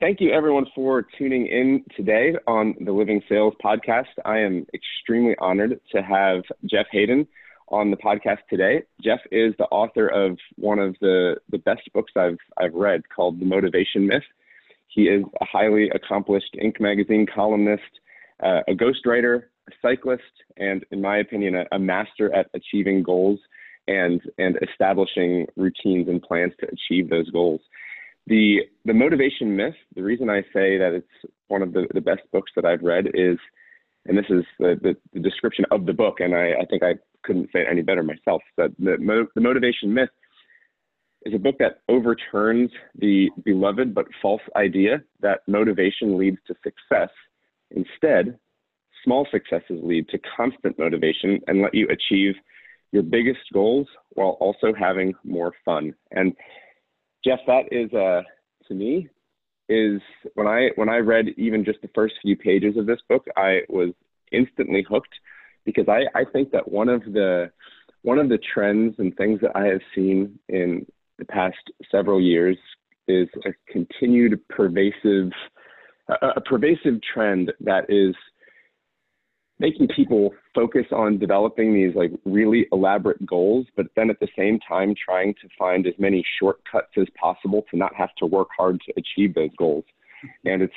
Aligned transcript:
thank 0.00 0.18
you 0.18 0.32
everyone 0.32 0.64
for 0.74 1.06
tuning 1.18 1.46
in 1.46 1.84
today 1.94 2.34
on 2.46 2.74
the 2.80 2.90
Living 2.90 3.22
Sales 3.28 3.52
podcast. 3.62 4.06
I 4.24 4.38
am 4.38 4.66
extremely 4.72 5.36
honored 5.38 5.78
to 5.92 6.02
have 6.02 6.42
Jeff 6.64 6.86
Haden 6.90 7.28
on 7.68 7.90
the 7.90 7.98
podcast 7.98 8.38
today. 8.48 8.82
Jeff 9.02 9.20
is 9.30 9.52
the 9.58 9.66
author 9.66 10.08
of 10.08 10.38
one 10.56 10.78
of 10.78 10.96
the, 11.02 11.36
the 11.50 11.58
best 11.58 11.82
books 11.92 12.12
I've, 12.16 12.38
I've 12.56 12.72
read 12.72 13.02
called 13.14 13.40
The 13.40 13.44
Motivation 13.44 14.06
Myth. 14.06 14.22
He 14.88 15.02
is 15.02 15.22
a 15.40 15.44
highly 15.44 15.90
accomplished 15.90 16.56
Inc. 16.62 16.80
magazine 16.80 17.26
columnist, 17.32 17.82
uh, 18.42 18.60
a 18.68 18.72
ghostwriter, 18.72 19.44
a 19.68 19.72
cyclist, 19.82 20.22
and 20.56 20.82
in 20.90 21.02
my 21.02 21.18
opinion, 21.18 21.56
a, 21.56 21.66
a 21.72 21.78
master 21.78 22.34
at 22.34 22.46
achieving 22.54 23.02
goals 23.02 23.38
and, 23.86 24.22
and 24.38 24.58
establishing 24.66 25.46
routines 25.56 26.08
and 26.08 26.22
plans 26.22 26.54
to 26.60 26.68
achieve 26.68 27.10
those 27.10 27.28
goals. 27.30 27.60
The, 28.30 28.60
the 28.84 28.94
motivation 28.94 29.56
myth, 29.56 29.74
the 29.96 30.04
reason 30.04 30.30
I 30.30 30.42
say 30.52 30.78
that 30.78 30.92
it's 30.94 31.32
one 31.48 31.62
of 31.62 31.72
the, 31.72 31.88
the 31.92 32.00
best 32.00 32.22
books 32.32 32.52
that 32.54 32.64
I've 32.64 32.80
read 32.80 33.08
is, 33.12 33.36
and 34.06 34.16
this 34.16 34.30
is 34.30 34.44
the, 34.60 34.78
the, 34.80 34.96
the 35.12 35.18
description 35.18 35.64
of 35.72 35.84
the 35.84 35.92
book, 35.92 36.20
and 36.20 36.32
I, 36.32 36.52
I 36.52 36.64
think 36.70 36.84
I 36.84 36.94
couldn't 37.24 37.50
say 37.52 37.62
it 37.62 37.66
any 37.68 37.82
better 37.82 38.04
myself, 38.04 38.40
that 38.56 38.70
the, 38.78 39.26
the 39.34 39.40
motivation 39.40 39.92
myth 39.92 40.10
is 41.26 41.34
a 41.34 41.38
book 41.38 41.56
that 41.58 41.80
overturns 41.88 42.70
the 42.94 43.30
beloved 43.44 43.92
but 43.94 44.06
false 44.22 44.42
idea 44.54 45.02
that 45.20 45.40
motivation 45.48 46.16
leads 46.16 46.38
to 46.46 46.54
success. 46.62 47.10
Instead, 47.72 48.38
small 49.04 49.26
successes 49.32 49.80
lead 49.82 50.08
to 50.08 50.20
constant 50.36 50.78
motivation 50.78 51.40
and 51.48 51.62
let 51.62 51.74
you 51.74 51.88
achieve 51.88 52.34
your 52.92 53.02
biggest 53.02 53.40
goals 53.52 53.88
while 54.10 54.36
also 54.40 54.72
having 54.72 55.14
more 55.24 55.52
fun. 55.64 55.92
And 56.12 56.32
Jeff, 57.24 57.40
that 57.46 57.72
is 57.72 57.92
uh, 57.92 58.22
to 58.68 58.74
me 58.74 59.08
is 59.68 60.00
when 60.34 60.46
I 60.46 60.70
when 60.74 60.88
I 60.88 60.96
read 60.96 61.26
even 61.36 61.64
just 61.64 61.80
the 61.80 61.90
first 61.94 62.14
few 62.22 62.36
pages 62.36 62.76
of 62.76 62.86
this 62.86 63.00
book, 63.08 63.26
I 63.36 63.60
was 63.68 63.90
instantly 64.32 64.84
hooked 64.88 65.14
because 65.64 65.86
I, 65.88 66.02
I 66.18 66.24
think 66.24 66.50
that 66.52 66.70
one 66.70 66.88
of 66.88 67.04
the 67.04 67.50
one 68.02 68.18
of 68.18 68.28
the 68.28 68.38
trends 68.38 68.96
and 68.98 69.16
things 69.16 69.40
that 69.42 69.52
I 69.54 69.66
have 69.66 69.80
seen 69.94 70.38
in 70.48 70.86
the 71.18 71.24
past 71.24 71.58
several 71.90 72.20
years 72.20 72.56
is 73.06 73.28
a 73.44 73.50
continued 73.72 74.40
pervasive 74.48 75.30
a, 76.08 76.26
a 76.36 76.40
pervasive 76.40 77.00
trend 77.14 77.52
that 77.60 77.84
is 77.88 78.14
making 79.60 79.86
people 79.94 80.34
focus 80.54 80.86
on 80.90 81.18
developing 81.18 81.74
these 81.74 81.94
like 81.94 82.10
really 82.24 82.66
elaborate 82.72 83.24
goals, 83.26 83.66
but 83.76 83.86
then 83.94 84.08
at 84.08 84.18
the 84.18 84.28
same 84.36 84.58
time 84.66 84.94
trying 85.04 85.34
to 85.34 85.48
find 85.58 85.86
as 85.86 85.92
many 85.98 86.24
shortcuts 86.40 86.92
as 86.98 87.06
possible 87.20 87.64
to 87.70 87.76
not 87.76 87.94
have 87.94 88.08
to 88.18 88.26
work 88.26 88.48
hard 88.56 88.80
to 88.86 88.92
achieve 88.96 89.34
those 89.34 89.50
goals. 89.58 89.84
Mm-hmm. 90.24 90.48
And 90.48 90.62
it's 90.62 90.72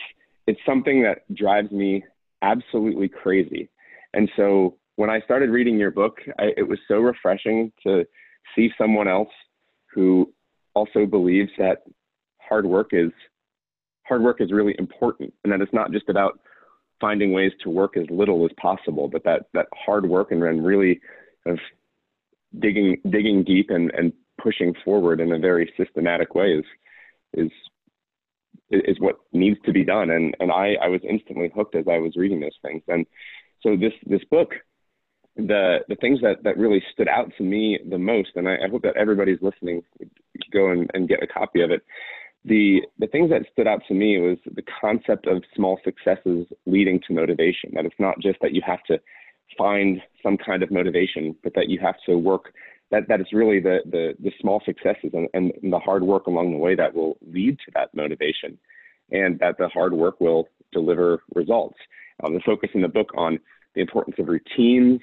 it's 0.46 0.60
something 0.66 1.02
that 1.04 1.20
drives 1.34 1.72
me 1.72 2.04
absolutely 2.42 3.08
crazy. 3.08 3.70
And 4.14 4.30
so 4.36 4.76
when 4.98 5.10
I 5.10 5.22
started 5.22 5.50
reading 5.50 5.80
your 5.80 5.92
book, 5.92 6.18
I, 6.38 6.50
it 6.58 6.68
was 6.68 6.78
so 6.88 6.96
refreshing 6.96 7.72
to 7.84 8.04
see 8.54 8.70
someone 8.78 9.08
else 9.08 9.32
who 9.94 10.32
also 10.74 11.06
believes 11.06 11.52
that 11.58 11.84
hard 12.40 12.66
work 12.66 12.90
is 12.92 13.12
hard 14.06 14.22
work 14.22 14.42
is 14.42 14.52
really 14.52 14.76
important 14.78 15.34
and 15.44 15.54
that 15.54 15.62
it's 15.62 15.72
not 15.72 15.94
just 15.94 16.10
about 16.10 16.42
finding 17.04 17.34
ways 17.34 17.52
to 17.62 17.70
work 17.70 17.98
as 17.98 18.06
little 18.10 18.46
as 18.46 18.52
possible, 18.68 19.10
but 19.14 19.26
that 19.26 19.42
that 19.54 19.68
hard 19.86 20.06
work 20.16 20.32
and, 20.32 20.42
and 20.42 20.66
really 20.66 21.02
of 21.46 21.58
digging 22.66 22.92
digging 23.16 23.44
deep 23.44 23.70
and, 23.70 23.92
and 23.92 24.14
pushing 24.42 24.74
forward 24.86 25.20
in 25.20 25.34
a 25.34 25.40
very 25.50 25.66
systematic 25.78 26.34
way 26.34 26.50
is 26.60 26.66
is 27.34 27.52
is 28.72 28.98
what 29.00 29.18
needs 29.34 29.60
to 29.66 29.74
be 29.74 29.84
done. 29.84 30.10
And 30.12 30.34
and 30.40 30.50
I, 30.50 30.76
I 30.82 30.88
was 30.88 31.02
instantly 31.16 31.52
hooked 31.54 31.76
as 31.76 31.88
I 31.92 31.98
was 31.98 32.14
reading 32.16 32.40
those 32.40 32.60
things. 32.62 32.84
And 32.88 33.06
so 33.62 33.76
this 33.76 33.96
this 34.06 34.24
book, 34.32 34.52
the 35.36 35.80
the 35.90 35.98
things 35.98 36.20
that, 36.22 36.38
that 36.44 36.58
really 36.58 36.82
stood 36.94 37.10
out 37.10 37.30
to 37.38 37.44
me 37.44 37.80
the 37.90 37.98
most, 37.98 38.30
and 38.36 38.48
I, 38.48 38.56
I 38.66 38.70
hope 38.72 38.84
that 38.84 38.96
everybody's 39.04 39.42
listening 39.42 39.82
go 40.54 40.72
and, 40.72 40.90
and 40.94 41.10
get 41.10 41.22
a 41.22 41.28
copy 41.28 41.62
of 41.62 41.72
it, 41.72 41.82
the 42.46 42.82
the 43.00 43.08
things 43.08 43.30
that 43.30 43.44
stood 43.52 43.68
out 43.68 43.82
to 43.88 43.94
me 43.94 44.20
was 44.20 44.38
the 44.46 44.64
concept 44.82 45.28
of 45.28 45.44
small 45.56 45.80
successes 45.84 46.48
leading 46.66 47.00
to 47.08 47.14
motivation. 47.14 47.72
That 47.74 47.86
it's 47.86 48.00
not 48.00 48.20
just 48.20 48.40
that 48.42 48.54
you 48.54 48.62
have 48.66 48.84
to 48.84 49.00
find 49.58 50.02
some 50.22 50.38
kind 50.38 50.64
of 50.64 50.72
motivation, 50.72 51.36
but 51.44 51.54
that 51.56 51.70
you 51.70 51.80
have 51.80 51.96
to 52.06 52.18
work. 52.18 52.54
That 52.92 53.08
that 53.08 53.22
is 53.22 53.28
really 53.32 53.60
the 53.60 53.80
the, 53.86 54.14
the 54.20 54.32
small 54.42 54.62
successes 54.66 55.12
and, 55.14 55.30
and, 55.34 55.54
the 55.72 55.80
hard 55.80 56.04
work 56.04 56.28
along 56.28 56.52
the 56.52 56.58
way 56.58 56.76
that 56.76 56.94
will 56.94 57.18
lead 57.32 57.58
to 57.60 57.72
that 57.76 57.94
motivation, 57.96 58.58
and 59.12 59.40
that 59.40 59.58
the 59.58 59.70
hard 59.70 59.94
work 59.94 60.20
will 60.20 60.50
deliver 60.72 61.24
results. 61.34 61.78
Um, 62.24 62.34
the 62.34 62.42
focus 62.46 62.70
in 62.74 62.82
the 62.82 62.88
book 62.88 63.12
on 63.16 63.40
the 63.74 63.82
importance 63.82 64.18
of 64.20 64.28
routines 64.28 65.02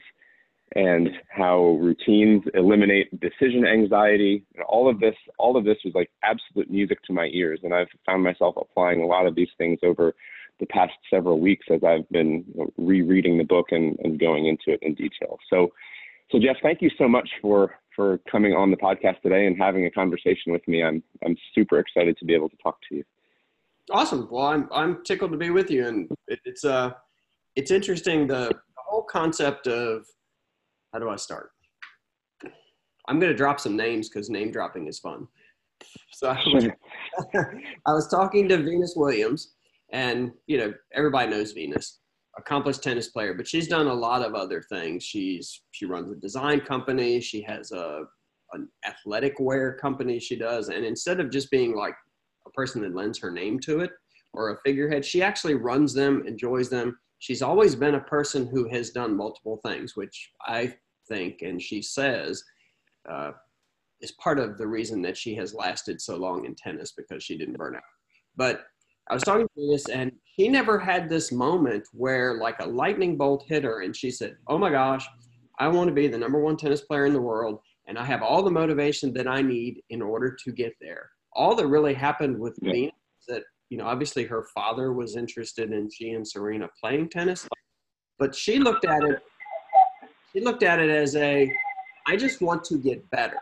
and 0.76 1.10
how 1.28 1.78
routines 1.80 2.44
eliminate 2.54 3.08
decision 3.20 3.66
anxiety. 3.66 4.44
And 4.54 4.64
all 4.64 4.88
of 4.88 5.00
this, 5.00 5.16
all 5.38 5.56
of 5.56 5.64
this 5.64 5.78
was 5.84 5.94
like 5.94 6.10
absolute 6.22 6.70
music 6.70 7.02
to 7.04 7.12
my 7.12 7.28
ears. 7.32 7.60
And 7.64 7.74
I've 7.74 7.88
found 8.06 8.22
myself 8.22 8.54
applying 8.56 9.02
a 9.02 9.06
lot 9.06 9.26
of 9.26 9.34
these 9.34 9.48
things 9.58 9.80
over 9.82 10.14
the 10.60 10.66
past 10.66 10.92
several 11.12 11.40
weeks 11.40 11.66
as 11.70 11.82
I've 11.82 12.08
been 12.10 12.44
you 12.54 12.64
know, 12.64 12.72
rereading 12.76 13.38
the 13.38 13.44
book 13.44 13.68
and, 13.72 13.98
and 14.04 14.20
going 14.20 14.46
into 14.46 14.72
it 14.72 14.78
in 14.82 14.94
detail. 14.94 15.38
So, 15.48 15.72
so 16.30 16.38
Jeff, 16.38 16.56
thank 16.62 16.82
you 16.82 16.90
so 16.96 17.08
much 17.08 17.28
for 17.42 17.74
for 17.96 18.18
coming 18.30 18.54
on 18.54 18.70
the 18.70 18.76
podcast 18.76 19.20
today 19.20 19.46
and 19.46 19.58
having 19.58 19.86
a 19.86 19.90
conversation 19.90 20.52
with 20.52 20.66
me. 20.68 20.84
I'm 20.84 21.02
I'm 21.26 21.36
super 21.54 21.80
excited 21.80 22.16
to 22.18 22.24
be 22.24 22.34
able 22.34 22.48
to 22.48 22.56
talk 22.62 22.78
to 22.88 22.96
you. 22.96 23.04
Awesome. 23.90 24.28
Well, 24.30 24.46
I'm 24.46 24.68
I'm 24.70 25.02
tickled 25.02 25.32
to 25.32 25.36
be 25.36 25.50
with 25.50 25.70
you, 25.70 25.86
and 25.86 26.08
it, 26.28 26.38
it's 26.44 26.64
uh 26.64 26.92
it's 27.56 27.72
interesting 27.72 28.28
the, 28.28 28.48
the 28.48 28.82
whole 28.86 29.02
concept 29.02 29.66
of 29.66 30.06
how 30.92 30.98
do 30.98 31.08
I 31.08 31.16
start? 31.16 31.50
I'm 33.08 33.18
going 33.18 33.32
to 33.32 33.36
drop 33.36 33.60
some 33.60 33.76
names 33.76 34.08
because 34.08 34.30
name 34.30 34.50
dropping 34.50 34.86
is 34.86 34.98
fun. 34.98 35.26
So 36.12 36.28
I 36.28 36.42
was, 36.52 36.66
I 37.86 37.92
was 37.92 38.08
talking 38.08 38.48
to 38.48 38.58
Venus 38.58 38.94
Williams, 38.96 39.54
and 39.92 40.30
you 40.46 40.58
know 40.58 40.74
everybody 40.94 41.30
knows 41.30 41.52
Venus, 41.52 42.00
accomplished 42.36 42.82
tennis 42.82 43.08
player, 43.08 43.34
but 43.34 43.48
she's 43.48 43.66
done 43.66 43.86
a 43.86 43.94
lot 43.94 44.22
of 44.22 44.34
other 44.34 44.62
things. 44.70 45.02
She's 45.02 45.62
she 45.70 45.86
runs 45.86 46.10
a 46.10 46.16
design 46.16 46.60
company. 46.60 47.20
She 47.20 47.42
has 47.42 47.72
a 47.72 48.02
an 48.52 48.68
athletic 48.86 49.34
wear 49.38 49.74
company 49.78 50.18
she 50.18 50.36
does, 50.36 50.68
and 50.68 50.84
instead 50.84 51.20
of 51.20 51.30
just 51.30 51.50
being 51.50 51.74
like 51.74 51.94
a 52.46 52.50
person 52.50 52.82
that 52.82 52.94
lends 52.94 53.18
her 53.18 53.30
name 53.30 53.58
to 53.60 53.80
it 53.80 53.90
or 54.34 54.50
a 54.50 54.58
figurehead, 54.64 55.04
she 55.04 55.22
actually 55.22 55.54
runs 55.54 55.94
them, 55.94 56.24
enjoys 56.26 56.68
them, 56.68 56.96
she's 57.20 57.42
always 57.42 57.76
been 57.76 57.94
a 57.94 58.00
person 58.00 58.46
who 58.46 58.68
has 58.68 58.90
done 58.90 59.16
multiple 59.16 59.60
things, 59.64 59.94
which 59.94 60.32
I 60.44 60.74
think, 61.06 61.42
and 61.42 61.62
she 61.62 61.80
says, 61.80 62.42
uh, 63.08 63.32
is 64.00 64.12
part 64.12 64.38
of 64.38 64.56
the 64.56 64.66
reason 64.66 65.02
that 65.02 65.16
she 65.16 65.34
has 65.34 65.54
lasted 65.54 66.00
so 66.00 66.16
long 66.16 66.46
in 66.46 66.54
tennis 66.54 66.92
because 66.92 67.22
she 67.22 67.36
didn't 67.36 67.58
burn 67.58 67.76
out. 67.76 67.82
But 68.36 68.62
I 69.10 69.14
was 69.14 69.22
talking 69.22 69.46
to 69.46 69.70
this, 69.70 69.88
and 69.88 70.12
she 70.38 70.48
never 70.48 70.78
had 70.78 71.08
this 71.08 71.30
moment 71.30 71.86
where, 71.92 72.38
like, 72.38 72.58
a 72.60 72.66
lightning 72.66 73.18
bolt 73.18 73.44
hit 73.46 73.64
her, 73.64 73.82
and 73.82 73.94
she 73.94 74.10
said, 74.10 74.36
Oh 74.46 74.56
my 74.56 74.70
gosh, 74.70 75.06
I 75.58 75.68
want 75.68 75.88
to 75.88 75.94
be 75.94 76.08
the 76.08 76.16
number 76.16 76.40
one 76.40 76.56
tennis 76.56 76.80
player 76.80 77.04
in 77.04 77.12
the 77.12 77.20
world, 77.20 77.60
and 77.86 77.98
I 77.98 78.04
have 78.04 78.22
all 78.22 78.42
the 78.42 78.50
motivation 78.50 79.12
that 79.14 79.28
I 79.28 79.42
need 79.42 79.82
in 79.90 80.00
order 80.00 80.34
to 80.42 80.52
get 80.52 80.72
there. 80.80 81.10
All 81.34 81.54
that 81.56 81.66
really 81.66 81.92
happened 81.92 82.38
with 82.38 82.56
yeah. 82.62 82.72
me 82.72 82.86
is 82.86 83.26
that 83.28 83.42
you 83.70 83.78
know, 83.78 83.86
obviously 83.86 84.24
her 84.24 84.44
father 84.54 84.92
was 84.92 85.16
interested 85.16 85.72
in 85.72 85.88
she 85.88 86.10
and 86.10 86.26
Serena 86.26 86.68
playing 86.78 87.08
tennis, 87.08 87.48
but 88.18 88.34
she 88.34 88.58
looked 88.58 88.84
at 88.84 89.02
it, 89.04 89.22
she 90.32 90.40
looked 90.40 90.62
at 90.62 90.80
it 90.80 90.90
as 90.90 91.16
a, 91.16 91.50
I 92.06 92.16
just 92.16 92.42
want 92.42 92.64
to 92.64 92.78
get 92.78 93.08
better. 93.10 93.40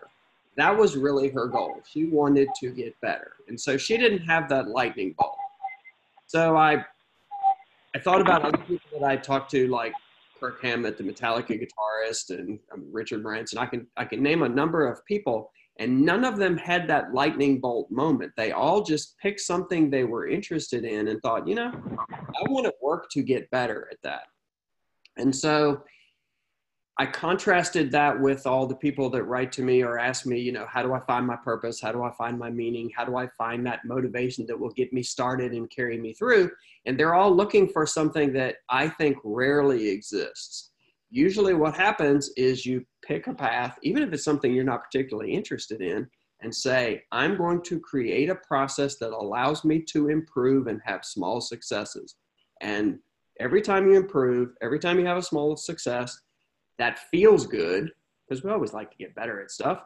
That 0.57 0.77
was 0.77 0.97
really 0.97 1.31
her 1.31 1.47
goal. 1.47 1.81
She 1.89 2.05
wanted 2.05 2.49
to 2.61 2.71
get 2.71 3.01
better. 3.01 3.33
And 3.49 3.59
so 3.59 3.77
she 3.77 3.97
didn't 3.97 4.27
have 4.27 4.49
that 4.51 4.69
lightning 4.69 5.15
bolt. 5.19 5.37
So 6.27 6.57
I, 6.57 6.85
I 7.95 7.99
thought 7.99 8.21
about 8.21 8.45
other 8.45 8.59
people 8.59 9.01
that 9.01 9.07
I 9.07 9.17
talked 9.17 9.51
to, 9.53 9.67
like 9.69 9.95
Kirk 10.39 10.61
Hammett, 10.63 10.99
the 10.99 11.05
Metallica 11.05 11.59
guitarist, 11.59 12.31
and 12.31 12.59
um, 12.73 12.85
Richard 12.93 13.23
Branson. 13.23 13.59
I 13.59 13.67
can 13.67 13.87
I 13.97 14.05
can 14.05 14.23
name 14.23 14.43
a 14.43 14.49
number 14.49 14.87
of 14.87 15.05
people 15.07 15.51
and 15.79 16.03
none 16.03 16.25
of 16.25 16.37
them 16.37 16.57
had 16.57 16.89
that 16.89 17.15
lightning 17.15 17.61
bolt 17.61 17.91
moment. 17.91 18.33
They 18.37 18.53
all 18.53 18.83
just 18.83 19.17
picked 19.19 19.41
something 19.41 19.89
they 19.89 20.05
were 20.05 20.27
interested 20.27 20.85
in 20.85 21.09
and 21.09 21.23
thought, 21.23 21.47
you 21.47 21.55
know, 21.55 21.73
I 22.11 22.51
want 22.51 22.67
to 22.67 22.75
work 22.83 23.09
to 23.11 23.23
get 23.23 23.51
better 23.51 23.89
at 23.93 23.99
that. 24.03 24.25
And 25.17 25.35
so 25.35 25.85
I 27.01 27.07
contrasted 27.07 27.93
that 27.93 28.21
with 28.21 28.45
all 28.45 28.67
the 28.67 28.75
people 28.75 29.09
that 29.11 29.23
write 29.23 29.53
to 29.53 29.63
me 29.63 29.85
or 29.85 30.01
ask 30.01 30.27
me, 30.27 30.41
you 30.41 30.51
know, 30.51 30.67
how 30.69 30.83
do 30.83 30.93
I 30.95 31.01
find 31.01 31.25
my 31.25 31.37
purpose? 31.37 31.81
How 31.81 31.93
do 31.93 32.03
I 32.03 32.11
find 32.11 32.37
my 32.37 32.51
meaning? 32.51 32.91
How 32.97 33.05
do 33.05 33.17
I 33.17 33.29
find 33.39 33.65
that 33.67 33.85
motivation 33.85 34.47
that 34.47 34.59
will 34.59 34.73
get 34.73 34.93
me 34.93 35.05
started 35.05 35.53
and 35.53 35.71
carry 35.71 35.97
me 35.97 36.13
through? 36.13 36.51
And 36.87 36.99
they're 36.99 37.15
all 37.15 37.35
looking 37.35 37.69
for 37.69 37.87
something 37.87 38.33
that 38.33 38.57
I 38.69 38.89
think 38.89 39.17
rarely 39.23 39.89
exists 39.91 40.73
usually 41.11 41.55
what 41.55 41.75
happens 41.75 42.31
is 42.37 42.67
you 42.67 42.85
pick 43.03 43.27
a 43.27 43.35
path, 43.35 43.79
even 43.83 44.03
if 44.03 44.13
it's 44.13 44.25
something 44.25 44.53
you're 44.53 44.65
not 44.65 44.85
particularly 44.85 45.33
interested 45.33 45.81
in, 45.81 46.09
and 46.41 46.55
say, 46.55 47.03
I'm 47.11 47.37
going 47.37 47.63
to 47.63 47.81
create 47.81 48.31
a 48.31 48.35
process 48.37 48.97
that 48.99 49.11
allows 49.13 49.65
me 49.65 49.81
to 49.89 50.09
improve 50.09 50.69
and 50.69 50.81
have 50.85 51.05
small 51.05 51.41
successes. 51.41 52.15
And 52.61 52.99
every 53.41 53.61
time 53.61 53.89
you 53.89 53.97
improve, 53.97 54.51
every 54.63 54.79
time 54.79 55.01
you 55.01 55.07
have 55.07 55.17
a 55.17 55.23
small 55.23 55.57
success, 55.57 56.21
that 56.79 57.01
feels 57.11 57.47
good 57.47 57.91
because 58.29 58.45
we 58.45 58.51
always 58.51 58.73
like 58.73 58.91
to 58.91 58.97
get 58.97 59.15
better 59.15 59.41
at 59.41 59.51
stuff. 59.51 59.83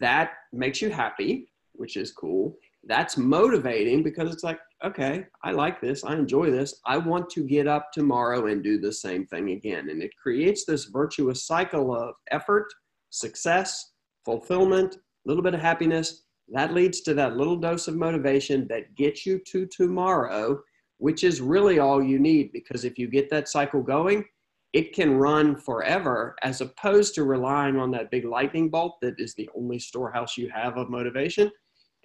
That 0.00 0.32
makes 0.52 0.82
you 0.82 0.90
happy, 0.90 1.52
which 1.72 1.96
is 1.96 2.10
cool. 2.10 2.56
That's 2.84 3.16
motivating 3.16 4.02
because 4.02 4.32
it's 4.32 4.42
like, 4.42 4.58
okay, 4.84 5.26
I 5.44 5.52
like 5.52 5.80
this. 5.80 6.02
I 6.04 6.14
enjoy 6.14 6.50
this. 6.50 6.80
I 6.84 6.96
want 6.96 7.30
to 7.30 7.44
get 7.44 7.68
up 7.68 7.92
tomorrow 7.92 8.46
and 8.46 8.62
do 8.62 8.78
the 8.80 8.92
same 8.92 9.24
thing 9.26 9.50
again. 9.50 9.88
And 9.88 10.02
it 10.02 10.10
creates 10.20 10.64
this 10.64 10.86
virtuous 10.86 11.46
cycle 11.46 11.94
of 11.94 12.14
effort, 12.30 12.66
success, 13.10 13.92
fulfillment, 14.24 14.96
a 14.96 14.98
little 15.26 15.42
bit 15.42 15.54
of 15.54 15.60
happiness. 15.60 16.24
That 16.48 16.74
leads 16.74 17.02
to 17.02 17.14
that 17.14 17.36
little 17.36 17.56
dose 17.56 17.86
of 17.86 17.94
motivation 17.94 18.66
that 18.68 18.94
gets 18.96 19.24
you 19.24 19.38
to 19.46 19.66
tomorrow, 19.66 20.60
which 20.98 21.22
is 21.22 21.40
really 21.40 21.78
all 21.78 22.02
you 22.02 22.18
need. 22.18 22.50
Because 22.52 22.84
if 22.84 22.98
you 22.98 23.06
get 23.06 23.30
that 23.30 23.48
cycle 23.48 23.82
going, 23.82 24.24
it 24.72 24.94
can 24.94 25.16
run 25.16 25.54
forever 25.54 26.34
as 26.42 26.60
opposed 26.60 27.14
to 27.14 27.24
relying 27.24 27.76
on 27.76 27.90
that 27.92 28.10
big 28.10 28.24
lightning 28.24 28.70
bolt 28.70 28.96
that 29.02 29.14
is 29.18 29.34
the 29.34 29.48
only 29.56 29.78
storehouse 29.78 30.36
you 30.36 30.50
have 30.50 30.76
of 30.78 30.90
motivation. 30.90 31.50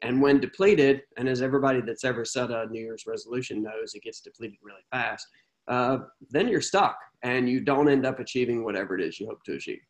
And 0.03 0.21
when 0.21 0.39
depleted, 0.39 1.01
and 1.17 1.27
as 1.27 1.41
everybody 1.41 1.81
that's 1.81 2.03
ever 2.03 2.23
set 2.23 2.51
a 2.51 2.67
New 2.69 2.79
Year's 2.79 3.05
resolution 3.07 3.63
knows, 3.63 3.93
it 3.95 4.03
gets 4.03 4.21
depleted 4.21 4.57
really 4.61 4.85
fast, 4.91 5.27
uh, 5.67 5.99
then 6.29 6.47
you're 6.47 6.61
stuck 6.61 6.97
and 7.23 7.49
you 7.49 7.59
don't 7.59 7.89
end 7.89 8.05
up 8.05 8.19
achieving 8.19 8.63
whatever 8.63 8.97
it 8.97 9.03
is 9.03 9.19
you 9.19 9.27
hope 9.27 9.43
to 9.43 9.53
achieve. 9.53 9.81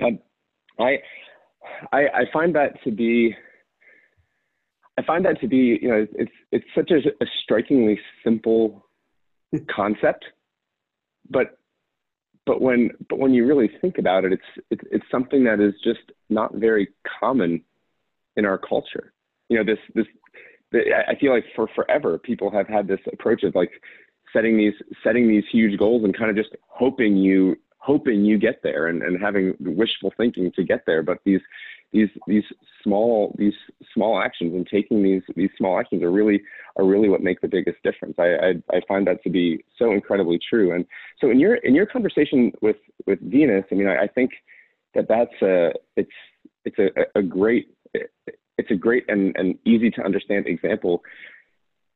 I, 0.00 0.18
I, 0.80 0.98
I 1.92 2.24
find 2.32 2.54
that 2.54 2.82
to 2.84 2.90
be, 2.90 3.34
I 4.98 5.02
find 5.02 5.24
that 5.24 5.40
to 5.40 5.48
be, 5.48 5.78
you 5.80 5.88
know, 5.88 6.06
it's 6.14 6.32
it's 6.52 6.66
such 6.74 6.90
a, 6.90 6.98
a 7.22 7.26
strikingly 7.42 7.98
simple 8.22 8.86
concept, 9.74 10.24
but 11.30 11.58
but 12.46 12.60
when 12.60 12.90
but 13.08 13.18
when 13.18 13.32
you 13.32 13.46
really 13.46 13.70
think 13.80 13.98
about 13.98 14.24
it, 14.24 14.32
it's 14.32 14.66
it's 14.70 14.82
it's 14.90 15.04
something 15.10 15.44
that 15.44 15.60
is 15.60 15.74
just 15.82 16.12
not 16.30 16.54
very 16.54 16.88
common 17.20 17.62
in 18.38 18.46
our 18.46 18.56
culture. 18.56 19.12
You 19.50 19.58
know, 19.58 19.64
this 19.64 19.78
this 19.94 20.06
I 20.72 21.14
feel 21.20 21.32
like 21.32 21.44
for 21.54 21.68
forever 21.74 22.18
people 22.18 22.50
have 22.50 22.68
had 22.68 22.86
this 22.86 23.00
approach 23.12 23.42
of 23.42 23.54
like 23.54 23.70
setting 24.32 24.56
these 24.56 24.74
setting 25.02 25.28
these 25.28 25.44
huge 25.50 25.78
goals 25.78 26.04
and 26.04 26.16
kind 26.16 26.30
of 26.30 26.36
just 26.36 26.54
hoping 26.68 27.16
you 27.16 27.56
hoping 27.78 28.24
you 28.24 28.38
get 28.38 28.60
there 28.62 28.88
and, 28.88 29.02
and 29.02 29.20
having 29.20 29.54
wishful 29.60 30.12
thinking 30.16 30.52
to 30.52 30.62
get 30.62 30.84
there. 30.86 31.02
But 31.02 31.18
these 31.24 31.40
these 31.92 32.10
these 32.26 32.44
small 32.82 33.34
these 33.38 33.54
small 33.94 34.20
actions 34.20 34.54
and 34.54 34.66
taking 34.66 35.02
these 35.02 35.22
these 35.36 35.50
small 35.56 35.80
actions 35.80 36.02
are 36.02 36.10
really 36.10 36.42
are 36.76 36.84
really 36.84 37.08
what 37.08 37.22
make 37.22 37.40
the 37.40 37.48
biggest 37.48 37.82
difference. 37.82 38.14
I, 38.18 38.34
I, 38.34 38.76
I 38.76 38.80
find 38.86 39.06
that 39.06 39.22
to 39.24 39.30
be 39.30 39.64
so 39.78 39.92
incredibly 39.92 40.38
true. 40.50 40.74
And 40.74 40.84
so 41.20 41.30
in 41.30 41.40
your 41.40 41.56
in 41.56 41.74
your 41.74 41.86
conversation 41.86 42.52
with 42.60 42.76
with 43.06 43.20
Venus, 43.20 43.64
I 43.72 43.74
mean, 43.74 43.88
I, 43.88 44.02
I 44.02 44.06
think 44.06 44.32
that 44.94 45.08
that's 45.08 45.42
a 45.42 45.72
it's 45.96 46.10
it's 46.64 46.78
a, 46.78 47.18
a 47.18 47.22
great 47.22 47.68
it's 47.94 48.70
a 48.70 48.74
great 48.74 49.04
and, 49.08 49.34
and 49.36 49.58
easy 49.64 49.90
to 49.92 50.02
understand 50.02 50.46
example. 50.46 51.02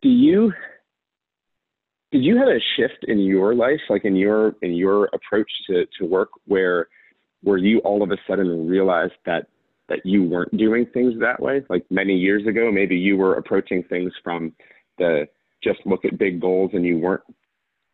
Do 0.01 0.09
you 0.09 0.53
did 2.13 2.25
you 2.25 2.37
have 2.37 2.49
a 2.49 2.61
shift 2.77 3.05
in 3.09 3.19
your 3.21 3.55
life, 3.55 3.81
like 3.89 4.05
in 4.05 4.17
your 4.17 4.55
in 4.63 4.75
your 4.75 5.07
approach 5.07 5.51
to, 5.69 5.87
to 5.99 6.07
work 6.07 6.29
where 6.47 6.89
where 7.43 7.59
you 7.59 7.79
all 7.81 8.03
of 8.03 8.11
a 8.11 8.17
sudden 8.29 8.69
realized 8.69 9.15
that 9.27 9.47
that 9.89 10.01
you 10.05 10.23
weren't 10.23 10.57
doing 10.57 10.87
things 10.93 11.15
that 11.21 11.41
way? 11.41 11.65
Like 11.69 11.85
many 11.91 12.15
years 12.15 12.47
ago, 12.47 12.71
maybe 12.71 12.97
you 12.97 13.17
were 13.17 13.35
approaching 13.35 13.83
things 13.83 14.13
from 14.23 14.53
the 14.99 15.27
just 15.65 15.81
look 15.87 16.05
at 16.05 16.19
big 16.19 16.41
goals 16.41 16.71
and 16.75 16.85
you 16.85 16.99
weren't 16.99 17.23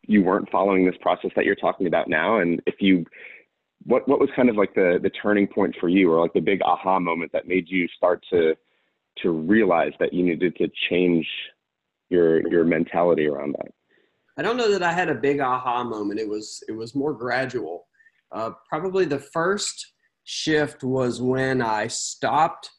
you 0.03 0.23
weren't 0.23 0.49
following 0.49 0.85
this 0.85 0.95
process 1.01 1.31
that 1.35 1.45
you're 1.45 1.55
talking 1.55 1.87
about 1.87 2.09
now. 2.09 2.39
And 2.39 2.61
if 2.65 2.75
you 2.79 3.05
what 3.83 4.07
what 4.07 4.19
was 4.19 4.29
kind 4.35 4.49
of 4.49 4.55
like 4.55 4.73
the 4.75 4.99
the 5.01 5.09
turning 5.09 5.47
point 5.47 5.75
for 5.79 5.89
you 5.89 6.11
or 6.11 6.21
like 6.21 6.33
the 6.33 6.41
big 6.41 6.61
aha 6.61 6.99
moment 6.99 7.31
that 7.31 7.47
made 7.47 7.67
you 7.69 7.87
start 7.95 8.23
to 8.29 8.55
to 9.21 9.31
realize 9.31 9.91
that 9.99 10.13
you 10.13 10.23
needed 10.23 10.55
to 10.57 10.69
change 10.89 11.27
your 12.09 12.47
your 12.49 12.63
mentality 12.63 13.27
around 13.27 13.53
that? 13.53 13.71
I 14.37 14.41
don't 14.41 14.57
know 14.57 14.71
that 14.71 14.83
i 14.83 14.91
had 14.91 15.09
a 15.09 15.15
big 15.15 15.39
aha 15.39 15.83
moment. 15.83 16.19
It 16.19 16.27
was 16.27 16.63
it 16.67 16.73
was 16.73 16.95
more 16.95 17.13
gradual. 17.13 17.87
Uh, 18.31 18.51
probably 18.67 19.05
the 19.05 19.19
first 19.19 19.93
shift 20.23 20.83
was 20.83 21.19
when 21.19 21.61
i 21.61 21.87
stopped 21.87 22.69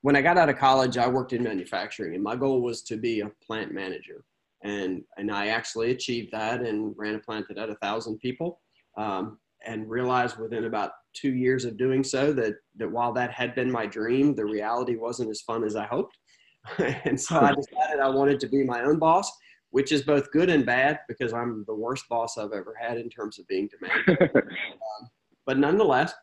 when 0.00 0.16
i 0.16 0.22
got 0.22 0.38
out 0.38 0.48
of 0.48 0.56
college 0.56 0.96
i 0.96 1.06
worked 1.06 1.34
in 1.34 1.42
manufacturing 1.42 2.14
and 2.14 2.22
my 2.22 2.34
goal 2.34 2.62
was 2.62 2.82
to 2.82 2.96
be 2.96 3.20
a 3.20 3.30
plant 3.46 3.74
manager. 3.74 4.24
And 4.64 5.02
and 5.18 5.30
i 5.30 5.48
actually 5.48 5.90
achieved 5.90 6.32
that 6.32 6.62
and 6.62 6.94
ran 6.96 7.16
a 7.16 7.18
plant 7.18 7.46
that 7.48 7.58
had 7.58 7.68
a 7.68 7.76
thousand 7.76 8.18
people. 8.20 8.60
Um, 8.96 9.38
and 9.66 9.88
realized 9.88 10.38
within 10.38 10.64
about 10.64 10.92
two 11.12 11.32
years 11.32 11.64
of 11.64 11.76
doing 11.76 12.02
so 12.02 12.32
that 12.32 12.54
that 12.76 12.90
while 12.90 13.12
that 13.12 13.30
had 13.30 13.54
been 13.54 13.70
my 13.70 13.86
dream, 13.86 14.34
the 14.34 14.44
reality 14.44 14.96
wasn't 14.96 15.30
as 15.30 15.40
fun 15.42 15.64
as 15.64 15.76
I 15.76 15.86
hoped. 15.86 16.16
and 16.78 17.20
so 17.20 17.40
I 17.40 17.52
decided 17.54 18.00
I 18.00 18.08
wanted 18.08 18.38
to 18.40 18.48
be 18.48 18.64
my 18.64 18.82
own 18.82 18.98
boss, 18.98 19.30
which 19.70 19.92
is 19.92 20.02
both 20.02 20.30
good 20.30 20.48
and 20.48 20.64
bad 20.64 21.00
because 21.08 21.32
I'm 21.32 21.64
the 21.66 21.74
worst 21.74 22.08
boss 22.08 22.38
I've 22.38 22.52
ever 22.52 22.74
had 22.80 22.98
in 22.98 23.08
terms 23.08 23.38
of 23.38 23.46
being 23.48 23.68
demanding. 23.68 24.28
um, 24.36 25.10
but 25.44 25.58
nonetheless, 25.58 26.14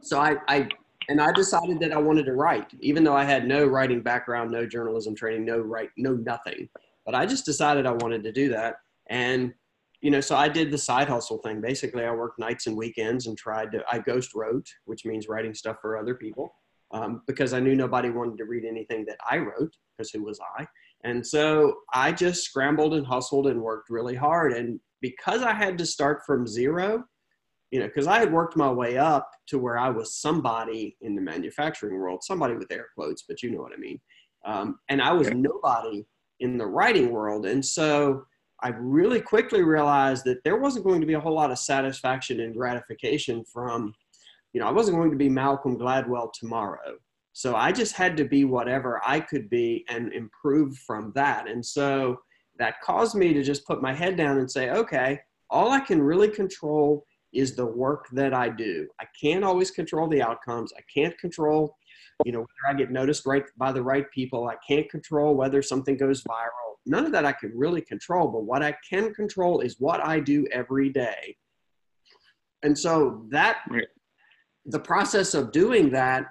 so 0.00 0.18
I, 0.18 0.36
I 0.48 0.68
and 1.08 1.20
I 1.20 1.32
decided 1.32 1.80
that 1.80 1.92
I 1.92 1.98
wanted 1.98 2.24
to 2.26 2.34
write, 2.34 2.72
even 2.80 3.04
though 3.04 3.16
I 3.16 3.24
had 3.24 3.46
no 3.46 3.66
writing 3.66 4.00
background, 4.00 4.50
no 4.50 4.66
journalism 4.66 5.14
training, 5.14 5.44
no 5.44 5.58
write, 5.58 5.90
no 5.96 6.14
nothing. 6.14 6.68
But 7.04 7.14
I 7.14 7.26
just 7.26 7.44
decided 7.44 7.84
I 7.84 7.92
wanted 7.92 8.22
to 8.22 8.32
do 8.32 8.48
that. 8.50 8.76
And 9.08 9.52
you 10.00 10.10
know, 10.10 10.20
so 10.20 10.36
I 10.36 10.48
did 10.48 10.70
the 10.70 10.78
side 10.78 11.08
hustle 11.08 11.38
thing. 11.38 11.60
Basically, 11.60 12.04
I 12.04 12.10
worked 12.12 12.38
nights 12.38 12.66
and 12.66 12.76
weekends 12.76 13.26
and 13.26 13.36
tried 13.36 13.70
to, 13.72 13.84
I 13.90 13.98
ghost 13.98 14.34
wrote, 14.34 14.66
which 14.86 15.04
means 15.04 15.28
writing 15.28 15.54
stuff 15.54 15.76
for 15.82 15.98
other 15.98 16.14
people 16.14 16.54
um, 16.92 17.22
because 17.26 17.52
I 17.52 17.60
knew 17.60 17.74
nobody 17.74 18.10
wanted 18.10 18.38
to 18.38 18.44
read 18.44 18.64
anything 18.64 19.04
that 19.06 19.18
I 19.28 19.38
wrote 19.38 19.74
because 19.96 20.10
who 20.10 20.24
was 20.24 20.40
I? 20.58 20.66
And 21.04 21.26
so 21.26 21.74
I 21.94 22.12
just 22.12 22.44
scrambled 22.44 22.94
and 22.94 23.06
hustled 23.06 23.46
and 23.46 23.60
worked 23.60 23.90
really 23.90 24.14
hard. 24.14 24.52
And 24.52 24.80
because 25.00 25.42
I 25.42 25.52
had 25.52 25.78
to 25.78 25.86
start 25.86 26.22
from 26.26 26.46
zero, 26.46 27.04
you 27.70 27.80
know, 27.80 27.86
because 27.86 28.06
I 28.06 28.18
had 28.18 28.32
worked 28.32 28.56
my 28.56 28.70
way 28.70 28.98
up 28.98 29.30
to 29.48 29.58
where 29.58 29.78
I 29.78 29.90
was 29.90 30.16
somebody 30.16 30.96
in 31.00 31.14
the 31.14 31.22
manufacturing 31.22 31.98
world, 31.98 32.24
somebody 32.24 32.54
with 32.54 32.72
air 32.72 32.88
quotes, 32.94 33.22
but 33.22 33.42
you 33.42 33.50
know 33.50 33.60
what 33.60 33.72
I 33.72 33.78
mean. 33.78 34.00
Um, 34.44 34.78
and 34.88 35.00
I 35.00 35.12
was 35.12 35.30
nobody 35.30 36.04
in 36.40 36.58
the 36.58 36.66
writing 36.66 37.10
world. 37.10 37.46
And 37.46 37.64
so, 37.64 38.24
I 38.62 38.68
really 38.68 39.20
quickly 39.20 39.62
realized 39.62 40.24
that 40.24 40.44
there 40.44 40.58
wasn't 40.58 40.84
going 40.84 41.00
to 41.00 41.06
be 41.06 41.14
a 41.14 41.20
whole 41.20 41.34
lot 41.34 41.50
of 41.50 41.58
satisfaction 41.58 42.40
and 42.40 42.54
gratification 42.54 43.44
from, 43.44 43.94
you 44.52 44.60
know, 44.60 44.66
I 44.66 44.72
wasn't 44.72 44.96
going 44.96 45.10
to 45.10 45.16
be 45.16 45.28
Malcolm 45.28 45.78
Gladwell 45.78 46.32
tomorrow. 46.32 46.96
So 47.32 47.54
I 47.54 47.72
just 47.72 47.94
had 47.94 48.16
to 48.18 48.24
be 48.24 48.44
whatever 48.44 49.00
I 49.06 49.20
could 49.20 49.48
be 49.48 49.84
and 49.88 50.12
improve 50.12 50.76
from 50.78 51.12
that. 51.14 51.48
And 51.48 51.64
so 51.64 52.20
that 52.58 52.80
caused 52.82 53.14
me 53.14 53.32
to 53.32 53.42
just 53.42 53.66
put 53.66 53.80
my 53.80 53.94
head 53.94 54.16
down 54.16 54.38
and 54.38 54.50
say, 54.50 54.70
okay, 54.70 55.20
all 55.48 55.70
I 55.70 55.80
can 55.80 56.02
really 56.02 56.28
control 56.28 57.04
is 57.32 57.54
the 57.54 57.64
work 57.66 58.08
that 58.12 58.34
I 58.34 58.48
do. 58.48 58.88
I 59.00 59.06
can't 59.20 59.44
always 59.44 59.70
control 59.70 60.08
the 60.08 60.20
outcomes. 60.20 60.72
I 60.76 60.82
can't 60.92 61.16
control, 61.18 61.76
you 62.24 62.32
know, 62.32 62.40
whether 62.40 62.74
I 62.74 62.78
get 62.78 62.90
noticed 62.90 63.24
right 63.24 63.44
by 63.56 63.72
the 63.72 63.82
right 63.82 64.10
people. 64.10 64.48
I 64.48 64.56
can't 64.66 64.90
control 64.90 65.34
whether 65.34 65.62
something 65.62 65.96
goes 65.96 66.22
viral 66.24 66.69
none 66.86 67.06
of 67.06 67.12
that 67.12 67.26
I 67.26 67.32
can 67.32 67.52
really 67.54 67.80
control, 67.80 68.28
but 68.28 68.44
what 68.44 68.62
I 68.62 68.74
can 68.88 69.12
control 69.14 69.60
is 69.60 69.76
what 69.78 70.04
I 70.04 70.20
do 70.20 70.46
every 70.52 70.90
day. 70.90 71.36
And 72.62 72.76
so 72.78 73.24
that 73.30 73.58
right. 73.70 73.86
the 74.66 74.80
process 74.80 75.34
of 75.34 75.52
doing 75.52 75.90
that 75.90 76.26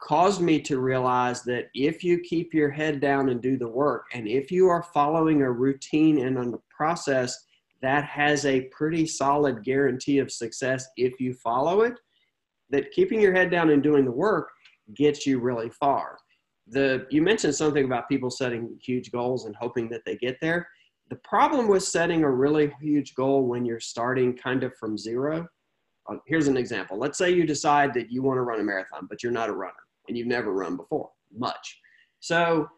caused 0.00 0.40
me 0.40 0.60
to 0.60 0.80
realize 0.80 1.42
that 1.44 1.68
if 1.74 2.04
you 2.04 2.18
keep 2.20 2.52
your 2.52 2.70
head 2.70 3.00
down 3.00 3.30
and 3.30 3.40
do 3.40 3.56
the 3.56 3.68
work, 3.68 4.06
and 4.12 4.28
if 4.28 4.50
you 4.50 4.68
are 4.68 4.82
following 4.82 5.42
a 5.42 5.50
routine 5.50 6.18
and 6.18 6.36
a 6.36 6.58
process 6.68 7.46
that 7.80 8.04
has 8.04 8.44
a 8.44 8.62
pretty 8.62 9.06
solid 9.06 9.62
guarantee 9.64 10.18
of 10.18 10.30
success 10.30 10.86
if 10.96 11.20
you 11.20 11.32
follow 11.34 11.82
it, 11.82 11.98
that 12.70 12.90
keeping 12.92 13.20
your 13.20 13.34
head 13.34 13.50
down 13.50 13.70
and 13.70 13.82
doing 13.82 14.04
the 14.04 14.10
work 14.10 14.50
gets 14.94 15.26
you 15.26 15.38
really 15.38 15.70
far 15.70 16.18
the 16.66 17.06
you 17.10 17.22
mentioned 17.22 17.54
something 17.54 17.84
about 17.84 18.08
people 18.08 18.30
setting 18.30 18.78
huge 18.82 19.12
goals 19.12 19.44
and 19.44 19.54
hoping 19.56 19.88
that 19.90 20.02
they 20.04 20.16
get 20.16 20.40
there. 20.40 20.68
The 21.10 21.16
problem 21.16 21.68
with 21.68 21.82
setting 21.84 22.24
a 22.24 22.30
really 22.30 22.72
huge 22.80 23.14
goal 23.14 23.46
when 23.46 23.64
you're 23.64 23.80
starting 23.80 24.34
kind 24.36 24.64
of 24.64 24.74
from 24.76 24.96
zero 24.96 25.46
uh, 26.08 26.16
here's 26.26 26.48
an 26.48 26.56
example. 26.56 26.98
Let's 26.98 27.18
say 27.18 27.30
you 27.30 27.46
decide 27.46 27.94
that 27.94 28.10
you 28.10 28.22
want 28.22 28.36
to 28.36 28.42
run 28.42 28.60
a 28.60 28.64
marathon 28.64 29.06
but 29.08 29.22
you're 29.22 29.32
not 29.32 29.48
a 29.48 29.52
runner 29.52 29.72
and 30.08 30.16
you've 30.16 30.26
never 30.26 30.52
run 30.52 30.76
before 30.76 31.10
much. 31.36 31.80
So 32.20 32.68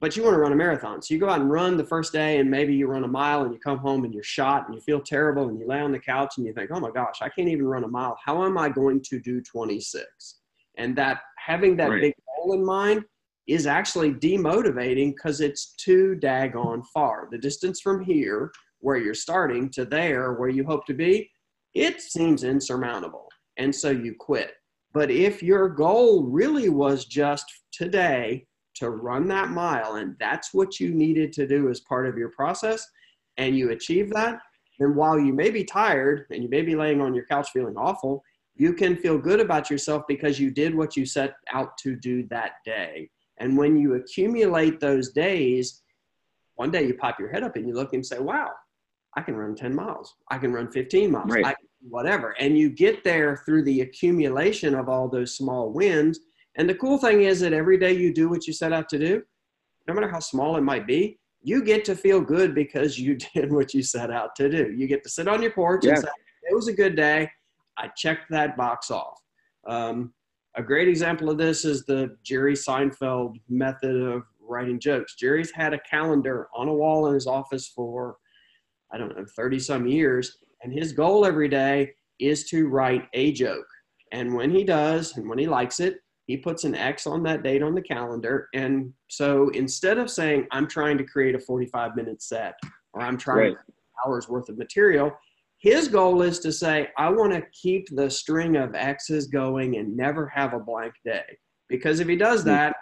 but 0.00 0.16
you 0.16 0.22
want 0.22 0.34
to 0.34 0.38
run 0.38 0.52
a 0.52 0.56
marathon. 0.56 1.00
So 1.00 1.14
you 1.14 1.20
go 1.20 1.30
out 1.30 1.40
and 1.40 1.50
run 1.50 1.76
the 1.76 1.84
first 1.84 2.12
day 2.12 2.38
and 2.38 2.50
maybe 2.50 2.74
you 2.74 2.86
run 2.88 3.04
a 3.04 3.08
mile 3.08 3.42
and 3.42 3.52
you 3.54 3.58
come 3.58 3.78
home 3.78 4.04
and 4.04 4.12
you're 4.12 4.22
shot 4.22 4.66
and 4.66 4.74
you 4.74 4.80
feel 4.80 5.00
terrible 5.00 5.48
and 5.48 5.58
you 5.58 5.66
lay 5.66 5.80
on 5.80 5.92
the 5.92 5.98
couch 5.98 6.34
and 6.36 6.46
you 6.46 6.52
think 6.52 6.70
oh 6.72 6.80
my 6.80 6.90
gosh 6.90 7.22
i 7.22 7.28
can't 7.28 7.48
even 7.48 7.66
run 7.66 7.84
a 7.84 7.88
mile. 7.88 8.18
How 8.22 8.44
am 8.44 8.58
i 8.58 8.68
going 8.68 9.00
to 9.02 9.20
do 9.20 9.40
26 9.40 10.40
And 10.76 10.96
that 10.96 11.20
having 11.38 11.76
that 11.76 11.90
Right. 11.90 12.02
big 12.02 12.14
goal 12.36 12.54
in 12.54 12.64
mind 12.64 13.04
is 13.46 13.66
actually 13.66 14.12
demotivating 14.12 15.14
because 15.14 15.40
it's 15.40 15.74
too 15.76 16.18
daggone 16.22 16.82
far. 16.92 17.28
The 17.30 17.38
distance 17.38 17.80
from 17.80 18.02
here, 18.02 18.50
where 18.80 18.96
you're 18.96 19.14
starting, 19.14 19.70
to 19.70 19.84
there, 19.84 20.34
where 20.34 20.48
you 20.48 20.64
hope 20.64 20.86
to 20.86 20.94
be, 20.94 21.30
it 21.74 22.00
seems 22.00 22.44
insurmountable. 22.44 23.28
And 23.56 23.74
so 23.74 23.90
you 23.90 24.14
quit. 24.18 24.52
But 24.92 25.10
if 25.10 25.42
your 25.42 25.68
goal 25.68 26.24
really 26.24 26.68
was 26.68 27.04
just 27.04 27.46
today 27.72 28.46
to 28.76 28.90
run 28.90 29.28
that 29.28 29.50
mile, 29.50 29.96
and 29.96 30.16
that's 30.18 30.54
what 30.54 30.80
you 30.80 30.94
needed 30.94 31.32
to 31.34 31.46
do 31.46 31.68
as 31.68 31.80
part 31.80 32.06
of 32.06 32.16
your 32.16 32.30
process, 32.30 32.86
and 33.36 33.56
you 33.56 33.70
achieve 33.70 34.10
that, 34.10 34.38
then 34.78 34.94
while 34.94 35.18
you 35.18 35.32
may 35.32 35.50
be 35.50 35.64
tired 35.64 36.26
and 36.30 36.42
you 36.42 36.48
may 36.48 36.62
be 36.62 36.74
laying 36.74 37.00
on 37.00 37.14
your 37.14 37.26
couch 37.26 37.50
feeling 37.52 37.76
awful, 37.76 38.22
you 38.56 38.72
can 38.72 38.96
feel 38.96 39.18
good 39.18 39.40
about 39.40 39.70
yourself 39.70 40.04
because 40.06 40.38
you 40.38 40.50
did 40.50 40.74
what 40.74 40.96
you 40.96 41.04
set 41.04 41.34
out 41.52 41.76
to 41.78 41.96
do 41.96 42.26
that 42.28 42.52
day. 42.64 43.10
And 43.38 43.56
when 43.56 43.76
you 43.76 43.94
accumulate 43.94 44.80
those 44.80 45.12
days, 45.12 45.82
one 46.56 46.70
day 46.70 46.86
you 46.86 46.94
pop 46.94 47.18
your 47.18 47.30
head 47.30 47.42
up 47.42 47.56
and 47.56 47.66
you 47.66 47.74
look 47.74 47.92
and 47.92 48.04
say, 48.04 48.18
wow, 48.18 48.50
I 49.16 49.22
can 49.22 49.36
run 49.36 49.54
10 49.54 49.74
miles. 49.74 50.14
I 50.30 50.38
can 50.38 50.52
run 50.52 50.70
15 50.70 51.10
miles. 51.10 51.30
Right. 51.30 51.56
Whatever. 51.88 52.34
And 52.38 52.56
you 52.56 52.70
get 52.70 53.04
there 53.04 53.42
through 53.44 53.64
the 53.64 53.82
accumulation 53.82 54.74
of 54.74 54.88
all 54.88 55.08
those 55.08 55.36
small 55.36 55.70
wins. 55.70 56.20
And 56.56 56.68
the 56.68 56.74
cool 56.74 56.98
thing 56.98 57.22
is 57.22 57.40
that 57.40 57.52
every 57.52 57.78
day 57.78 57.92
you 57.92 58.12
do 58.12 58.28
what 58.28 58.46
you 58.46 58.52
set 58.52 58.72
out 58.72 58.88
to 58.90 58.98
do, 58.98 59.22
no 59.86 59.94
matter 59.94 60.08
how 60.08 60.20
small 60.20 60.56
it 60.56 60.62
might 60.62 60.86
be, 60.86 61.18
you 61.42 61.62
get 61.62 61.84
to 61.84 61.94
feel 61.94 62.20
good 62.20 62.54
because 62.54 62.98
you 62.98 63.16
did 63.34 63.52
what 63.52 63.74
you 63.74 63.82
set 63.82 64.10
out 64.10 64.34
to 64.36 64.48
do. 64.48 64.72
You 64.72 64.86
get 64.86 65.02
to 65.04 65.10
sit 65.10 65.28
on 65.28 65.42
your 65.42 65.52
porch 65.52 65.84
and 65.84 65.98
say, 65.98 66.08
it 66.48 66.54
was 66.54 66.68
a 66.68 66.72
good 66.72 66.96
day. 66.96 67.30
I 67.76 67.88
checked 67.88 68.30
that 68.30 68.56
box 68.56 68.90
off. 68.90 69.20
Um, 69.66 70.12
a 70.56 70.62
great 70.62 70.88
example 70.88 71.30
of 71.30 71.38
this 71.38 71.64
is 71.64 71.84
the 71.84 72.16
Jerry 72.22 72.54
Seinfeld 72.54 73.40
method 73.48 73.96
of 73.96 74.22
writing 74.40 74.78
jokes. 74.78 75.16
Jerry's 75.16 75.50
had 75.50 75.72
a 75.74 75.80
calendar 75.80 76.48
on 76.54 76.68
a 76.68 76.72
wall 76.74 77.08
in 77.08 77.14
his 77.14 77.26
office 77.26 77.66
for, 77.68 78.16
I 78.92 78.98
don't 78.98 79.16
know, 79.16 79.24
30 79.36 79.58
some 79.58 79.86
years. 79.86 80.38
And 80.62 80.72
his 80.72 80.92
goal 80.92 81.26
every 81.26 81.48
day 81.48 81.92
is 82.20 82.48
to 82.50 82.68
write 82.68 83.08
a 83.14 83.32
joke. 83.32 83.66
And 84.12 84.32
when 84.34 84.50
he 84.50 84.62
does, 84.62 85.16
and 85.16 85.28
when 85.28 85.38
he 85.38 85.46
likes 85.46 85.80
it, 85.80 85.98
he 86.26 86.36
puts 86.36 86.64
an 86.64 86.74
X 86.74 87.06
on 87.06 87.22
that 87.24 87.42
date 87.42 87.62
on 87.62 87.74
the 87.74 87.82
calendar. 87.82 88.48
And 88.54 88.92
so 89.08 89.48
instead 89.50 89.98
of 89.98 90.08
saying, 90.08 90.46
I'm 90.52 90.68
trying 90.68 90.96
to 90.98 91.04
create 91.04 91.34
a 91.34 91.38
45 91.40 91.96
minute 91.96 92.22
set 92.22 92.54
or 92.92 93.02
I'm 93.02 93.18
trying 93.18 93.38
Right. 93.38 93.48
to 93.50 93.54
create 93.56 93.74
hours 94.06 94.28
worth 94.28 94.48
of 94.48 94.56
material, 94.56 95.12
his 95.64 95.88
goal 95.88 96.20
is 96.20 96.40
to 96.40 96.52
say, 96.52 96.88
I 96.98 97.08
want 97.08 97.32
to 97.32 97.42
keep 97.62 97.88
the 97.90 98.10
string 98.10 98.56
of 98.56 98.74
X's 98.74 99.28
going 99.28 99.78
and 99.78 99.96
never 99.96 100.28
have 100.28 100.52
a 100.52 100.60
blank 100.60 100.92
day. 101.06 101.24
Because 101.70 102.00
if 102.00 102.06
he 102.06 102.16
does 102.16 102.42
Hmm. 102.42 102.48
that, 102.50 102.76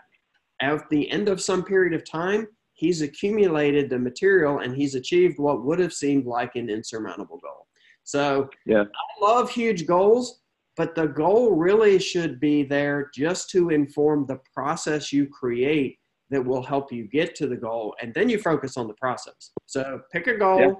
at 0.60 0.90
the 0.90 1.08
end 1.08 1.28
of 1.28 1.40
some 1.40 1.62
period 1.64 1.94
of 1.94 2.02
time, 2.04 2.48
he's 2.72 3.00
accumulated 3.00 3.88
the 3.88 4.00
material 4.00 4.58
and 4.58 4.74
he's 4.74 4.96
achieved 4.96 5.38
what 5.38 5.64
would 5.64 5.78
have 5.78 5.92
seemed 5.92 6.26
like 6.26 6.56
an 6.56 6.68
insurmountable 6.68 7.38
goal. 7.38 7.68
So 8.02 8.50
Yeah. 8.66 8.82
I 8.82 9.24
love 9.24 9.48
huge 9.48 9.86
goals, 9.86 10.42
but 10.76 10.96
the 10.96 11.06
goal 11.06 11.52
really 11.54 12.00
should 12.00 12.40
be 12.40 12.64
there 12.64 13.10
just 13.14 13.48
to 13.50 13.70
inform 13.70 14.26
the 14.26 14.40
process 14.52 15.12
you 15.12 15.28
create 15.28 16.00
that 16.30 16.44
will 16.44 16.64
help 16.64 16.90
you 16.90 17.04
get 17.06 17.36
to 17.36 17.46
the 17.46 17.56
goal. 17.56 17.94
And 18.02 18.12
then 18.12 18.28
you 18.28 18.38
focus 18.40 18.76
on 18.76 18.88
the 18.88 18.94
process. 18.94 19.52
So 19.66 20.00
pick 20.12 20.26
a 20.26 20.36
goal, 20.36 20.58
Yeah. 20.60 20.72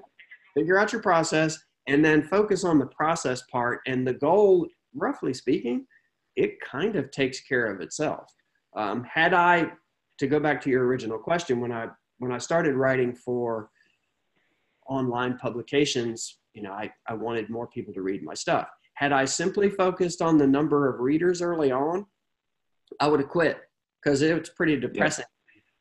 figure 0.57 0.79
out 0.79 0.93
your 0.93 1.03
process, 1.03 1.63
and 1.89 2.05
then 2.05 2.23
focus 2.23 2.65
on 2.65 2.79
the 2.79 2.87
process 2.87 3.43
part. 3.51 3.81
And 3.87 4.07
the 4.07 4.15
goal, 4.15 4.67
roughly 4.95 5.35
speaking, 5.35 5.87
it 6.37 6.61
kind 6.61 6.97
of 6.97 7.11
takes 7.11 7.41
care 7.41 7.67
of 7.67 7.81
itself. 7.81 8.33
Um, 8.77 9.05
had 9.05 9.35
I, 9.35 9.73
to 10.19 10.27
go 10.27 10.39
back 10.39 10.61
to 10.63 10.71
your 10.71 10.87
original 10.87 11.19
question, 11.19 11.61
when 11.61 11.73
I 11.73 11.89
when 12.19 12.31
I 12.31 12.39
started 12.39 12.77
writing 12.77 13.13
for 13.13 13.69
online 14.87 15.37
publications, 15.39 16.39
you 16.55 16.63
know, 16.63 16.73
I, 16.73 16.91
I 17.09 17.15
wanted 17.15 17.51
more 17.51 17.67
people 17.67 17.93
to 17.95 18.03
read 18.03 18.23
my 18.23 18.35
stuff. 18.35 18.69
Had 18.95 19.13
I 19.13 19.25
simply 19.25 19.69
focused 19.69 20.23
on 20.23 20.39
the 20.39 20.47
number 20.47 20.89
of 20.89 21.01
readers 21.01 21.43
early 21.43 21.73
on, 21.73 22.07
I 23.01 23.09
would 23.09 23.21
have 23.21 23.29
quit 23.29 23.59
because 24.03 24.23
it 24.23 24.39
was 24.39 24.51
pretty 24.51 24.79
depressing. 24.79 25.25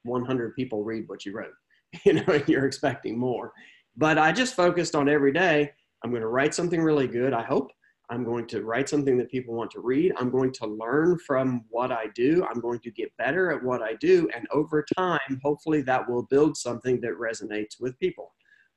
100 0.04 0.56
people 0.56 0.84
read 0.84 1.08
what 1.08 1.26
you 1.26 1.34
wrote, 1.34 1.54
you 2.06 2.14
know, 2.14 2.24
and 2.28 2.48
you're 2.48 2.66
expecting 2.66 3.18
more. 3.18 3.54
But 3.96 4.18
I 4.18 4.32
just 4.32 4.56
focused 4.56 4.96
on 4.96 5.10
every 5.10 5.34
day. 5.34 5.72
I'm 6.04 6.10
going 6.10 6.22
to 6.22 6.28
write 6.28 6.54
something 6.54 6.82
really 6.82 7.08
good, 7.08 7.34
I 7.34 7.44
hope. 7.44 7.72
I'm 8.10 8.26
going 8.26 8.46
to 8.48 8.64
write 8.64 8.90
something 8.90 9.18
that 9.18 9.32
people 9.32 9.54
want 9.56 9.72
to 9.72 9.80
read. 9.80 10.12
I'm 10.18 10.30
going 10.30 10.52
to 10.54 10.68
learn 10.68 11.18
from 11.20 11.64
what 11.70 11.94
I 11.94 12.08
do. 12.14 12.46
I'm 12.50 12.60
going 12.60 12.80
to 12.80 12.92
get 12.92 13.16
better 13.18 13.52
at 13.52 13.64
what 13.64 13.82
I 13.82 13.94
do. 14.02 14.30
And 14.36 14.46
over 14.52 14.84
time, 14.98 15.40
hopefully, 15.42 15.82
that 15.84 16.10
will 16.10 16.24
build 16.24 16.58
something 16.58 17.00
that 17.02 17.12
resonates 17.12 17.80
with 17.80 17.98
people. 18.00 18.34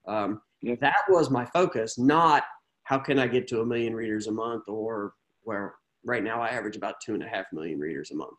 Um, 0.07 0.41
Yeah. 0.63 0.77
That 0.81 1.03
was 1.09 1.31
my 1.31 1.45
focus, 1.47 1.99
not 1.99 2.45
how 2.85 2.99
can 2.99 3.19
I 3.19 3.27
get 3.27 3.49
to 3.49 3.61
a 3.61 3.67
million 3.67 3.95
readers 3.95 4.29
a 4.29 4.33
month 4.33 4.69
or 4.69 5.15
where 5.43 5.75
right 6.05 6.23
now 6.23 6.41
I 6.41 6.49
average 6.49 6.77
about 6.77 7.01
two 7.05 7.15
and 7.15 7.23
a 7.23 7.29
half 7.29 7.47
million 7.53 7.79
readers 7.81 8.11
a 8.13 8.15
month. 8.15 8.37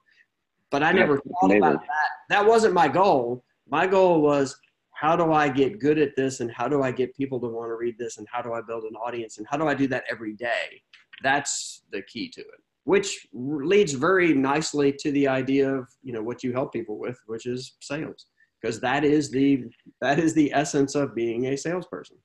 But 0.70 0.82
I 0.82 0.92
Yeah, 0.92 1.00
never 1.00 1.20
thought 1.20 1.52
about 1.52 1.82
that. 1.82 2.10
That 2.30 2.46
wasn't 2.46 2.74
my 2.74 2.88
goal. 2.88 3.44
My 3.68 3.86
goal 3.86 4.22
was 4.22 4.58
how 5.06 5.16
do 5.16 5.32
I 5.34 5.50
get 5.50 5.80
good 5.80 6.00
at 6.00 6.16
this 6.16 6.40
and 6.40 6.52
how 6.52 6.68
do 6.68 6.82
I 6.82 6.92
get 6.92 7.16
people 7.16 7.40
to 7.42 7.48
want 7.48 7.70
to 7.70 7.76
read 7.76 7.96
this 8.00 8.18
and 8.18 8.26
how 8.32 8.42
do 8.42 8.54
I 8.54 8.62
build 8.62 8.86
an 8.86 8.96
audience 8.96 9.38
and 9.38 9.46
how 9.48 9.56
do 9.56 9.68
I 9.68 9.76
do 9.76 9.88
that 9.90 10.04
every 10.10 10.34
day? 10.34 10.82
That's 11.22 11.84
the 11.92 12.02
key 12.02 12.28
to 12.30 12.42
it, 12.42 12.62
which 12.86 13.28
leads 13.32 13.94
very 13.94 14.34
nicely 14.34 14.92
to 15.02 15.12
the 15.12 15.28
idea 15.28 15.72
of, 15.72 15.88
you 16.02 16.12
know, 16.12 16.24
what 16.24 16.44
you 16.44 16.54
help 16.54 16.74
people 16.74 16.98
with, 16.98 17.20
which 17.28 17.46
is 17.46 17.76
sales. 17.82 18.26
Because 18.60 18.80
that 18.80 19.04
is 19.04 19.30
the 19.30 19.66
that 20.02 20.18
is 20.18 20.34
the 20.34 20.52
essence 20.52 20.96
of 20.96 21.14
being 21.14 21.46
a 21.48 21.56
salesperson. 21.56 22.18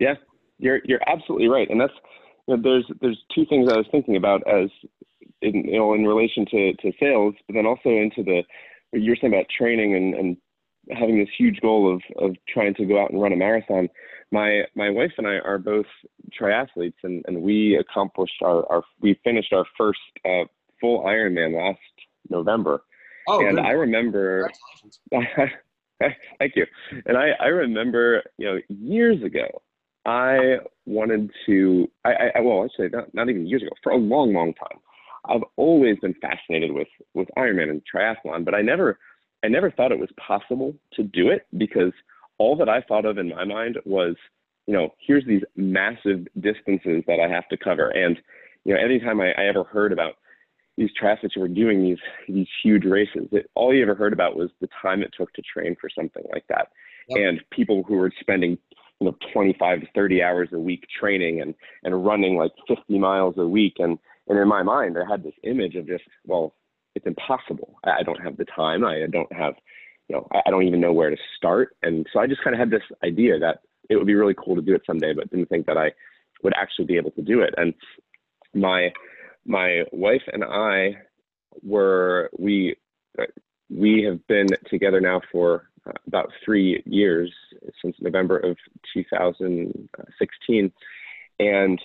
Yeah, 0.00 0.14
you're 0.58 0.80
you're 0.84 1.08
absolutely 1.08 1.46
right, 1.46 1.70
and 1.70 1.80
that's 1.80 1.92
you 2.48 2.56
know, 2.56 2.62
there's 2.62 2.86
there's 3.00 3.22
two 3.32 3.46
things 3.46 3.70
I 3.70 3.76
was 3.76 3.86
thinking 3.92 4.16
about 4.16 4.42
as 4.48 4.68
in 5.42 5.54
you 5.64 5.78
know 5.78 5.94
in 5.94 6.04
relation 6.04 6.44
to 6.46 6.72
to 6.82 6.92
sales, 6.98 7.34
but 7.46 7.54
then 7.54 7.66
also 7.66 7.90
into 7.90 8.24
the 8.24 8.42
what 8.90 9.02
you 9.02 9.12
were 9.12 9.18
saying 9.20 9.32
about 9.32 9.46
training 9.56 9.94
and 9.94 10.14
and 10.14 10.36
having 10.90 11.18
this 11.18 11.28
huge 11.36 11.60
goal 11.60 11.92
of 11.92 12.02
of 12.22 12.36
trying 12.48 12.74
to 12.74 12.84
go 12.84 13.02
out 13.02 13.10
and 13.10 13.20
run 13.20 13.32
a 13.32 13.36
marathon. 13.36 13.88
My 14.30 14.62
my 14.74 14.90
wife 14.90 15.12
and 15.18 15.26
I 15.26 15.38
are 15.38 15.58
both 15.58 15.86
triathletes, 16.38 17.02
and 17.02 17.24
and 17.26 17.42
we 17.42 17.76
accomplished 17.76 18.42
our 18.42 18.70
our 18.70 18.82
we 19.00 19.18
finished 19.24 19.52
our 19.52 19.64
first 19.76 20.00
uh, 20.24 20.44
full 20.80 21.04
Ironman 21.04 21.56
last 21.56 21.80
November, 22.30 22.82
Oh, 23.28 23.46
and 23.46 23.56
good. 23.56 23.64
I 23.64 23.70
remember. 23.70 24.50
Thank 26.38 26.54
you. 26.54 26.64
And 27.06 27.16
I, 27.16 27.30
I 27.40 27.46
remember, 27.46 28.22
you 28.38 28.46
know, 28.46 28.58
years 28.68 29.22
ago, 29.22 29.46
I 30.06 30.58
wanted 30.86 31.30
to, 31.46 31.90
I, 32.04 32.12
I 32.36 32.40
well, 32.40 32.64
actually, 32.64 32.88
not, 32.90 33.12
not 33.14 33.28
even 33.28 33.46
years 33.46 33.62
ago, 33.62 33.72
for 33.82 33.92
a 33.92 33.96
long, 33.96 34.32
long 34.32 34.54
time, 34.54 34.78
I've 35.24 35.42
always 35.56 35.98
been 35.98 36.14
fascinated 36.14 36.72
with, 36.72 36.86
with 37.14 37.28
Ironman 37.36 37.70
and 37.70 37.82
triathlon, 37.92 38.44
but 38.44 38.54
I 38.54 38.62
never, 38.62 38.98
I 39.44 39.48
never 39.48 39.70
thought 39.70 39.92
it 39.92 39.98
was 39.98 40.10
possible 40.16 40.74
to 40.94 41.02
do 41.02 41.28
it 41.30 41.46
because 41.56 41.92
all 42.38 42.56
that 42.56 42.68
I 42.68 42.80
thought 42.82 43.04
of 43.04 43.18
in 43.18 43.28
my 43.28 43.44
mind 43.44 43.78
was, 43.84 44.16
you 44.66 44.74
know, 44.74 44.94
here's 45.04 45.26
these 45.26 45.42
massive 45.56 46.26
distances 46.40 47.02
that 47.06 47.20
I 47.20 47.28
have 47.28 47.48
to 47.48 47.56
cover. 47.56 47.88
And, 47.88 48.18
you 48.64 48.74
know, 48.74 48.80
anytime 48.80 49.20
I, 49.20 49.32
I 49.32 49.46
ever 49.46 49.64
heard 49.64 49.92
about 49.92 50.14
these 50.78 50.90
triathletes 51.02 51.32
who 51.34 51.40
were 51.40 51.48
doing 51.48 51.82
these 51.82 51.98
these 52.28 52.46
huge 52.62 52.84
races. 52.84 53.26
It, 53.32 53.50
all 53.54 53.74
you 53.74 53.82
ever 53.82 53.96
heard 53.96 54.12
about 54.12 54.36
was 54.36 54.48
the 54.60 54.68
time 54.80 55.02
it 55.02 55.12
took 55.18 55.32
to 55.34 55.42
train 55.42 55.76
for 55.78 55.90
something 55.90 56.22
like 56.32 56.44
that, 56.48 56.68
Yep. 57.08 57.18
and 57.18 57.40
people 57.50 57.82
who 57.82 57.96
were 57.96 58.12
spending 58.20 58.56
you 59.00 59.06
know 59.06 59.16
25 59.32 59.80
to 59.80 59.86
30 59.94 60.22
hours 60.22 60.48
a 60.52 60.58
week 60.58 60.84
training 60.98 61.40
and 61.40 61.54
and 61.82 62.06
running 62.06 62.36
like 62.36 62.52
50 62.68 62.96
miles 62.98 63.34
a 63.38 63.46
week. 63.46 63.74
And 63.78 63.98
and 64.28 64.38
in 64.38 64.46
my 64.46 64.62
mind, 64.62 64.96
I 64.96 65.10
had 65.10 65.24
this 65.24 65.34
image 65.42 65.74
of 65.74 65.86
just 65.88 66.04
well, 66.24 66.54
it's 66.98 67.06
impossible. 67.06 67.78
I, 67.84 68.00
I 68.00 68.02
don't 68.02 68.20
have 68.22 68.36
the 68.36 68.44
time. 68.44 68.84
I 68.84 69.06
don't 69.10 69.32
have 69.32 69.54
you 70.08 70.16
know 70.16 70.26
I, 70.32 70.42
I 70.46 70.50
don't 70.50 70.64
even 70.64 70.80
know 70.80 70.92
where 70.92 71.10
to 71.10 71.16
start. 71.36 71.76
And 71.82 72.06
so 72.12 72.20
I 72.20 72.26
just 72.26 72.42
kind 72.42 72.54
of 72.54 72.60
had 72.60 72.70
this 72.70 72.82
idea 73.04 73.38
that 73.38 73.60
it 73.88 73.96
would 73.96 74.06
be 74.06 74.14
really 74.14 74.34
cool 74.34 74.56
to 74.56 74.62
do 74.62 74.74
it 74.74 74.82
someday, 74.86 75.14
but 75.14 75.30
didn't 75.30 75.48
think 75.48 75.66
that 75.66 75.78
I 75.78 75.92
would 76.42 76.52
actually 76.56 76.86
be 76.86 76.96
able 76.96 77.10
to 77.12 77.22
do 77.22 77.40
it. 77.40 77.54
And 77.56 77.74
my 78.54 78.92
my 79.46 79.84
wife 79.92 80.22
and 80.32 80.44
I 80.44 80.96
were 81.62 82.30
we 82.38 82.76
we 83.70 84.02
have 84.02 84.26
been 84.26 84.48
together 84.68 85.00
now 85.00 85.20
for 85.30 85.68
uh, 85.86 85.92
about 86.06 86.30
three 86.44 86.82
years 86.86 87.32
since 87.82 87.96
November 88.00 88.38
of 88.38 88.56
2016, 88.94 90.72
and 91.38 91.80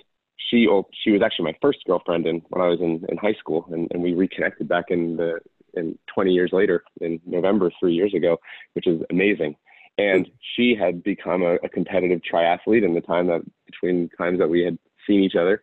she 0.49 0.67
she 1.03 1.11
was 1.11 1.21
actually 1.23 1.45
my 1.45 1.57
first 1.61 1.79
girlfriend 1.85 2.25
in, 2.25 2.41
when 2.49 2.61
I 2.61 2.67
was 2.67 2.79
in, 2.81 3.03
in 3.09 3.17
high 3.17 3.33
school, 3.33 3.67
and, 3.71 3.87
and 3.91 4.01
we 4.01 4.13
reconnected 4.13 4.67
back 4.67 4.85
in 4.89 5.17
the 5.17 5.39
in 5.75 5.97
20 6.13 6.31
years 6.31 6.51
later 6.53 6.83
in 7.01 7.19
November 7.25 7.71
three 7.79 7.93
years 7.93 8.13
ago, 8.13 8.37
which 8.73 8.87
is 8.87 9.01
amazing. 9.09 9.55
And 9.97 10.27
she 10.55 10.75
had 10.79 11.03
become 11.03 11.43
a, 11.43 11.55
a 11.55 11.69
competitive 11.69 12.21
triathlete 12.21 12.83
in 12.83 12.93
the 12.93 13.01
time 13.01 13.27
that 13.27 13.41
between 13.65 14.09
times 14.17 14.39
that 14.39 14.49
we 14.49 14.63
had 14.63 14.77
seen 15.07 15.23
each 15.23 15.35
other, 15.35 15.61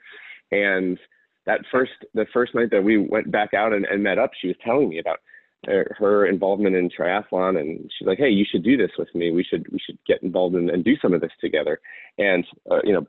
and 0.52 0.98
that 1.46 1.60
first 1.70 1.92
the 2.14 2.26
first 2.32 2.54
night 2.54 2.70
that 2.70 2.84
we 2.84 2.98
went 2.98 3.30
back 3.30 3.54
out 3.54 3.72
and, 3.72 3.84
and 3.86 4.02
met 4.02 4.18
up, 4.18 4.30
she 4.40 4.48
was 4.48 4.56
telling 4.64 4.88
me 4.88 4.98
about 4.98 5.18
her, 5.66 5.96
her 5.98 6.26
involvement 6.26 6.76
in 6.76 6.88
triathlon, 6.90 7.58
and 7.58 7.90
she's 7.98 8.06
like, 8.06 8.18
"Hey, 8.18 8.30
you 8.30 8.44
should 8.48 8.62
do 8.62 8.76
this 8.76 8.90
with 8.98 9.12
me. 9.14 9.30
We 9.30 9.44
should 9.44 9.66
we 9.72 9.78
should 9.84 9.98
get 10.06 10.22
involved 10.22 10.54
in, 10.54 10.70
and 10.70 10.84
do 10.84 10.96
some 11.02 11.12
of 11.12 11.20
this 11.20 11.32
together." 11.40 11.80
And 12.18 12.44
uh, 12.70 12.80
you 12.84 12.92
know, 12.92 13.06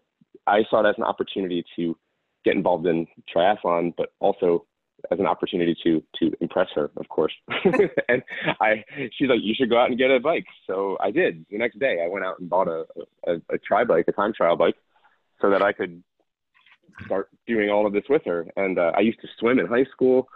I 0.48 0.64
saw 0.70 0.86
it 0.86 0.90
as 0.90 0.96
an 0.98 1.04
opportunity 1.04 1.64
to 1.76 1.98
get 2.44 2.56
involved 2.56 2.88
in 2.88 3.08
triathlon, 3.34 3.94
but 3.98 4.14
also 4.20 4.66
as 5.12 5.20
an 5.20 5.26
opportunity 5.26 5.76
to 5.84 6.04
to 6.20 6.32
impress 6.42 6.68
her, 6.76 6.92
of 6.98 7.08
course. 7.10 7.34
and 8.10 8.22
I, 8.60 8.84
she's 9.18 9.30
like, 9.30 9.40
you 9.42 9.54
should 9.56 9.70
go 9.70 9.80
out 9.80 9.90
and 9.90 9.98
get 9.98 10.12
a 10.12 10.20
bike. 10.20 10.46
So 10.68 10.98
I 11.00 11.12
did. 11.12 11.46
The 11.50 11.58
next 11.58 11.80
day, 11.80 12.02
I 12.04 12.08
went 12.08 12.26
out 12.26 12.40
and 12.40 12.50
bought 12.50 12.68
a 12.68 12.86
a, 13.28 13.36
a 13.50 13.58
tri 13.58 13.84
bike, 13.84 14.06
a 14.08 14.12
time 14.12 14.34
trial 14.34 14.56
bike, 14.56 14.76
so 15.42 15.50
that 15.50 15.62
I 15.62 15.72
could 15.72 16.04
start 17.06 17.30
doing 17.48 17.70
all 17.70 17.88
of 17.88 17.94
this 17.94 18.04
with 18.10 18.24
her. 18.26 18.46
And 18.56 18.78
uh, 18.78 18.92
I 18.96 19.02
used 19.02 19.22
to 19.22 19.28
swim 19.40 19.60
in 19.60 19.66
high 19.66 19.86
school, 19.86 20.28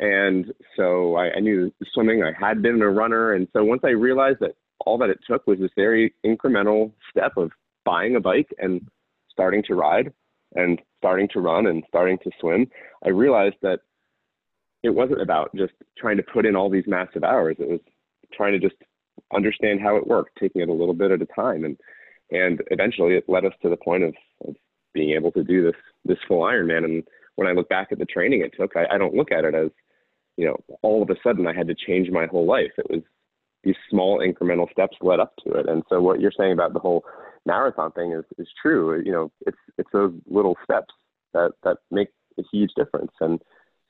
and 0.00 0.52
so 0.76 1.16
I, 1.16 1.32
I 1.36 1.40
knew 1.40 1.72
swimming. 1.92 2.22
I 2.22 2.32
had 2.38 2.62
been 2.62 2.80
a 2.82 2.90
runner, 2.90 3.32
and 3.32 3.48
so 3.52 3.64
once 3.64 3.82
I 3.84 3.90
realized 3.90 4.40
that 4.40 4.56
all 4.84 4.98
that 4.98 5.10
it 5.10 5.20
took 5.28 5.46
was 5.46 5.58
this 5.58 5.70
very 5.76 6.14
incremental 6.26 6.92
step 7.10 7.32
of 7.36 7.50
buying 7.84 8.16
a 8.16 8.20
bike 8.20 8.48
and 8.58 8.86
starting 9.32 9.62
to 9.64 9.74
ride 9.74 10.12
and 10.54 10.80
starting 10.98 11.28
to 11.32 11.40
run 11.40 11.66
and 11.66 11.82
starting 11.88 12.18
to 12.18 12.30
swim, 12.40 12.68
I 13.04 13.08
realized 13.08 13.56
that 13.62 13.80
it 14.82 14.90
wasn't 14.90 15.22
about 15.22 15.54
just 15.54 15.72
trying 15.96 16.16
to 16.16 16.22
put 16.22 16.46
in 16.46 16.56
all 16.56 16.70
these 16.70 16.84
massive 16.86 17.24
hours. 17.24 17.56
It 17.58 17.68
was 17.68 17.80
trying 18.32 18.52
to 18.52 18.58
just 18.58 18.80
understand 19.34 19.80
how 19.80 19.96
it 19.96 20.06
worked, 20.06 20.38
taking 20.38 20.62
it 20.62 20.68
a 20.68 20.72
little 20.72 20.94
bit 20.94 21.10
at 21.10 21.22
a 21.22 21.26
time, 21.26 21.64
and 21.64 21.76
and 22.30 22.62
eventually 22.70 23.14
it 23.14 23.28
led 23.28 23.44
us 23.44 23.52
to 23.62 23.68
the 23.68 23.76
point 23.76 24.04
of, 24.04 24.14
of 24.46 24.56
being 24.94 25.10
able 25.10 25.30
to 25.32 25.44
do 25.44 25.62
this 25.62 25.80
this 26.04 26.18
full 26.26 26.42
Ironman. 26.42 26.84
And 26.84 27.04
when 27.36 27.48
I 27.48 27.52
look 27.52 27.68
back 27.68 27.88
at 27.92 27.98
the 27.98 28.04
training 28.04 28.42
it 28.42 28.52
took, 28.58 28.76
I, 28.76 28.94
I 28.94 28.98
don't 28.98 29.14
look 29.14 29.30
at 29.30 29.44
it 29.44 29.54
as 29.54 29.70
you 30.36 30.46
know 30.46 30.56
all 30.82 31.02
of 31.02 31.10
a 31.10 31.16
sudden 31.22 31.46
I 31.46 31.54
had 31.54 31.68
to 31.68 31.74
change 31.74 32.10
my 32.10 32.26
whole 32.26 32.46
life. 32.46 32.72
It 32.78 32.90
was 32.90 33.02
these 33.62 33.76
small 33.90 34.18
incremental 34.18 34.70
steps 34.72 34.96
led 35.00 35.20
up 35.20 35.34
to 35.44 35.52
it. 35.52 35.68
And 35.68 35.84
so 35.88 36.00
what 36.00 36.20
you're 36.20 36.32
saying 36.36 36.52
about 36.52 36.72
the 36.72 36.80
whole 36.80 37.04
marathon 37.46 37.92
thing 37.92 38.12
is 38.12 38.24
is 38.38 38.48
true. 38.60 39.02
You 39.04 39.12
know, 39.12 39.32
it's 39.46 39.58
it's 39.78 39.90
those 39.92 40.14
little 40.26 40.56
steps 40.64 40.94
that 41.34 41.52
that 41.64 41.78
make 41.90 42.08
a 42.38 42.42
huge 42.50 42.70
difference. 42.76 43.12
And 43.20 43.40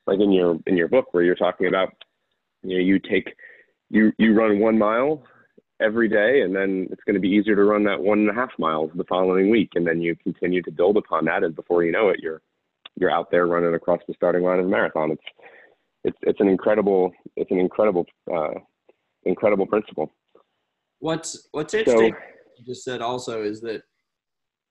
like 0.07 0.19
in 0.19 0.31
your 0.31 0.57
in 0.67 0.77
your 0.77 0.87
book 0.87 1.07
where 1.11 1.23
you're 1.23 1.35
talking 1.35 1.67
about 1.67 1.89
you 2.63 2.77
know 2.77 2.83
you 2.83 2.99
take 2.99 3.33
you 3.89 4.11
you 4.17 4.33
run 4.33 4.59
one 4.59 4.77
mile 4.77 5.23
every 5.81 6.07
day 6.07 6.41
and 6.41 6.55
then 6.55 6.87
it's 6.91 7.03
going 7.03 7.15
to 7.15 7.19
be 7.19 7.29
easier 7.29 7.55
to 7.55 7.63
run 7.63 7.83
that 7.83 7.99
one 7.99 8.19
and 8.19 8.29
a 8.29 8.33
half 8.33 8.51
miles 8.57 8.91
the 8.95 9.03
following 9.05 9.49
week 9.49 9.69
and 9.75 9.85
then 9.85 10.01
you 10.01 10.15
continue 10.23 10.61
to 10.61 10.71
build 10.71 10.97
upon 10.97 11.25
that 11.25 11.43
and 11.43 11.55
before 11.55 11.83
you 11.83 11.91
know 11.91 12.09
it 12.09 12.19
you're 12.21 12.41
you're 12.95 13.11
out 13.11 13.31
there 13.31 13.47
running 13.47 13.73
across 13.73 13.99
the 14.07 14.13
starting 14.13 14.43
line 14.43 14.59
of 14.59 14.65
the 14.65 14.71
marathon 14.71 15.11
it's 15.11 15.23
it's 16.03 16.17
it's 16.21 16.39
an 16.39 16.47
incredible 16.47 17.11
it's 17.35 17.51
an 17.51 17.59
incredible 17.59 18.05
uh, 18.33 18.53
incredible 19.23 19.65
principle 19.65 20.11
what's 20.99 21.47
what's 21.51 21.73
interesting 21.73 22.13
so, 22.13 22.32
you 22.63 22.73
just 22.73 22.83
said 22.83 23.01
also 23.01 23.43
is 23.43 23.61
that 23.61 23.81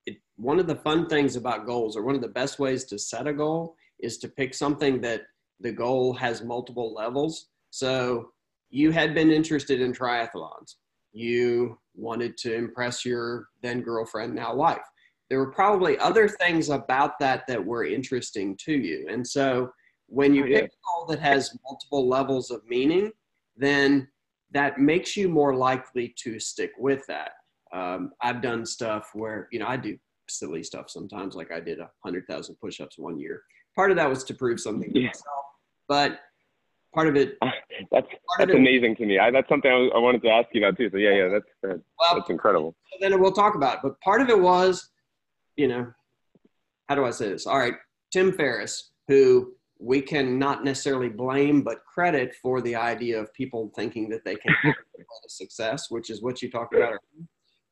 it, 0.07 0.17
one 0.37 0.59
of 0.59 0.67
the 0.67 0.77
fun 0.77 1.09
things 1.09 1.37
about 1.37 1.67
goals 1.67 1.97
or 1.97 2.03
one 2.03 2.15
of 2.15 2.23
the 2.23 2.29
best 2.29 2.59
ways 2.59 2.85
to 2.85 2.99
set 2.99 3.27
a 3.27 3.33
goal 3.33 3.77
is 4.01 4.19
to 4.19 4.29
pick 4.29 4.55
something 4.55 5.01
that 5.01 5.23
the 5.61 5.73
goal 5.73 6.13
has 6.13 6.43
multiple 6.43 6.93
levels. 6.93 7.49
So 7.71 8.31
you 8.71 8.91
had 8.91 9.15
been 9.15 9.31
interested 9.31 9.81
in 9.81 9.93
triathlons. 9.93 10.75
You 11.13 11.79
wanted 11.95 12.37
to 12.39 12.55
impress 12.55 13.05
your 13.05 13.49
then 13.63 13.83
girlfriend, 13.83 14.35
now 14.35 14.55
wife. 14.55 14.83
There 15.29 15.39
were 15.39 15.53
probably 15.53 15.99
other 15.99 16.29
things 16.29 16.69
about 16.69 17.19
that 17.21 17.47
that 17.49 17.65
were 17.65 17.85
interesting 17.85 18.57
to 18.65 18.73
you. 18.73 19.07
And 19.09 19.27
so 19.27 19.71
when 20.07 20.35
you 20.35 20.45
oh, 20.45 20.47
pick 20.47 20.65
a 20.65 20.69
goal 20.69 21.07
that 21.09 21.21
has 21.21 21.57
multiple 21.65 22.09
levels 22.09 22.51
of 22.51 22.63
meaning, 22.67 23.13
then 23.57 24.09
that 24.51 24.79
makes 24.79 25.17
you 25.17 25.29
more 25.29 25.55
likely 25.55 26.15
to 26.19 26.39
stick 26.39 26.73
with 26.79 27.07
that. 27.07 27.33
Um, 27.73 28.11
I've 28.21 28.43
done 28.43 28.67
stuff 28.67 29.11
where, 29.15 29.49
you 29.51 29.59
know, 29.59 29.67
I 29.67 29.77
do 29.77 29.97
silly 30.29 30.63
stuff 30.63 30.91
sometimes, 30.91 31.35
like 31.35 31.51
I 31.51 31.61
did 31.61 31.79
a 31.79 31.91
100,000 32.03 32.57
push 32.61 32.81
ups 32.81 32.99
one 32.99 33.19
year 33.19 33.43
part 33.75 33.91
of 33.91 33.97
that 33.97 34.09
was 34.09 34.25
to 34.25 34.35
prove 34.35 34.61
something 34.61 34.93
to 34.93 35.01
yeah. 35.01 35.07
myself, 35.09 35.45
but 35.89 36.21
part 36.95 37.09
of 37.09 37.17
it. 37.17 37.37
that's 37.91 38.07
that's 38.39 38.51
it, 38.51 38.57
amazing 38.57 38.97
to 38.97 39.07
me. 39.07 39.19
I, 39.19 39.31
that's 39.31 39.49
something 39.49 39.71
I, 39.71 39.97
I, 39.97 39.99
wanted 39.99 40.23
to 40.23 40.29
ask 40.29 40.49
you 40.53 40.65
about 40.65 40.77
too. 40.77 40.91
So 40.91 40.99
yeah, 40.99 41.13
yeah, 41.13 41.29
that's 41.29 41.73
uh, 41.75 41.79
well, 41.99 42.17
that's 42.17 42.31
incredible. 42.31 42.75
then 43.01 43.19
we'll 43.21 43.33
talk 43.33 43.55
about 43.55 43.77
it. 43.77 43.81
But 43.83 44.01
part 44.01 44.21
of 44.21 44.29
it 44.29 44.41
was, 44.41 44.91
you 45.57 45.69
know, 45.69 45.93
how 46.89 46.95
do 46.95 47.05
I 47.05 47.11
say 47.11 47.29
this? 47.29 47.47
All 47.47 47.59
right, 47.59 47.75
Tim 48.13 48.33
Ferriss, 48.33 48.91
who 49.09 49.55
we 49.79 50.01
can 50.01 50.39
not 50.39 50.65
necessarily 50.65 51.09
blame 51.09 51.63
but 51.63 51.85
credit 51.85 52.37
for 52.41 52.61
the 52.61 52.77
idea 52.77 53.21
of 53.21 53.33
people 53.35 53.73
thinking 53.75 54.09
that 54.11 54.25
they 54.25 54.37
can 54.37 54.55
have 54.63 54.75
a 54.75 55.29
success, 55.29 55.91
which 55.91 56.09
is 56.09 56.23
what 56.23 56.41
you 56.41 56.51
talked 56.51 56.75
about. 56.75 56.99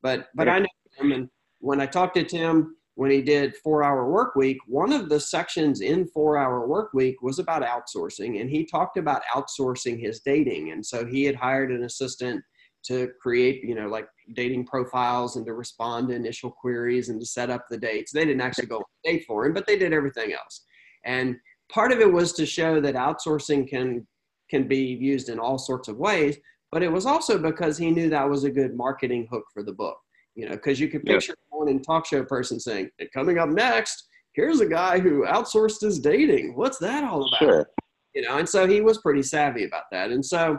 But 0.03 0.29
but 0.35 0.49
I 0.49 0.61
know 0.61 0.67
him, 0.97 1.13
and 1.13 1.29
when 1.59 1.81
I 1.81 1.87
talked 1.87 2.17
to 2.17 2.25
Tim, 2.25 2.75
when 3.01 3.11
he 3.11 3.23
did 3.23 3.57
four 3.57 3.83
hour 3.83 4.11
work 4.11 4.35
week 4.35 4.59
one 4.67 4.93
of 4.93 5.09
the 5.09 5.19
sections 5.19 5.81
in 5.81 6.07
four 6.09 6.37
hour 6.37 6.67
work 6.67 6.93
week 6.93 7.23
was 7.23 7.39
about 7.39 7.63
outsourcing 7.63 8.41
and 8.41 8.51
he 8.51 8.67
talked 8.67 8.99
about 8.99 9.23
outsourcing 9.35 9.99
his 9.99 10.21
dating. 10.21 10.73
And 10.73 10.85
so 10.85 11.07
he 11.07 11.25
had 11.25 11.35
hired 11.35 11.71
an 11.71 11.85
assistant 11.85 12.43
to 12.83 13.09
create 13.21 13.63
you 13.63 13.75
know 13.75 13.89
like 13.89 14.07
dating 14.35 14.67
profiles 14.67 15.37
and 15.37 15.47
to 15.47 15.55
respond 15.55 16.09
to 16.09 16.15
initial 16.15 16.51
queries 16.51 17.09
and 17.09 17.21
to 17.21 17.27
set 17.27 17.49
up 17.49 17.65
the 17.71 17.79
dates. 17.79 18.13
They 18.13 18.25
didn't 18.25 18.43
actually 18.43 18.67
go 18.67 18.77
on 18.77 18.85
a 19.07 19.13
date 19.13 19.25
for 19.27 19.47
him 19.47 19.55
but 19.55 19.67
they 19.67 19.79
did 19.79 19.95
everything 19.95 20.33
else. 20.33 20.65
And 21.05 21.37
part 21.73 21.93
of 21.93 22.01
it 22.01 22.13
was 22.13 22.35
to 22.35 22.45
show 22.45 22.81
that 22.81 22.97
outsourcing 22.97 23.69
can 23.69 24.07
can 24.51 24.69
be 24.69 24.79
used 24.79 25.29
in 25.31 25.39
all 25.39 25.59
sorts 25.59 25.89
of 25.89 25.97
ways 25.97 26.37
but 26.73 26.83
it 26.83 26.91
was 26.91 27.07
also 27.07 27.39
because 27.39 27.77
he 27.77 27.91
knew 27.91 28.09
that 28.09 28.29
was 28.29 28.45
a 28.45 28.51
good 28.51 28.75
marketing 28.75 29.27
hook 29.31 29.45
for 29.53 29.63
the 29.63 29.73
book 29.73 29.99
you 30.35 30.47
know, 30.47 30.53
because 30.53 30.81
you 30.81 30.89
could 30.89 31.05
picture 31.05 31.35
yeah. 31.37 31.45
a 31.53 31.55
morning 31.55 31.83
talk 31.83 32.07
show 32.07 32.25
person 32.25 32.61
saying, 32.61 32.91
coming 33.13 33.39
up 33.39 33.49
next, 33.49 34.09
here's 34.33 34.61
a 34.61 34.67
guy 34.67 34.99
who 34.99 35.25
outsourced 35.27 35.81
his 35.81 35.99
dating. 35.99 36.57
What's 36.57 36.79
that 36.79 37.05
all 37.05 37.27
about? 37.27 37.39
Sure. 37.39 37.71
You 38.15 38.23
know, 38.23 38.39
and 38.39 38.49
so 38.49 38.67
he 38.67 38.81
was 38.81 38.99
pretty 38.99 39.23
savvy 39.23 39.65
about 39.65 39.85
that. 39.93 40.11
And 40.11 40.25
so 40.25 40.59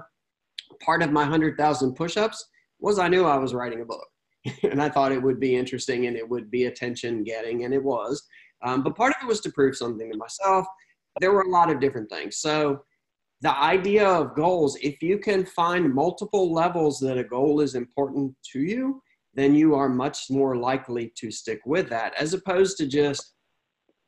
part 0.83 1.01
of 1.03 1.11
my 1.11 1.21
100,000 1.21 1.95
push 1.95 2.17
ups 2.17 2.45
was 2.79 2.99
I 2.99 3.07
knew 3.07 3.25
I 3.25 3.37
was 3.37 3.53
writing 3.53 3.81
a 3.81 3.85
book. 3.85 4.05
and 4.63 4.81
I 4.81 4.89
thought 4.89 5.11
it 5.11 5.21
would 5.21 5.39
be 5.39 5.55
interesting 5.55 6.07
and 6.07 6.15
it 6.15 6.27
would 6.27 6.49
be 6.49 6.65
attention 6.65 7.23
getting, 7.23 7.65
and 7.65 7.73
it 7.73 7.83
was. 7.83 8.23
Um, 8.63 8.83
but 8.83 8.95
part 8.95 9.13
of 9.15 9.23
it 9.23 9.27
was 9.27 9.41
to 9.41 9.51
prove 9.51 9.75
something 9.75 10.11
to 10.11 10.17
myself. 10.17 10.65
There 11.19 11.31
were 11.31 11.41
a 11.41 11.49
lot 11.49 11.69
of 11.69 11.79
different 11.79 12.09
things. 12.09 12.37
So 12.37 12.83
the 13.41 13.57
idea 13.57 14.07
of 14.07 14.35
goals, 14.35 14.77
if 14.81 15.01
you 15.01 15.17
can 15.17 15.45
find 15.45 15.93
multiple 15.93 16.53
levels 16.53 16.99
that 16.99 17.17
a 17.17 17.23
goal 17.23 17.61
is 17.61 17.75
important 17.75 18.35
to 18.53 18.59
you, 18.59 19.01
then 19.33 19.55
you 19.55 19.75
are 19.75 19.89
much 19.89 20.29
more 20.29 20.55
likely 20.55 21.11
to 21.17 21.31
stick 21.31 21.61
with 21.65 21.89
that 21.89 22.13
as 22.19 22.33
opposed 22.33 22.77
to 22.77 22.85
just 22.85 23.33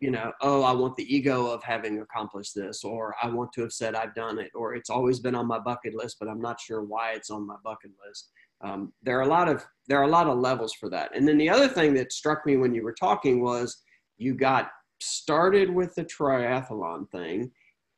you 0.02 0.12
know 0.12 0.34
oh 0.42 0.64
i 0.64 0.72
want 0.74 0.94
the 0.98 1.16
ego 1.16 1.46
of 1.46 1.64
having 1.64 2.02
accomplished 2.02 2.54
this 2.54 2.84
or 2.84 3.16
i 3.24 3.28
want 3.28 3.50
to 3.54 3.62
have 3.62 3.72
said 3.72 3.96
i've 3.96 4.14
done 4.16 4.38
it 4.38 4.52
or 4.54 4.76
it's 4.76 4.90
always 4.90 5.22
been 5.22 5.36
on 5.36 5.48
my 5.48 5.60
bucket 5.60 5.94
list 5.96 6.18
but 6.20 6.28
i'm 6.28 6.42
not 6.42 6.60
sure 6.60 6.84
why 6.84 7.14
it's 7.14 7.30
on 7.30 7.48
my 7.48 7.56
bucket 7.64 7.92
list. 8.06 8.32
Um, 8.64 8.94
there 9.04 9.18
are 9.20 9.24
a 9.24 9.28
lot 9.28 9.50
of 9.50 9.66
there 9.88 10.00
are 10.00 10.06
a 10.06 10.10
lot 10.10 10.28
of 10.28 10.40
levels 10.40 10.74
for 10.74 10.90
that. 10.90 11.16
And 11.16 11.28
then 11.28 11.38
the 11.38 11.50
other 11.50 11.68
thing 11.68 11.94
that 11.96 12.14
struck 12.14 12.46
me 12.46 12.56
when 12.56 12.74
you 12.74 12.84
were 12.84 12.96
talking 12.98 13.44
was 13.44 13.82
you 14.18 14.34
got 14.34 14.70
started 15.02 15.70
with 15.70 15.94
the 15.96 16.06
triathlon 16.06 17.10
thing 17.12 17.52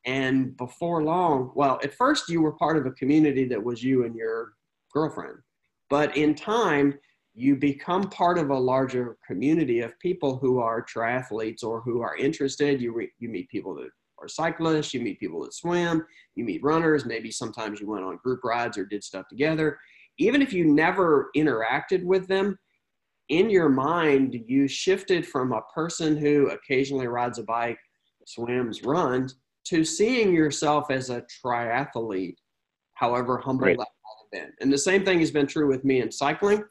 and 0.05 0.55
before 0.57 1.03
long 1.03 1.51
well 1.55 1.79
at 1.83 1.93
first 1.93 2.29
you 2.29 2.41
were 2.41 2.53
part 2.53 2.77
of 2.77 2.85
a 2.85 2.91
community 2.91 3.45
that 3.45 3.63
was 3.63 3.83
you 3.83 4.05
and 4.05 4.15
your 4.15 4.53
girlfriend 4.93 5.37
but 5.89 6.15
in 6.15 6.33
time 6.35 6.93
you 7.35 7.55
become 7.55 8.09
part 8.09 8.37
of 8.37 8.49
a 8.49 8.57
larger 8.57 9.17
community 9.27 9.81
of 9.81 9.99
people 9.99 10.37
who 10.37 10.59
are 10.59 10.83
triathletes 10.83 11.63
or 11.63 11.81
who 11.81 12.01
are 12.01 12.15
interested. 12.15 12.81
You, 12.81 12.93
re, 12.93 13.11
you 13.19 13.27
meet 13.27 13.49
people 13.49 13.75
that 13.75 13.89
are 14.19 14.29
cyclists, 14.29 14.93
you 14.93 15.01
meet 15.01 15.19
people 15.19 15.43
that 15.43 15.53
swim, 15.53 16.05
you 16.35 16.45
meet 16.45 16.63
runners, 16.63 17.05
maybe 17.05 17.29
sometimes 17.29 17.81
you 17.81 17.87
went 17.87 18.05
on 18.05 18.17
group 18.23 18.41
rides 18.45 18.77
or 18.77 18.85
did 18.85 19.03
stuff 19.03 19.27
together. 19.27 19.77
Even 20.17 20.41
if 20.41 20.53
you 20.53 20.63
never 20.63 21.29
interacted 21.35 22.05
with 22.05 22.25
them, 22.27 22.57
in 23.27 23.49
your 23.49 23.69
mind, 23.69 24.39
you 24.47 24.67
shifted 24.67 25.27
from 25.27 25.51
a 25.51 25.61
person 25.73 26.15
who 26.15 26.49
occasionally 26.51 27.07
rides 27.07 27.37
a 27.37 27.43
bike, 27.43 27.79
swims, 28.25 28.83
runs, 28.83 29.35
to 29.65 29.83
seeing 29.83 30.33
yourself 30.33 30.91
as 30.91 31.09
a 31.09 31.23
triathlete, 31.43 32.37
however 32.93 33.37
humble 33.37 33.65
right. 33.65 33.77
that 33.77 33.87
might 33.87 34.39
have 34.39 34.47
been. 34.47 34.53
And 34.61 34.71
the 34.71 34.77
same 34.77 35.03
thing 35.03 35.19
has 35.19 35.31
been 35.31 35.47
true 35.47 35.67
with 35.67 35.83
me 35.83 36.01
in 36.01 36.11
cycling 36.11 36.63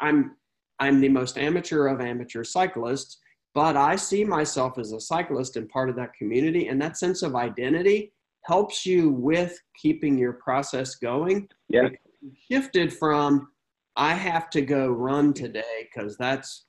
I'm 0.00 0.36
I'm 0.80 1.00
the 1.00 1.08
most 1.08 1.38
amateur 1.38 1.86
of 1.86 2.00
amateur 2.00 2.42
cyclists, 2.42 3.18
but 3.54 3.76
I 3.76 3.94
see 3.94 4.24
myself 4.24 4.78
as 4.78 4.92
a 4.92 5.00
cyclist 5.00 5.56
and 5.56 5.68
part 5.68 5.88
of 5.88 5.96
that 5.96 6.14
community, 6.14 6.66
and 6.66 6.82
that 6.82 6.98
sense 6.98 7.22
of 7.22 7.36
identity 7.36 8.12
helps 8.42 8.84
you 8.84 9.10
with 9.10 9.58
keeping 9.80 10.18
your 10.18 10.34
process 10.34 10.96
going. 10.96 11.48
Yeah. 11.68 11.88
Shifted 12.50 12.92
from 12.92 13.48
I 13.96 14.14
have 14.14 14.50
to 14.50 14.62
go 14.62 14.88
run 14.88 15.32
today 15.32 15.88
because 15.92 16.16
that's 16.16 16.64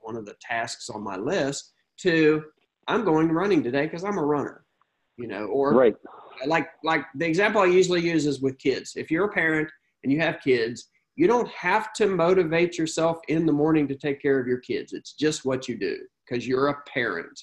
one 0.00 0.16
of 0.16 0.24
the 0.24 0.36
tasks 0.40 0.88
on 0.88 1.02
my 1.02 1.16
list 1.16 1.72
to 1.98 2.44
I'm 2.88 3.04
going 3.04 3.30
running 3.30 3.62
today 3.62 3.86
because 3.86 4.04
I'm 4.04 4.18
a 4.18 4.24
runner, 4.24 4.64
you 5.16 5.26
know, 5.26 5.46
or 5.46 5.72
right. 5.72 5.94
like 6.46 6.68
like 6.84 7.04
the 7.16 7.26
example 7.26 7.60
I 7.60 7.66
usually 7.66 8.00
use 8.00 8.26
is 8.26 8.40
with 8.40 8.58
kids. 8.58 8.94
If 8.96 9.10
you're 9.10 9.26
a 9.26 9.32
parent 9.32 9.68
and 10.02 10.12
you 10.12 10.20
have 10.20 10.40
kids, 10.40 10.88
you 11.16 11.26
don't 11.26 11.48
have 11.48 11.92
to 11.94 12.06
motivate 12.06 12.78
yourself 12.78 13.18
in 13.28 13.46
the 13.46 13.52
morning 13.52 13.86
to 13.88 13.94
take 13.94 14.20
care 14.20 14.38
of 14.40 14.46
your 14.46 14.58
kids. 14.58 14.92
It's 14.92 15.12
just 15.12 15.44
what 15.44 15.68
you 15.68 15.76
do 15.76 15.98
because 16.26 16.46
you're 16.46 16.68
a 16.68 16.82
parent. 16.82 17.38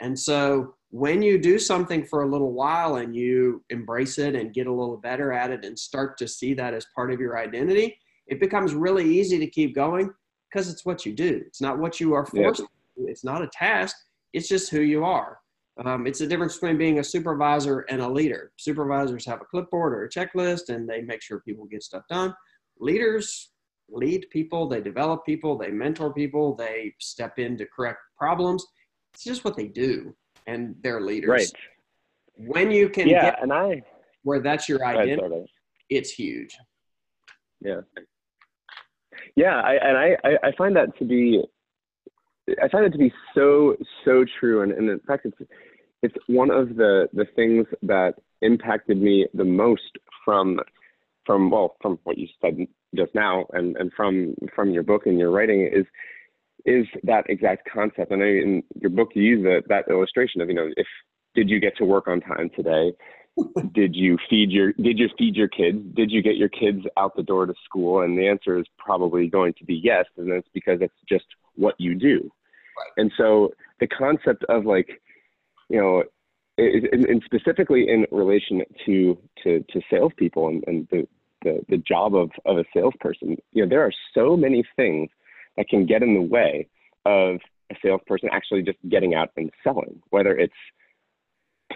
And 0.00 0.18
so 0.18 0.74
when 0.90 1.22
you 1.22 1.38
do 1.38 1.58
something 1.58 2.04
for 2.04 2.22
a 2.22 2.28
little 2.28 2.52
while 2.52 2.96
and 2.96 3.14
you 3.14 3.62
embrace 3.70 4.18
it 4.18 4.34
and 4.34 4.54
get 4.54 4.66
a 4.66 4.72
little 4.72 4.96
better 4.96 5.32
at 5.32 5.50
it 5.50 5.64
and 5.64 5.78
start 5.78 6.16
to 6.18 6.28
see 6.28 6.54
that 6.54 6.74
as 6.74 6.86
part 6.94 7.12
of 7.12 7.20
your 7.20 7.38
identity, 7.38 7.98
it 8.26 8.40
becomes 8.40 8.74
really 8.74 9.04
easy 9.04 9.38
to 9.38 9.46
keep 9.46 9.74
going 9.74 10.10
because 10.50 10.70
it's 10.70 10.84
what 10.84 11.04
you 11.04 11.12
do. 11.12 11.42
It's 11.46 11.60
not 11.60 11.78
what 11.78 12.00
you 12.00 12.14
are 12.14 12.24
forced 12.24 12.60
yeah. 12.60 12.66
It's 13.08 13.24
not 13.24 13.42
a 13.42 13.48
task. 13.48 13.96
It's 14.32 14.48
just 14.48 14.70
who 14.70 14.80
you 14.80 15.04
are. 15.04 15.38
Um, 15.84 16.06
it's 16.06 16.18
the 16.18 16.26
difference 16.26 16.54
between 16.54 16.76
being 16.76 16.98
a 16.98 17.04
supervisor 17.04 17.80
and 17.80 18.02
a 18.02 18.08
leader. 18.08 18.52
Supervisors 18.58 19.24
have 19.26 19.40
a 19.40 19.44
clipboard 19.44 19.92
or 19.92 20.04
a 20.04 20.08
checklist 20.10 20.68
and 20.68 20.88
they 20.88 21.00
make 21.00 21.22
sure 21.22 21.40
people 21.40 21.64
get 21.64 21.82
stuff 21.82 22.02
done. 22.08 22.34
Leaders 22.78 23.50
lead 23.88 24.26
people, 24.30 24.68
they 24.68 24.80
develop 24.80 25.24
people, 25.24 25.56
they 25.56 25.70
mentor 25.70 26.12
people, 26.12 26.54
they 26.54 26.94
step 27.00 27.38
in 27.38 27.56
to 27.58 27.66
correct 27.66 28.00
problems. 28.16 28.64
It's 29.14 29.24
just 29.24 29.44
what 29.44 29.56
they 29.56 29.66
do 29.66 30.14
and 30.46 30.74
they're 30.82 31.00
leaders. 31.00 31.28
Right. 31.28 31.52
When 32.36 32.70
you 32.70 32.88
can 32.88 33.08
yeah, 33.08 33.30
get 33.30 33.42
and 33.42 33.52
I 33.52 33.82
where 34.22 34.40
that's 34.40 34.68
your 34.68 34.84
identity, 34.84 35.44
it's 35.88 36.10
huge. 36.10 36.56
Yeah. 37.60 37.80
Yeah, 39.36 39.60
I, 39.60 39.74
and 39.74 39.96
I, 39.96 40.16
I 40.42 40.52
find 40.56 40.74
that 40.76 40.96
to 40.98 41.04
be 41.04 41.42
I 42.62 42.68
find 42.68 42.84
it 42.84 42.92
to 42.92 42.98
be 42.98 43.12
so 43.34 43.76
so 44.04 44.24
true, 44.38 44.62
and, 44.62 44.72
and 44.72 44.88
in 44.88 45.00
fact, 45.00 45.26
it's 45.26 45.50
it's 46.02 46.14
one 46.26 46.50
of 46.50 46.76
the 46.76 47.08
the 47.12 47.26
things 47.36 47.66
that 47.82 48.14
impacted 48.42 49.00
me 49.00 49.26
the 49.34 49.44
most 49.44 49.98
from 50.24 50.60
from 51.26 51.50
well 51.50 51.76
from 51.80 51.98
what 52.04 52.18
you 52.18 52.28
said 52.40 52.66
just 52.94 53.14
now, 53.14 53.46
and 53.52 53.76
and 53.76 53.92
from 53.96 54.34
from 54.54 54.70
your 54.70 54.82
book 54.82 55.06
and 55.06 55.18
your 55.18 55.30
writing 55.30 55.68
is 55.72 55.86
is 56.64 56.86
that 57.04 57.28
exact 57.28 57.68
concept. 57.70 58.10
And 58.10 58.22
I 58.22 58.26
in 58.26 58.62
your 58.80 58.90
book 58.90 59.10
you 59.14 59.22
use 59.22 59.42
the, 59.42 59.62
that 59.68 59.90
illustration 59.90 60.40
of 60.40 60.48
you 60.48 60.54
know 60.54 60.70
if 60.76 60.86
did 61.34 61.48
you 61.48 61.60
get 61.60 61.76
to 61.76 61.84
work 61.84 62.08
on 62.08 62.20
time 62.20 62.50
today? 62.54 62.92
did 63.72 63.94
you 63.94 64.18
feed 64.28 64.50
your 64.50 64.72
did 64.72 64.98
you 64.98 65.08
feed 65.16 65.36
your 65.36 65.46
kids 65.46 65.78
did 65.94 66.10
you 66.10 66.20
get 66.20 66.36
your 66.36 66.48
kids 66.48 66.80
out 66.96 67.14
the 67.14 67.22
door 67.22 67.46
to 67.46 67.54
school 67.64 68.02
and 68.02 68.18
the 68.18 68.26
answer 68.26 68.58
is 68.58 68.66
probably 68.76 69.28
going 69.28 69.54
to 69.56 69.64
be 69.64 69.80
yes 69.82 70.04
and 70.18 70.30
that's 70.32 70.48
because 70.52 70.78
it's 70.82 70.92
just 71.08 71.24
what 71.60 71.74
you 71.78 71.94
do. 71.94 72.30
And 72.96 73.12
so 73.16 73.50
the 73.80 73.86
concept 73.86 74.44
of 74.48 74.66
like 74.66 75.00
you 75.68 75.78
know 75.78 76.02
and 76.58 77.22
specifically 77.24 77.88
in 77.88 78.06
relation 78.10 78.62
to 78.84 79.16
to 79.42 79.64
to 79.70 79.80
salespeople 79.90 80.48
and, 80.48 80.64
and 80.66 80.88
the, 80.90 81.06
the 81.42 81.60
the 81.68 81.78
job 81.78 82.14
of 82.14 82.30
of 82.44 82.58
a 82.58 82.64
salesperson 82.74 83.36
you 83.52 83.62
know 83.62 83.68
there 83.68 83.82
are 83.82 83.92
so 84.14 84.36
many 84.36 84.64
things 84.76 85.08
that 85.56 85.68
can 85.68 85.86
get 85.86 86.02
in 86.02 86.14
the 86.14 86.20
way 86.20 86.66
of 87.06 87.36
a 87.70 87.74
salesperson 87.82 88.28
actually 88.32 88.62
just 88.62 88.78
getting 88.88 89.14
out 89.14 89.30
and 89.36 89.50
selling 89.64 90.00
whether 90.10 90.36
it's 90.36 90.52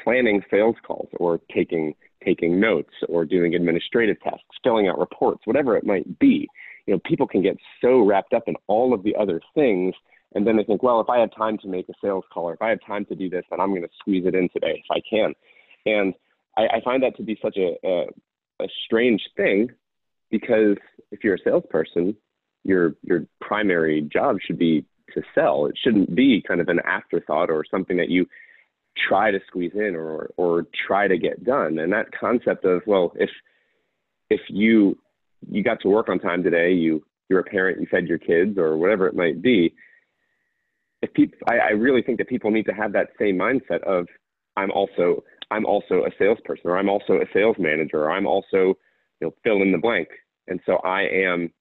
planning 0.02 0.42
sales 0.50 0.76
calls 0.86 1.08
or 1.18 1.40
taking 1.54 1.94
taking 2.24 2.58
notes 2.58 2.92
or 3.08 3.24
doing 3.24 3.54
administrative 3.54 4.20
tasks, 4.20 4.42
filling 4.62 4.88
out 4.88 4.98
reports, 4.98 5.42
whatever 5.44 5.76
it 5.76 5.84
might 5.84 6.18
be. 6.18 6.48
You 6.86 6.94
know, 6.94 7.00
people 7.04 7.26
can 7.26 7.42
get 7.42 7.56
so 7.80 8.00
wrapped 8.00 8.32
up 8.32 8.44
in 8.46 8.54
all 8.66 8.94
of 8.94 9.02
the 9.02 9.14
other 9.16 9.40
things 9.54 9.94
and 10.34 10.46
then 10.46 10.56
they 10.56 10.64
think, 10.64 10.82
well, 10.82 11.00
if 11.00 11.08
I 11.08 11.18
have 11.18 11.34
time 11.36 11.58
to 11.58 11.68
make 11.68 11.88
a 11.88 11.94
sales 12.02 12.24
call 12.32 12.44
or 12.44 12.54
if 12.54 12.62
I 12.62 12.70
have 12.70 12.80
time 12.86 13.04
to 13.06 13.14
do 13.14 13.30
this, 13.30 13.44
then 13.50 13.60
I'm 13.60 13.70
going 13.70 13.82
to 13.82 13.88
squeeze 14.00 14.26
it 14.26 14.34
in 14.34 14.48
today 14.50 14.82
if 14.84 14.90
I 14.90 15.00
can. 15.08 15.34
And 15.86 16.14
I, 16.56 16.76
I 16.76 16.80
find 16.84 17.02
that 17.02 17.16
to 17.16 17.22
be 17.22 17.38
such 17.42 17.56
a, 17.56 17.76
a, 17.86 18.06
a 18.64 18.68
strange 18.84 19.22
thing 19.36 19.68
because 20.30 20.76
if 21.10 21.22
you're 21.22 21.34
a 21.34 21.42
salesperson, 21.44 22.16
your 22.64 22.94
your 23.02 23.26
primary 23.40 24.00
job 24.00 24.38
should 24.44 24.58
be 24.58 24.84
to 25.12 25.22
sell. 25.34 25.66
It 25.66 25.78
shouldn't 25.82 26.14
be 26.14 26.42
kind 26.46 26.60
of 26.60 26.68
an 26.68 26.80
afterthought 26.84 27.50
or 27.50 27.64
something 27.70 27.98
that 27.98 28.08
you 28.08 28.26
try 29.08 29.30
to 29.30 29.40
squeeze 29.46 29.72
in 29.74 29.94
or 29.96 30.30
or 30.36 30.66
try 30.86 31.08
to 31.08 31.18
get 31.18 31.44
done 31.44 31.78
and 31.78 31.92
that 31.92 32.06
concept 32.12 32.64
of 32.64 32.80
well 32.86 33.12
if 33.16 33.30
if 34.30 34.40
you 34.48 34.96
you 35.50 35.62
got 35.64 35.80
to 35.80 35.88
work 35.88 36.08
on 36.08 36.18
time 36.18 36.42
today 36.42 36.72
you 36.72 37.04
you're 37.28 37.40
a 37.40 37.44
parent 37.44 37.80
you 37.80 37.86
fed 37.90 38.06
your 38.06 38.18
kids 38.18 38.56
or 38.56 38.76
whatever 38.76 39.08
it 39.08 39.16
might 39.16 39.42
be 39.42 39.74
if 41.04 41.12
people 41.14 41.38
I, 41.48 41.58
I 41.58 41.70
really 41.70 42.02
think 42.02 42.18
that 42.18 42.28
people 42.28 42.50
need 42.50 42.66
to 42.66 42.74
have 42.74 42.92
that 42.92 43.10
same 43.18 43.36
mindset 43.38 43.82
of 43.84 44.06
i'm 44.56 44.70
also 44.70 45.22
i'm 45.50 45.66
also 45.66 46.04
a 46.04 46.10
salesperson 46.18 46.70
or 46.70 46.78
i'm 46.78 46.88
also 46.88 47.14
a 47.14 47.26
sales 47.32 47.56
manager 47.58 48.04
or 48.04 48.10
i'm 48.10 48.26
also 48.26 48.74
you 49.20 49.22
know 49.22 49.34
fill 49.42 49.62
in 49.62 49.72
the 49.72 49.78
blank 49.78 50.08
and 50.48 50.60
so 50.66 50.76
i 50.78 51.02
am 51.02 51.52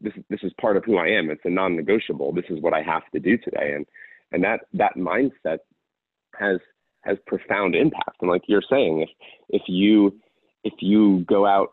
this 0.00 0.12
this 0.30 0.40
is 0.42 0.52
part 0.60 0.76
of 0.76 0.84
who 0.84 0.96
i 0.96 1.06
am 1.06 1.30
it's 1.30 1.44
a 1.44 1.50
non-negotiable 1.50 2.32
this 2.32 2.44
is 2.50 2.60
what 2.60 2.74
i 2.74 2.82
have 2.82 3.02
to 3.12 3.20
do 3.20 3.36
today 3.38 3.72
and 3.74 3.86
and 4.32 4.44
that 4.44 4.60
that 4.74 4.96
mindset 4.96 5.58
has 6.38 6.58
has 7.08 7.16
profound 7.26 7.74
impact. 7.74 8.16
And 8.20 8.30
like 8.30 8.42
you're 8.46 8.62
saying, 8.68 9.02
if 9.02 9.08
if 9.48 9.62
you 9.66 10.18
if 10.64 10.74
you 10.80 11.24
go 11.28 11.46
out, 11.46 11.70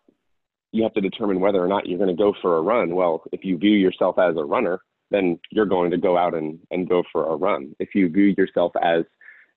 you 0.71 0.83
have 0.83 0.93
to 0.93 1.01
determine 1.01 1.39
whether 1.39 1.63
or 1.63 1.67
not 1.67 1.85
you're 1.85 1.97
going 1.97 2.15
to 2.15 2.21
go 2.21 2.33
for 2.41 2.57
a 2.57 2.61
run. 2.61 2.95
Well, 2.95 3.23
if 3.31 3.43
you 3.43 3.57
view 3.57 3.71
yourself 3.71 4.17
as 4.19 4.35
a 4.37 4.43
runner, 4.43 4.79
then 5.11 5.39
you're 5.51 5.65
going 5.65 5.91
to 5.91 5.97
go 5.97 6.17
out 6.17 6.33
and, 6.33 6.59
and 6.71 6.89
go 6.89 7.03
for 7.11 7.31
a 7.31 7.35
run. 7.35 7.75
If 7.79 7.89
you 7.93 8.09
view 8.09 8.33
yourself 8.37 8.73
as 8.81 9.03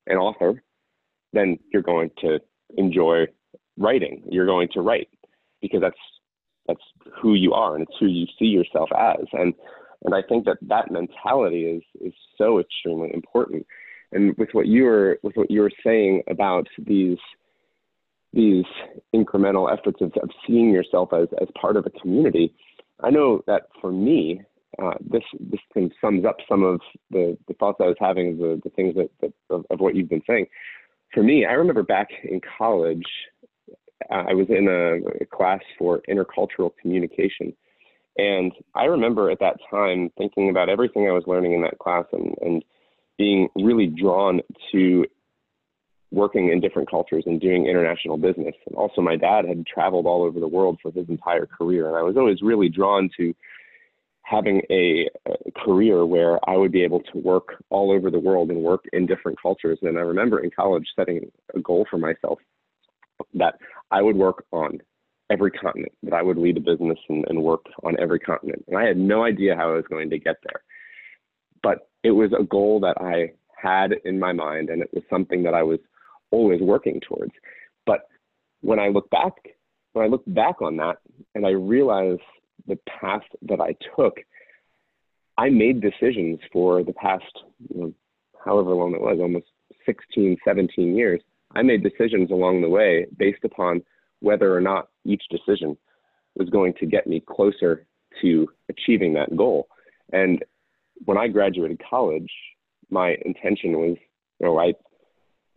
an 0.06 0.16
author, 0.16 0.62
then 1.32 1.58
you're 1.72 1.82
going 1.82 2.10
to 2.20 2.38
enjoy 2.76 3.26
writing. 3.76 4.22
You're 4.30 4.46
going 4.46 4.68
to 4.74 4.80
write 4.80 5.08
because 5.60 5.80
that's 5.80 5.96
that's 6.66 6.80
who 7.20 7.32
you 7.32 7.54
are 7.54 7.74
and 7.74 7.82
it's 7.82 7.96
who 7.98 8.06
you 8.06 8.26
see 8.38 8.46
yourself 8.46 8.90
as. 8.96 9.26
And 9.32 9.54
and 10.04 10.14
I 10.14 10.22
think 10.28 10.44
that 10.44 10.58
that 10.62 10.90
mentality 10.90 11.64
is 11.64 11.82
is 12.00 12.14
so 12.36 12.60
extremely 12.60 13.12
important 13.12 13.66
and 14.12 14.36
with 14.38 14.50
what 14.52 14.66
you 14.66 14.84
were 14.84 15.18
with 15.22 15.36
what 15.36 15.50
you 15.50 15.60
were 15.60 15.72
saying 15.84 16.22
about 16.28 16.66
these 16.78 17.18
these 18.32 18.64
incremental 19.14 19.72
efforts 19.72 20.00
of, 20.00 20.12
of 20.22 20.30
seeing 20.46 20.70
yourself 20.70 21.12
as, 21.14 21.28
as 21.40 21.48
part 21.58 21.78
of 21.78 21.86
a 21.86 21.90
community, 21.90 22.54
I 23.02 23.08
know 23.08 23.42
that 23.46 23.68
for 23.80 23.90
me, 23.90 24.42
uh, 24.82 24.94
this 25.00 25.22
this 25.40 25.60
kind 25.72 25.86
of 25.86 25.92
sums 26.00 26.24
up 26.24 26.36
some 26.48 26.62
of 26.62 26.80
the, 27.10 27.36
the 27.48 27.54
thoughts 27.54 27.78
I 27.80 27.86
was 27.86 27.96
having, 27.98 28.38
the, 28.38 28.60
the 28.62 28.70
things 28.70 28.94
that, 28.96 29.10
that 29.20 29.32
of, 29.50 29.64
of, 29.70 29.80
what 29.80 29.94
you've 29.94 30.08
been 30.08 30.22
saying. 30.26 30.46
For 31.14 31.22
me, 31.22 31.46
I 31.46 31.52
remember 31.52 31.82
back 31.82 32.08
in 32.22 32.40
college, 32.58 33.06
uh, 34.10 34.24
I 34.28 34.34
was 34.34 34.46
in 34.50 34.68
a, 34.68 35.22
a 35.22 35.26
class 35.26 35.60
for 35.78 36.02
intercultural 36.08 36.70
communication. 36.80 37.54
And 38.18 38.52
I 38.74 38.84
remember 38.84 39.30
at 39.30 39.38
that 39.40 39.58
time 39.70 40.10
thinking 40.18 40.50
about 40.50 40.68
everything 40.68 41.08
I 41.08 41.12
was 41.12 41.24
learning 41.26 41.52
in 41.52 41.62
that 41.62 41.78
class 41.78 42.04
and, 42.12 42.34
and 42.40 42.64
being 43.16 43.48
really 43.56 43.86
drawn 43.86 44.40
to 44.72 45.04
working 46.10 46.50
in 46.50 46.60
different 46.60 46.90
cultures 46.90 47.24
and 47.26 47.40
doing 47.40 47.66
international 47.66 48.16
business. 48.16 48.54
And 48.66 48.74
also, 48.74 49.00
my 49.00 49.16
dad 49.16 49.44
had 49.46 49.66
traveled 49.66 50.06
all 50.06 50.24
over 50.24 50.40
the 50.40 50.48
world 50.48 50.78
for 50.82 50.90
his 50.90 51.08
entire 51.08 51.46
career. 51.46 51.88
And 51.88 51.96
I 51.96 52.02
was 52.02 52.16
always 52.16 52.42
really 52.42 52.68
drawn 52.68 53.08
to 53.18 53.34
having 54.28 54.62
a, 54.70 55.08
career 55.64 56.04
where 56.06 56.38
I 56.48 56.56
would 56.56 56.70
be 56.70 56.84
able 56.84 57.00
to 57.00 57.18
work 57.18 57.62
all 57.70 57.90
over 57.90 58.10
the 58.10 58.18
world 58.18 58.50
and 58.50 58.62
work 58.62 58.84
in 58.92 59.06
different 59.06 59.40
cultures. 59.40 59.78
And 59.82 59.98
I 59.98 60.02
remember 60.02 60.38
in 60.40 60.50
college 60.50 60.86
setting 60.94 61.30
a 61.54 61.60
goal 61.60 61.86
for 61.90 61.98
myself 61.98 62.38
that 63.34 63.54
I 63.90 64.02
would 64.02 64.16
work 64.16 64.44
on 64.52 64.78
every 65.30 65.50
continent, 65.50 65.92
that 66.04 66.12
I 66.12 66.22
would 66.22 66.38
lead 66.38 66.56
a 66.56 66.60
business 66.60 66.98
and, 67.08 67.24
and 67.28 67.42
work 67.42 67.64
on 67.82 67.98
every 67.98 68.20
continent. 68.20 68.64
And 68.68 68.76
I 68.76 68.84
had 68.84 68.96
no 68.96 69.24
idea 69.24 69.56
how 69.56 69.72
I 69.72 69.76
was 69.76 69.84
going 69.88 70.10
to 70.10 70.18
get 70.18 70.36
there. 70.44 70.62
But 71.62 71.88
it 72.04 72.12
was 72.12 72.30
a 72.38 72.44
goal 72.44 72.80
that 72.80 72.96
I 73.00 73.32
had 73.60 73.94
in 74.04 74.18
my 74.18 74.32
mind 74.32 74.70
and 74.70 74.82
it 74.82 74.90
was 74.92 75.02
something 75.10 75.42
that 75.42 75.54
I 75.54 75.62
was 75.62 75.80
always 76.30 76.60
working 76.60 77.00
towards. 77.00 77.32
But 77.84 78.02
when 78.60 78.78
I 78.78 78.88
look 78.88 79.10
back, 79.10 79.32
when 79.94 80.04
I 80.04 80.08
look 80.08 80.22
back 80.26 80.62
on 80.62 80.76
that 80.76 80.98
and 81.34 81.44
I 81.46 81.50
realize 81.50 82.18
the 82.66 82.78
path 83.00 83.22
that 83.42 83.60
I 83.60 83.74
took, 83.96 84.18
I 85.36 85.50
made 85.50 85.80
decisions 85.80 86.40
for 86.52 86.82
the 86.82 86.92
past, 86.92 87.24
you 87.72 87.80
know, 87.80 87.92
however 88.44 88.74
long 88.74 88.94
it 88.94 89.00
was, 89.00 89.18
almost 89.20 89.46
16, 89.86 90.36
17 90.44 90.96
years. 90.96 91.20
I 91.54 91.62
made 91.62 91.82
decisions 91.82 92.30
along 92.30 92.60
the 92.60 92.68
way 92.68 93.06
based 93.16 93.44
upon 93.44 93.82
whether 94.20 94.54
or 94.54 94.60
not 94.60 94.88
each 95.04 95.22
decision 95.30 95.76
was 96.34 96.48
going 96.50 96.74
to 96.74 96.86
get 96.86 97.06
me 97.06 97.20
closer 97.20 97.86
to 98.20 98.48
achieving 98.68 99.14
that 99.14 99.36
goal. 99.36 99.68
And 100.12 100.44
when 101.04 101.18
I 101.18 101.28
graduated 101.28 101.80
college, 101.88 102.30
my 102.90 103.16
intention 103.24 103.72
was, 103.72 103.96
you 104.40 104.46
know, 104.46 104.58
I 104.58 104.74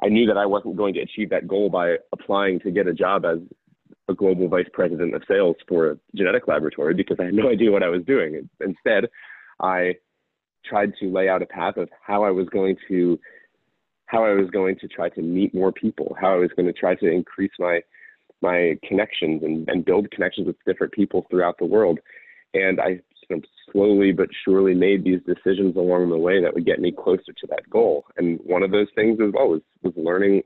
I 0.03 0.09
knew 0.09 0.25
that 0.27 0.37
I 0.37 0.47
wasn't 0.47 0.77
going 0.77 0.95
to 0.95 1.01
achieve 1.01 1.29
that 1.29 1.47
goal 1.47 1.69
by 1.69 1.97
applying 2.11 2.59
to 2.61 2.71
get 2.71 2.87
a 2.87 2.93
job 2.93 3.23
as 3.23 3.37
a 4.11 4.15
global 4.15 4.47
vice 4.47 4.67
president 4.71 5.15
of 5.15 5.23
sales 5.27 5.55
for 5.67 5.91
a 5.91 5.97
genetic 6.15 6.47
laboratory 6.47 6.93
because 6.93 7.17
I 7.19 7.25
had 7.25 7.33
no 7.33 7.49
idea 7.55 7.71
what 7.71 7.83
I 7.83 7.89
was 7.89 8.03
doing. 8.05 8.49
Instead, 8.59 9.09
I 9.59 9.95
tried 10.65 10.93
to 10.99 11.11
lay 11.11 11.27
out 11.27 11.41
a 11.41 11.45
path 11.47 11.77
of 11.77 11.89
how 12.05 12.23
I 12.23 12.31
was 12.31 12.47
going 12.49 12.75
to 12.87 13.19
how 14.05 14.25
I 14.25 14.33
was 14.33 14.49
going 14.49 14.75
to 14.79 14.89
try 14.89 15.07
to 15.07 15.21
meet 15.21 15.55
more 15.55 15.71
people, 15.71 16.17
how 16.19 16.33
I 16.33 16.37
was 16.37 16.49
going 16.53 16.65
to 16.65 16.73
try 16.73 16.95
to 16.95 17.09
increase 17.09 17.53
my 17.57 17.81
my 18.41 18.77
connections 18.87 19.43
and, 19.43 19.67
and 19.69 19.85
build 19.85 20.11
connections 20.11 20.47
with 20.47 20.55
different 20.65 20.93
people 20.93 21.25
throughout 21.29 21.57
the 21.59 21.65
world. 21.65 21.99
And 22.53 22.81
I 22.81 22.99
slowly 23.71 24.11
but 24.11 24.29
surely 24.43 24.73
made 24.73 25.03
these 25.03 25.21
decisions 25.25 25.75
along 25.75 26.09
the 26.09 26.17
way 26.17 26.41
that 26.41 26.53
would 26.53 26.65
get 26.65 26.79
me 26.79 26.91
closer 26.91 27.31
to 27.39 27.47
that 27.47 27.69
goal. 27.69 28.05
And 28.17 28.39
one 28.43 28.63
of 28.63 28.71
those 28.71 28.87
things 28.95 29.19
as 29.25 29.31
well 29.33 29.49
was, 29.49 29.61
was 29.83 29.93
learning, 29.95 30.41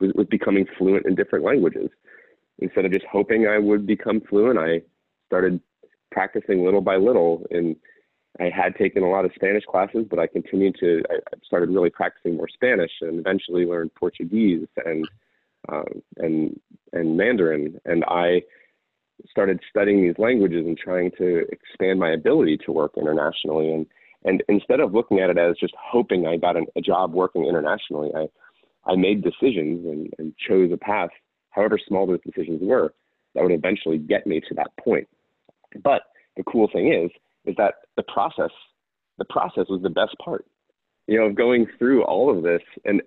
was, 0.00 0.12
was 0.14 0.26
becoming 0.30 0.66
fluent 0.78 1.06
in 1.06 1.14
different 1.14 1.44
languages. 1.44 1.90
Instead 2.58 2.84
of 2.84 2.92
just 2.92 3.06
hoping 3.10 3.46
I 3.46 3.58
would 3.58 3.86
become 3.86 4.20
fluent, 4.20 4.58
I 4.58 4.82
started 5.26 5.60
practicing 6.10 6.64
little 6.64 6.80
by 6.80 6.96
little. 6.96 7.44
And 7.50 7.76
I 8.40 8.50
had 8.50 8.76
taken 8.76 9.02
a 9.02 9.10
lot 9.10 9.24
of 9.24 9.32
Spanish 9.34 9.64
classes, 9.64 10.06
but 10.08 10.18
I 10.18 10.26
continued 10.26 10.76
to, 10.80 11.02
I 11.10 11.16
started 11.44 11.70
really 11.70 11.90
practicing 11.90 12.36
more 12.36 12.48
Spanish 12.48 12.92
and 13.00 13.18
eventually 13.18 13.64
learned 13.64 13.94
Portuguese 13.94 14.66
and, 14.84 15.08
um, 15.68 16.02
and, 16.18 16.60
and 16.92 17.16
Mandarin. 17.16 17.80
And 17.84 18.04
I, 18.06 18.42
started 19.30 19.60
studying 19.68 20.02
these 20.02 20.18
languages 20.18 20.66
and 20.66 20.76
trying 20.76 21.10
to 21.18 21.46
expand 21.50 21.98
my 21.98 22.10
ability 22.12 22.58
to 22.58 22.72
work 22.72 22.92
internationally. 22.96 23.72
And, 23.72 23.86
and 24.24 24.42
instead 24.48 24.80
of 24.80 24.94
looking 24.94 25.20
at 25.20 25.30
it 25.30 25.38
as 25.38 25.56
just 25.58 25.74
hoping 25.80 26.26
I 26.26 26.36
got 26.36 26.56
an, 26.56 26.66
a 26.76 26.80
job 26.80 27.12
working 27.12 27.46
internationally, 27.46 28.10
I, 28.14 28.26
I 28.90 28.96
made 28.96 29.22
decisions 29.22 29.86
and, 29.86 30.12
and 30.18 30.34
chose 30.36 30.70
a 30.72 30.76
path, 30.76 31.10
however 31.54 31.78
small 31.86 32.06
those 32.06 32.20
decisions 32.24 32.60
were, 32.62 32.92
that 33.34 33.42
would 33.42 33.52
eventually 33.52 33.98
get 33.98 34.26
me 34.26 34.40
to 34.40 34.54
that 34.54 34.70
point. 34.82 35.08
But 35.82 36.02
the 36.36 36.44
cool 36.44 36.68
thing 36.72 36.92
is, 36.92 37.10
is 37.44 37.54
that 37.56 37.74
the 37.96 38.04
process, 38.04 38.50
the 39.18 39.24
process 39.26 39.66
was 39.68 39.82
the 39.82 39.90
best 39.90 40.16
part, 40.24 40.44
you 41.06 41.18
know, 41.18 41.26
of 41.26 41.34
going 41.34 41.66
through 41.78 42.04
all 42.04 42.34
of 42.36 42.42
this. 42.42 42.62
And 42.84 43.02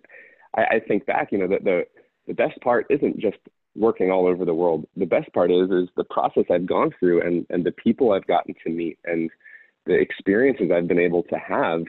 I, 0.55 0.61
I 0.61 0.79
think 0.87 1.05
back, 1.05 1.31
you 1.31 1.37
know, 1.37 1.47
that 1.47 1.63
the, 1.63 1.85
the 2.27 2.33
best 2.33 2.59
part 2.61 2.85
isn't 2.89 3.19
just 3.19 3.37
working 3.75 4.11
all 4.11 4.27
over 4.27 4.43
the 4.43 4.53
world. 4.53 4.85
The 4.97 5.05
best 5.05 5.31
part 5.33 5.51
is 5.51 5.69
is 5.69 5.87
the 5.95 6.03
process 6.03 6.45
I've 6.51 6.65
gone 6.65 6.91
through 6.99 7.21
and 7.21 7.45
and 7.49 7.63
the 7.63 7.71
people 7.71 8.11
I've 8.11 8.27
gotten 8.27 8.55
to 8.65 8.71
meet 8.71 8.97
and 9.05 9.29
the 9.85 9.93
experiences 9.93 10.71
I've 10.73 10.87
been 10.87 10.99
able 10.99 11.23
to 11.23 11.37
have, 11.37 11.83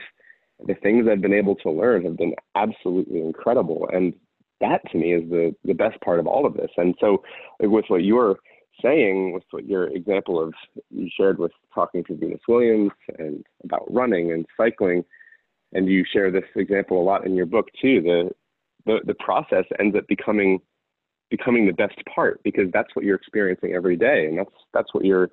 the 0.65 0.75
things 0.75 1.07
I've 1.09 1.21
been 1.21 1.33
able 1.33 1.55
to 1.55 1.71
learn 1.71 2.05
have 2.05 2.15
been 2.17 2.33
absolutely 2.55 3.21
incredible. 3.21 3.89
And 3.91 4.13
that 4.61 4.81
to 4.91 4.97
me 4.97 5.13
is 5.13 5.29
the 5.29 5.55
the 5.63 5.73
best 5.73 5.99
part 6.01 6.19
of 6.19 6.27
all 6.27 6.45
of 6.45 6.53
this. 6.55 6.71
And 6.77 6.95
so 6.99 7.23
with 7.59 7.85
what 7.87 8.03
you 8.03 8.15
were 8.15 8.39
saying, 8.81 9.33
with 9.33 9.43
what 9.51 9.65
your 9.65 9.87
example 9.87 10.41
of 10.41 10.53
you 10.89 11.09
shared 11.15 11.39
with 11.39 11.51
talking 11.73 12.03
to 12.05 12.15
Venus 12.15 12.41
Williams 12.47 12.91
and 13.17 13.45
about 13.63 13.91
running 13.91 14.31
and 14.31 14.45
cycling, 14.55 15.03
and 15.73 15.87
you 15.87 16.03
share 16.11 16.31
this 16.31 16.43
example 16.55 17.01
a 17.01 17.03
lot 17.03 17.25
in 17.25 17.35
your 17.35 17.45
book 17.45 17.67
too, 17.81 18.01
the 18.01 18.29
the, 18.85 18.99
the 19.05 19.15
process 19.15 19.65
ends 19.79 19.95
up 19.95 20.07
becoming 20.07 20.59
becoming 21.29 21.67
the 21.67 21.73
best 21.73 21.97
part 22.13 22.41
because 22.43 22.65
that's 22.73 22.95
what 22.95 23.05
you're 23.05 23.15
experiencing 23.15 23.73
every 23.73 23.95
day 23.95 24.25
and 24.25 24.37
that's 24.37 24.53
that's 24.73 24.93
what 24.93 25.05
you're 25.05 25.29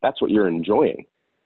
that's 0.00 0.22
what 0.22 0.30
you're 0.30 0.48
enjoying 0.48 1.04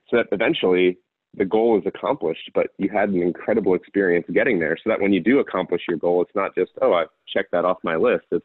so 0.08 0.16
that 0.16 0.26
eventually 0.32 0.98
the 1.36 1.44
goal 1.44 1.78
is 1.78 1.84
accomplished 1.86 2.50
but 2.54 2.68
you 2.78 2.88
had 2.88 3.08
an 3.08 3.22
incredible 3.22 3.74
experience 3.74 4.26
getting 4.32 4.58
there 4.58 4.76
so 4.76 4.90
that 4.90 5.00
when 5.00 5.12
you 5.12 5.20
do 5.20 5.38
accomplish 5.38 5.82
your 5.88 5.98
goal 5.98 6.22
it's 6.22 6.34
not 6.34 6.54
just 6.54 6.72
oh 6.82 6.92
i 6.92 7.04
checked 7.32 7.52
that 7.52 7.64
off 7.64 7.78
my 7.82 7.96
list. 7.96 8.24
It's 8.30 8.44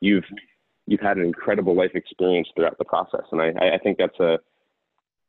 you've 0.00 0.24
you've 0.86 1.00
had 1.00 1.16
an 1.16 1.24
incredible 1.24 1.74
life 1.74 1.92
experience 1.94 2.48
throughout 2.54 2.78
the 2.78 2.84
process 2.84 3.24
and 3.32 3.40
i 3.40 3.48
i 3.74 3.78
think 3.78 3.98
that's 3.98 4.18
a 4.20 4.38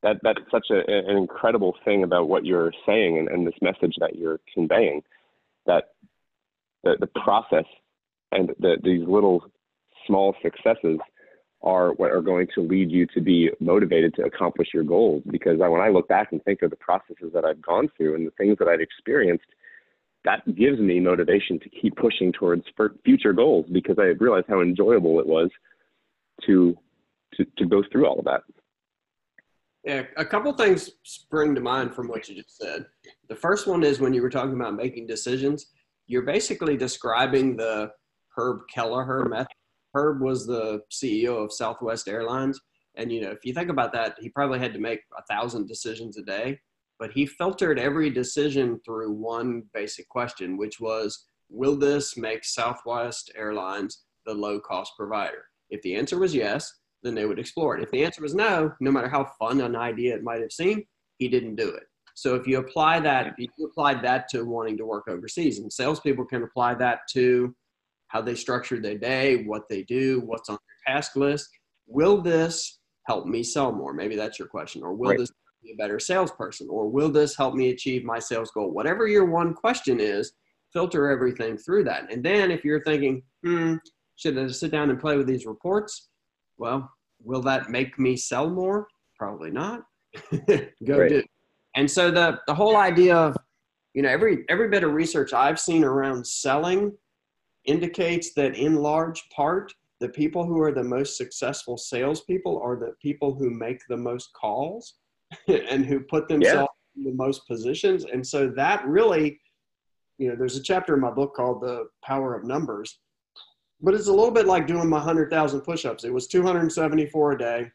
that 0.04 0.18
that's 0.24 0.40
such 0.52 0.68
a, 0.70 0.80
an 0.88 1.18
incredible 1.18 1.76
thing 1.84 2.04
about 2.04 2.30
what 2.30 2.46
you're 2.46 2.72
saying 2.86 3.18
and, 3.18 3.28
and 3.28 3.46
this 3.46 3.56
message 3.62 3.96
that 4.00 4.16
you're 4.16 4.40
conveying 4.54 5.02
that 5.66 5.90
the, 6.84 6.96
the 7.00 7.08
process 7.08 7.66
and 8.32 8.50
the, 8.60 8.78
these 8.84 9.08
little 9.08 9.44
small 10.06 10.36
successes 10.42 11.00
are 11.68 11.92
what 11.94 12.12
are 12.12 12.22
going 12.22 12.48
to 12.56 12.62
lead 12.62 12.90
you 12.90 13.06
to 13.08 13.20
be 13.20 13.50
motivated 13.60 14.14
to 14.16 14.24
accomplish 14.24 14.70
your 14.74 14.86
goals. 14.86 15.22
Because 15.30 15.60
when 15.60 15.82
I 15.82 15.90
look 15.90 16.08
back 16.08 16.32
and 16.32 16.42
think 16.46 16.62
of 16.62 16.70
the 16.70 16.78
processes 16.78 17.32
that 17.34 17.44
I've 17.44 17.62
gone 17.62 17.90
through 17.98 18.16
and 18.16 18.26
the 18.26 18.32
things 18.32 18.58
that 18.60 18.70
I've 18.70 18.80
experienced, 18.80 19.46
that 20.24 20.40
gives 20.56 20.80
me 20.80 21.02
motivation 21.02 21.60
to 21.60 21.70
keep 21.70 21.98
pushing 21.98 22.32
towards 22.32 22.64
future 23.04 23.34
goals 23.34 23.66
because 23.72 23.98
I 24.00 24.16
realized 24.26 24.46
how 24.48 24.62
enjoyable 24.62 25.20
it 25.20 25.28
was 25.28 25.50
to 26.46 26.78
to, 27.36 27.46
to 27.58 27.66
go 27.66 27.84
through 27.92 28.08
all 28.08 28.18
of 28.20 28.26
that. 28.26 28.42
Yeah, 29.84 30.04
a 30.16 30.26
couple 30.26 30.52
things 30.54 30.92
spring 31.04 31.54
to 31.56 31.62
mind 31.62 31.94
from 31.94 32.08
what 32.08 32.28
you 32.28 32.36
just 32.36 32.58
said. 32.58 32.86
The 33.28 33.36
first 33.36 33.68
one 33.68 33.84
is 33.84 34.00
when 34.00 34.14
you 34.14 34.22
were 34.22 34.30
talking 34.30 34.56
about 34.56 34.76
making 34.76 35.08
decisions, 35.08 35.68
you're 36.08 36.24
basically 36.24 36.78
describing 36.78 37.58
the 37.58 37.92
Herb 38.36 38.62
Kelleher 38.74 39.26
method. 39.26 39.48
Herb 39.94 40.22
was 40.22 40.46
the 40.46 40.82
CEO 40.92 41.44
of 41.44 41.54
Southwest 41.54 42.08
Airlines. 42.08 42.60
And, 42.96 43.12
you 43.12 43.22
know, 43.22 43.32
if 43.32 43.46
you 43.46 43.54
think 43.54 43.70
about 43.70 43.94
that, 43.94 44.18
he 44.20 44.30
probably 44.30 44.60
had 44.60 44.74
to 44.74 44.80
make 44.80 45.02
a 45.18 45.24
thousand 45.24 45.68
decisions 45.68 46.18
a 46.18 46.24
day, 46.24 46.60
but 47.00 47.12
he 47.12 47.26
filtered 47.26 47.80
every 47.80 48.10
decision 48.10 48.80
through 48.84 49.12
one 49.14 49.64
basic 49.74 50.10
question, 50.10 50.58
which 50.58 50.80
was, 50.80 51.28
will 51.50 51.78
this 51.78 52.18
make 52.18 52.44
Southwest 52.44 53.32
Airlines 53.36 54.04
the 54.26 54.34
low 54.34 54.60
cost 54.60 54.94
provider? 54.98 55.46
If 55.70 55.82
the 55.82 55.96
answer 55.96 56.18
was 56.18 56.34
yes, 56.34 56.72
then 57.04 57.14
they 57.14 57.26
would 57.26 57.40
explore 57.40 57.78
it. 57.78 57.84
If 57.84 57.92
the 57.92 58.04
answer 58.04 58.22
was 58.22 58.34
no, 58.34 58.74
no 58.80 58.92
matter 58.92 59.10
how 59.10 59.32
fun 59.40 59.62
an 59.62 59.76
idea 59.76 60.16
it 60.16 60.24
might 60.24 60.42
have 60.42 60.52
seemed, 60.52 60.84
he 61.18 61.28
didn't 61.28 61.56
do 61.56 61.70
it. 61.70 61.84
So 62.16 62.34
if 62.34 62.48
you 62.48 62.58
apply 62.58 63.00
that, 63.02 63.28
if 63.28 63.36
you 63.38 63.68
applied 63.68 64.02
that 64.04 64.28
to 64.30 64.44
wanting 64.44 64.76
to 64.78 64.86
work 64.86 65.08
overseas, 65.08 65.60
and 65.60 65.72
salespeople 65.72 66.26
can 66.26 66.42
apply 66.42 66.74
that 66.76 67.02
to 67.12 67.56
how 68.08 68.22
they 68.22 68.36
structure 68.36 68.80
their 68.80 68.98
day, 68.98 69.44
what 69.44 69.68
they 69.70 69.84
do, 69.84 70.22
what's 70.22 70.50
on 70.50 70.58
their 70.86 70.96
task 70.96 71.16
list. 71.16 71.50
Will 71.88 72.22
this 72.22 72.80
help 73.06 73.26
me 73.26 73.44
sell 73.44 73.72
more? 73.72 73.94
Maybe 73.94 74.16
that's 74.16 74.40
your 74.40 74.48
question. 74.48 74.84
Or 74.84 74.94
will 74.94 75.12
right. 75.12 75.20
this 75.20 75.32
be 75.64 75.72
a 75.72 75.76
better 75.76 76.00
salesperson? 76.00 76.68
Or 76.70 76.90
will 76.90 77.10
this 77.10 77.36
help 77.36 77.56
me 77.56 77.70
achieve 77.70 78.04
my 78.04 78.20
sales 78.20 78.52
goal? 78.52 78.72
Whatever 78.72 79.08
your 79.08 79.26
one 79.26 79.54
question 79.54 80.00
is, 80.00 80.34
filter 80.74 81.10
everything 81.10 81.58
through 81.58 81.84
that. 81.86 82.12
And 82.12 82.24
then 82.24 82.52
if 82.52 82.64
you're 82.64 82.84
thinking, 82.84 83.24
hmm, 83.44 83.76
should 84.16 84.38
I 84.38 84.48
sit 84.48 84.72
down 84.72 84.90
and 84.90 85.00
play 85.00 85.16
with 85.18 85.28
these 85.28 85.46
reports? 85.46 86.10
Well, 86.58 86.90
will 87.24 87.42
that 87.42 87.70
make 87.70 87.98
me 87.98 88.16
sell 88.16 88.50
more? 88.50 88.88
Probably 89.18 89.52
not. 89.52 89.84
Go 90.86 91.00
right. 91.00 91.10
do. 91.10 91.24
And 91.76 91.90
so 91.90 92.10
the 92.10 92.40
the 92.48 92.56
whole 92.56 92.76
idea 92.76 93.16
of, 93.16 93.38
you 93.94 94.02
know, 94.02 94.10
every 94.10 94.46
every 94.50 94.70
bit 94.70 94.84
of 94.84 94.94
research 94.94 95.34
I've 95.34 95.60
seen 95.60 95.84
around 95.84 96.26
selling 96.26 96.92
indicates 97.68 98.34
that 98.34 98.56
in 98.56 98.76
large 98.76 99.24
part, 99.30 99.74
the 100.00 100.10
people 100.10 100.46
who 100.46 100.62
are 100.62 100.72
the 100.72 100.84
most 100.84 101.18
successful 101.18 101.78
salespeople 101.78 102.60
are 102.64 102.76
the 102.76 102.94
people 103.02 103.34
who 103.34 103.50
make 103.50 103.82
the 103.88 103.98
most 103.98 104.32
calls 104.34 104.96
and 105.48 105.86
who 105.86 106.00
put 106.00 106.28
themselves 106.28 106.70
yeah. 106.96 107.04
in 107.04 107.10
the 107.10 107.16
most 107.16 107.48
positions. 107.48 108.06
And 108.06 108.26
so 108.26 108.48
that 108.50 108.86
really, 108.88 109.40
you 110.18 110.30
know, 110.30 110.36
there's 110.36 110.56
a 110.56 110.64
chapter 110.64 110.96
in 110.96 111.02
my 111.02 111.12
book 111.12 111.36
called 111.36 111.62
The 111.62 111.88
Power 112.04 112.36
of 112.36 112.46
Numbers, 112.46 113.00
but 113.82 113.94
it's 113.94 114.08
a 114.08 114.14
little 114.14 114.32
bit 114.32 114.48
like 114.48 114.68
doing 114.68 114.90
my 114.90 114.98
100,000 114.98 115.62
push 115.62 115.86
ups. 115.86 116.04
It 116.04 116.14
was 116.14 116.28
274 116.28 117.32
a 117.32 117.38
day. 117.38 117.72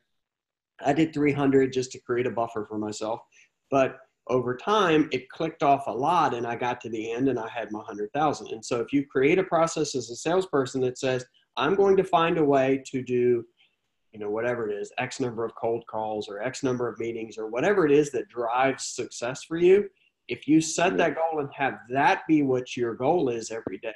I 0.85 0.92
did 0.92 1.14
300 1.14 1.72
just 1.72 1.92
to 1.92 2.00
create 2.00 2.26
a 2.26 2.31
buffer 2.31 2.66
for 2.68 2.78
myself. 2.78 3.20
But 3.70 3.98
over 4.33 4.57
time 4.57 5.11
it 5.12 5.29
clicked 5.29 5.62
off 5.62 5.87
a 5.87 5.90
lot 5.90 6.33
and 6.33 6.47
i 6.47 6.57
got 6.57 6.81
to 6.81 6.88
the 6.88 7.12
end 7.12 7.29
and 7.29 7.38
i 7.38 7.47
had 7.49 7.71
my 7.71 7.81
100000 7.81 8.49
and 8.49 8.64
so 8.64 8.81
if 8.81 8.92
you 8.92 9.07
create 9.07 9.38
a 9.38 9.45
process 9.45 9.95
as 9.95 10.09
a 10.11 10.16
salesperson 10.16 10.81
that 10.81 10.99
says 10.99 11.25
i'm 11.59 11.75
going 11.75 11.97
to 11.97 12.03
find 12.03 12.38
a 12.38 12.45
way 12.45 12.83
to 12.87 13.03
do 13.03 13.45
you 14.12 14.18
know 14.18 14.31
whatever 14.31 14.68
it 14.68 14.75
is 14.75 14.90
x 14.99 15.21
number 15.21 15.45
of 15.45 15.55
cold 15.55 15.85
calls 15.87 16.29
or 16.29 16.42
x 16.42 16.62
number 16.62 16.88
of 16.88 16.99
meetings 16.99 17.37
or 17.37 17.47
whatever 17.47 17.85
it 17.85 17.92
is 17.92 18.11
that 18.11 18.27
drives 18.29 18.87
success 18.87 19.45
for 19.45 19.59
you 19.59 19.87
if 20.29 20.49
you 20.49 20.62
set 20.62 20.97
that 20.97 21.11
mm-hmm. 21.11 21.37
goal 21.37 21.40
and 21.40 21.51
have 21.55 21.75
that 21.90 22.23
be 22.27 22.42
what 22.42 22.75
your 22.75 22.95
goal 22.95 23.29
is 23.29 23.51
every 23.51 23.79
day 23.79 23.92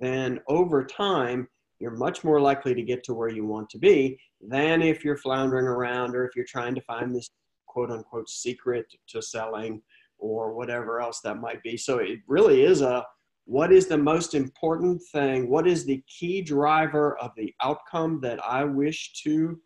then 0.00 0.38
over 0.46 0.84
time 0.84 1.48
you're 1.80 1.96
much 1.96 2.22
more 2.22 2.40
likely 2.40 2.72
to 2.72 2.82
get 2.82 3.02
to 3.02 3.14
where 3.14 3.28
you 3.28 3.44
want 3.44 3.68
to 3.68 3.78
be 3.78 4.18
than 4.40 4.80
if 4.80 5.04
you're 5.04 5.16
floundering 5.16 5.66
around 5.66 6.14
or 6.14 6.24
if 6.24 6.36
you're 6.36 6.46
trying 6.46 6.74
to 6.74 6.80
find 6.82 7.14
this 7.14 7.30
quote 7.76 7.90
unquote 7.90 8.30
secret 8.30 8.86
to 9.06 9.20
selling 9.20 9.82
or 10.18 10.54
whatever 10.54 10.98
else 10.98 11.20
that 11.20 11.38
might 11.38 11.62
be. 11.62 11.76
So 11.76 11.98
it 11.98 12.20
really 12.26 12.62
is 12.62 12.80
a 12.80 13.04
what 13.44 13.70
is 13.70 13.86
the 13.86 13.98
most 13.98 14.34
important 14.34 15.02
thing? 15.12 15.50
What 15.50 15.68
is 15.68 15.84
the 15.84 16.02
key 16.08 16.40
driver 16.40 17.18
of 17.18 17.32
the 17.36 17.52
outcome 17.62 18.18
that 18.22 18.42
I 18.42 18.64
wish 18.64 19.12
to 19.24 19.60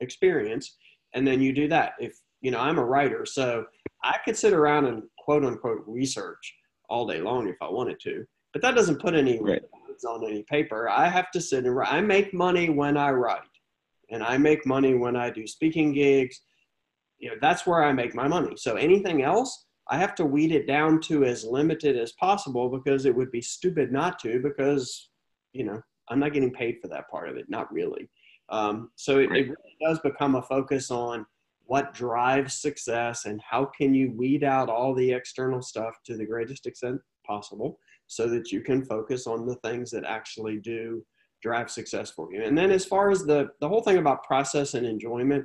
experience? 0.00 0.76
And 1.14 1.24
then 1.24 1.40
you 1.40 1.52
do 1.52 1.68
that. 1.68 1.92
If 2.00 2.18
you 2.40 2.50
know, 2.50 2.58
I'm 2.58 2.78
a 2.78 2.84
writer, 2.84 3.24
so 3.24 3.64
I 4.02 4.18
could 4.24 4.36
sit 4.36 4.52
around 4.52 4.86
and 4.86 5.04
quote 5.16 5.44
unquote 5.44 5.84
research 5.86 6.54
all 6.90 7.06
day 7.06 7.20
long 7.20 7.48
if 7.48 7.56
I 7.62 7.70
wanted 7.70 8.00
to, 8.00 8.26
but 8.52 8.62
that 8.62 8.74
doesn't 8.74 9.00
put 9.00 9.14
any 9.14 9.40
right. 9.40 9.62
on 10.04 10.24
any 10.24 10.42
paper. 10.42 10.88
I 10.88 11.08
have 11.08 11.30
to 11.30 11.40
sit 11.40 11.64
and 11.64 11.74
write. 11.74 11.92
I 11.92 12.00
make 12.00 12.34
money 12.34 12.68
when 12.68 12.96
I 12.96 13.10
write, 13.10 13.54
and 14.10 14.24
I 14.24 14.38
make 14.38 14.66
money 14.66 14.94
when 14.94 15.14
I 15.14 15.30
do 15.30 15.46
speaking 15.46 15.92
gigs 15.92 16.40
you 17.18 17.28
know 17.28 17.36
that's 17.40 17.66
where 17.66 17.82
i 17.84 17.92
make 17.92 18.14
my 18.14 18.28
money 18.28 18.54
so 18.56 18.76
anything 18.76 19.22
else 19.22 19.66
I 19.88 19.98
have 19.98 20.14
to 20.16 20.24
weed 20.24 20.52
it 20.52 20.66
down 20.66 21.00
to 21.02 21.24
as 21.24 21.44
limited 21.44 21.96
as 21.96 22.12
possible 22.12 22.68
because 22.68 23.04
it 23.04 23.14
would 23.14 23.30
be 23.30 23.42
stupid 23.42 23.92
not 23.92 24.18
to 24.20 24.40
because, 24.40 25.10
you 25.52 25.64
know, 25.64 25.80
I'm 26.08 26.18
not 26.18 26.32
getting 26.32 26.52
paid 26.52 26.78
for 26.80 26.88
that 26.88 27.08
part 27.10 27.28
of 27.28 27.36
it, 27.36 27.46
not 27.48 27.72
really. 27.72 28.08
Um, 28.48 28.90
so 28.96 29.18
it, 29.18 29.30
it 29.32 29.48
really 29.48 29.76
does 29.82 29.98
become 30.00 30.36
a 30.36 30.42
focus 30.42 30.90
on 30.90 31.26
what 31.66 31.94
drives 31.94 32.54
success 32.54 33.24
and 33.24 33.40
how 33.42 33.70
can 33.76 33.94
you 33.94 34.12
weed 34.12 34.44
out 34.44 34.68
all 34.68 34.94
the 34.94 35.12
external 35.12 35.62
stuff 35.62 35.94
to 36.04 36.16
the 36.16 36.26
greatest 36.26 36.66
extent 36.66 37.00
possible 37.26 37.78
so 38.06 38.28
that 38.28 38.52
you 38.52 38.60
can 38.60 38.84
focus 38.84 39.26
on 39.26 39.46
the 39.46 39.56
things 39.56 39.90
that 39.90 40.04
actually 40.04 40.58
do 40.58 41.04
drive 41.42 41.70
success 41.70 42.10
for 42.10 42.32
you. 42.32 42.42
And 42.42 42.56
then 42.56 42.70
as 42.70 42.84
far 42.84 43.10
as 43.10 43.24
the 43.24 43.48
the 43.60 43.68
whole 43.68 43.82
thing 43.82 43.98
about 43.98 44.24
process 44.24 44.74
and 44.74 44.86
enjoyment, 44.86 45.44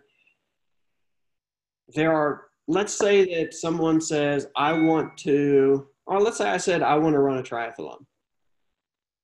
there 1.94 2.14
are 2.14 2.46
let's 2.68 2.94
say 2.94 3.26
that 3.36 3.54
someone 3.54 4.00
says 4.00 4.48
I 4.56 4.74
want 4.74 5.18
to 5.20 5.88
or 6.06 6.22
let's 6.22 6.38
say 6.38 6.50
I 6.50 6.58
said 6.58 6.82
I 6.82 6.96
want 6.96 7.14
to 7.14 7.20
run 7.20 7.38
a 7.38 7.44
triathlon. 7.44 8.06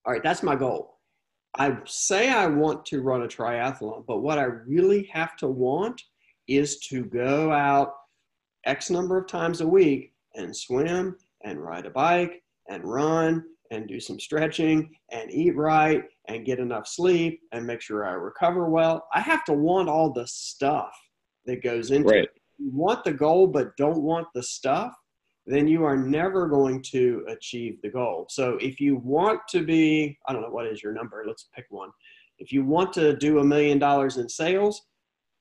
All 0.06 0.14
right, 0.14 0.24
that's 0.24 0.44
my 0.44 0.56
goal. 0.56 1.00
I 1.58 1.78
say 1.86 2.30
I 2.30 2.48
want 2.48 2.86
to 2.88 3.02
run 3.02 3.24
a 3.24 3.28
triathlon, 3.28 4.06
but 4.06 4.22
what 4.22 4.38
I 4.38 4.44
really 4.44 5.10
have 5.14 5.38
to 5.38 5.48
want 5.48 6.02
is 6.48 6.80
to 6.80 7.06
go 7.06 7.52
out 7.52 7.94
X 8.66 8.90
number 8.90 9.18
of 9.18 9.28
times 9.28 9.62
a 9.62 9.68
week 9.68 10.14
and 10.36 10.56
swim 10.56 11.16
and 11.44 11.64
ride 11.64 11.86
a 11.86 11.90
bike 11.90 12.44
and 12.70 12.84
run 12.84 13.44
and 13.72 13.88
do 13.88 14.00
some 14.00 14.20
stretching 14.20 14.92
and 15.12 15.32
eat 15.32 15.56
right 15.56 16.04
and 16.28 16.46
get 16.46 16.60
enough 16.60 16.88
sleep 16.88 17.42
and 17.52 17.66
make 17.66 17.82
sure 17.82 18.06
I 18.06 18.14
recover 18.14 18.70
well. 18.70 19.08
I 19.14 19.22
have 19.22 19.44
to 19.46 19.54
want 19.54 19.90
all 19.90 20.12
the 20.12 20.28
stuff 20.28 20.94
that 21.46 21.64
goes 21.64 21.92
into 21.92 22.10
right. 22.10 22.24
it. 22.24 22.30
Want 22.60 23.04
the 23.04 23.14
goal 23.14 23.48
but 23.48 23.76
don't 23.78 24.02
want 24.02 24.28
the 24.34 24.44
stuff, 24.44 24.94
then 25.46 25.68
you 25.68 25.84
are 25.84 25.98
never 25.98 26.48
going 26.48 26.82
to 26.92 27.26
achieve 27.28 27.82
the 27.82 27.90
goal. 27.90 28.26
So 28.30 28.58
if 28.62 28.80
you 28.80 28.96
want 28.98 29.42
to 29.50 29.64
be, 29.64 30.18
I 30.28 30.34
don't 30.34 30.42
know, 30.42 30.50
what 30.50 30.68
is 30.68 30.82
your 30.82 30.94
number? 30.94 31.24
Let's 31.28 31.50
pick 31.56 31.66
one. 31.70 31.90
If 32.40 32.52
you 32.52 32.66
want 32.66 32.92
to 32.94 33.16
do 33.16 33.40
a 33.40 33.44
million 33.44 33.80
dollars 33.80 34.18
in 34.18 34.28
sales, 34.28 34.82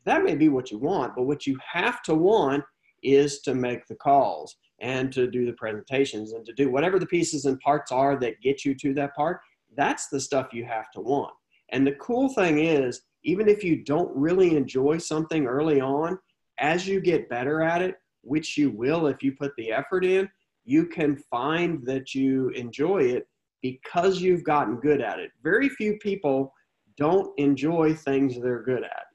that 0.04 0.22
may 0.22 0.34
be 0.34 0.48
what 0.48 0.70
you 0.70 0.78
want, 0.78 1.14
but 1.16 1.22
what 1.22 1.46
you 1.46 1.58
have 1.72 2.02
to 2.02 2.14
want 2.14 2.62
is 3.02 3.40
to 3.40 3.54
make 3.54 3.86
the 3.86 3.94
calls 3.94 4.56
and 4.80 5.12
to 5.12 5.30
do 5.30 5.46
the 5.46 5.52
presentations 5.54 6.32
and 6.32 6.44
to 6.44 6.52
do 6.52 6.70
whatever 6.70 6.98
the 6.98 7.06
pieces 7.06 7.46
and 7.46 7.58
parts 7.60 7.90
are 7.90 8.18
that 8.18 8.40
get 8.42 8.64
you 8.64 8.74
to 8.74 8.92
that 8.94 9.14
part. 9.14 9.40
That's 9.76 10.08
the 10.08 10.20
stuff 10.20 10.52
you 10.52 10.64
have 10.64 10.90
to 10.92 11.00
want. 11.00 11.32
And 11.70 11.86
the 11.86 11.92
cool 11.92 12.28
thing 12.34 12.58
is, 12.58 13.02
even 13.24 13.48
if 13.48 13.64
you 13.64 13.82
don't 13.84 14.14
really 14.14 14.56
enjoy 14.56 14.98
something 14.98 15.46
early 15.46 15.80
on, 15.80 16.18
as 16.58 16.86
you 16.86 17.00
get 17.00 17.28
better 17.28 17.62
at 17.62 17.82
it, 17.82 17.96
which 18.22 18.56
you 18.56 18.70
will 18.70 19.06
if 19.06 19.22
you 19.22 19.32
put 19.32 19.52
the 19.56 19.70
effort 19.70 20.04
in, 20.04 20.28
you 20.64 20.86
can 20.86 21.16
find 21.16 21.84
that 21.84 22.14
you 22.14 22.48
enjoy 22.50 22.98
it 22.98 23.28
because 23.62 24.20
you've 24.20 24.44
gotten 24.44 24.76
good 24.76 25.00
at 25.00 25.18
it. 25.18 25.30
Very 25.42 25.68
few 25.68 25.98
people 25.98 26.52
don't 26.96 27.38
enjoy 27.38 27.94
things 27.94 28.40
they're 28.40 28.62
good 28.62 28.84
at. 28.84 29.06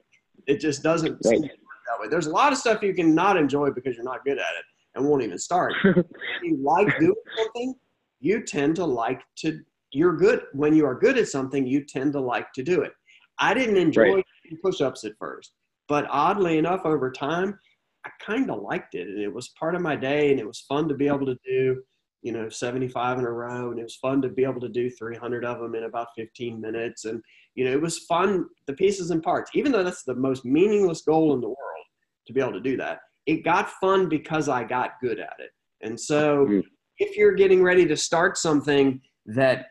It 0.48 0.60
just 0.60 0.84
doesn't 0.84 1.18
right. 1.26 1.42
that 1.42 2.00
way. 2.00 2.08
There's 2.10 2.28
a 2.28 2.32
lot 2.32 2.52
of 2.52 2.58
stuff 2.58 2.82
you 2.82 2.94
can 2.94 3.14
not 3.14 3.38
enjoy 3.38 3.72
because 3.72 3.96
you're 3.96 4.06
not 4.06 4.24
good 4.24 4.38
at 4.38 4.54
it 4.58 4.66
and 4.96 5.06
won't 5.06 5.24
even 5.24 5.38
start. 5.38 5.74
if 5.84 6.06
you 6.44 6.58
like 6.62 6.88
doing 7.00 7.14
something, 7.38 7.76
you 8.20 8.44
tend 8.44 8.76
to 8.78 8.86
like 8.86 9.22
to 9.38 9.60
you're 9.92 10.16
good 10.16 10.44
when 10.54 10.76
you 10.76 10.86
are 10.86 10.96
good 10.96 11.18
at 11.18 11.28
something, 11.28 11.66
you 11.66 11.84
tend 11.84 12.14
to 12.14 12.20
like 12.20 12.52
to 12.54 12.64
do 12.64 12.82
it. 12.82 12.92
I 13.40 13.54
didn't 13.54 13.78
enjoy 13.78 14.16
right. 14.16 14.26
push-ups 14.62 15.04
at 15.04 15.14
first, 15.18 15.54
but 15.90 16.08
oddly 16.10 16.58
enough 16.58 16.86
over 16.86 17.12
time, 17.12 17.60
I 18.06 18.12
kind 18.26 18.50
of 18.50 18.62
liked 18.62 18.96
it 18.96 19.08
and 19.08 19.20
it 19.20 19.34
was 19.34 19.50
part 19.60 19.76
of 19.76 19.82
my 19.82 19.96
day 19.96 20.32
and 20.32 20.40
it 20.40 20.48
was 20.48 20.62
fun 20.62 20.88
to 20.88 20.96
be 20.96 21.08
able 21.08 21.26
to 21.26 21.38
do, 21.46 21.82
you 22.22 22.32
know, 22.32 22.48
75 22.48 23.20
in 23.20 23.26
a 23.26 23.32
row 23.32 23.72
and 23.72 23.80
it 23.80 23.84
was 23.84 23.98
fun 23.98 24.22
to 24.22 24.30
be 24.30 24.44
able 24.44 24.62
to 24.62 24.70
do 24.70 24.90
300 24.90 25.44
of 25.44 25.60
them 25.60 25.76
in 25.76 25.84
about 25.84 26.08
15 26.16 26.62
minutes 26.62 27.04
and 27.04 27.22
you 27.56 27.66
know, 27.66 27.72
it 27.72 27.82
was 27.82 28.00
fun 28.00 28.46
the 28.68 28.74
pieces 28.74 29.12
and 29.12 29.22
parts. 29.22 29.52
Even 29.54 29.72
though 29.72 29.84
that's 29.84 30.04
the 30.04 30.16
most 30.16 30.46
meaningless 30.46 31.02
goal 31.02 31.34
in 31.34 31.42
the 31.42 31.48
world 31.48 31.86
to 32.28 32.32
be 32.32 32.40
able 32.40 32.54
to 32.54 32.62
do 32.62 32.78
that, 32.78 33.00
it 33.26 33.44
got 33.44 33.70
fun 33.82 34.08
because 34.08 34.48
I 34.48 34.64
got 34.64 34.92
good 35.02 35.20
at 35.20 35.36
it. 35.40 35.50
And 35.82 36.00
so 36.00 36.46
mm-hmm. 36.46 36.60
if 37.00 37.18
you're 37.18 37.34
getting 37.34 37.62
ready 37.62 37.86
to 37.88 37.98
start 37.98 38.38
something 38.38 39.02
that 39.26 39.68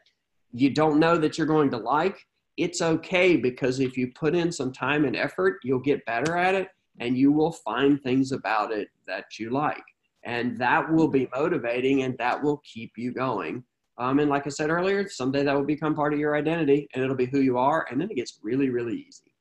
you 0.52 0.70
don't 0.70 0.98
know 0.98 1.16
that 1.16 1.38
you're 1.38 1.46
going 1.46 1.70
to 1.70 1.78
like, 1.78 2.18
it's 2.58 2.82
okay 2.82 3.36
because 3.36 3.78
if 3.78 3.96
you 3.96 4.12
put 4.12 4.34
in 4.34 4.50
some 4.50 4.72
time 4.72 5.04
and 5.04 5.16
effort, 5.16 5.58
you'll 5.62 5.78
get 5.78 6.04
better 6.04 6.36
at 6.36 6.54
it 6.54 6.68
and 7.00 7.16
you 7.16 7.32
will 7.32 7.52
find 7.52 8.02
things 8.02 8.32
about 8.32 8.72
it 8.72 8.88
that 9.06 9.38
you 9.38 9.50
like. 9.50 9.82
And 10.24 10.58
that 10.58 10.92
will 10.92 11.06
be 11.06 11.28
motivating 11.34 12.02
and 12.02 12.18
that 12.18 12.42
will 12.42 12.60
keep 12.64 12.92
you 12.96 13.12
going. 13.12 13.62
Um, 13.96 14.18
and 14.18 14.28
like 14.28 14.46
I 14.46 14.50
said 14.50 14.70
earlier, 14.70 15.08
someday 15.08 15.44
that 15.44 15.54
will 15.54 15.64
become 15.64 15.94
part 15.94 16.12
of 16.12 16.18
your 16.18 16.36
identity 16.36 16.88
and 16.92 17.04
it'll 17.04 17.16
be 17.16 17.26
who 17.26 17.40
you 17.40 17.56
are. 17.58 17.86
And 17.90 18.00
then 18.00 18.10
it 18.10 18.16
gets 18.16 18.40
really, 18.42 18.70
really 18.70 19.06
easy. 19.08 19.32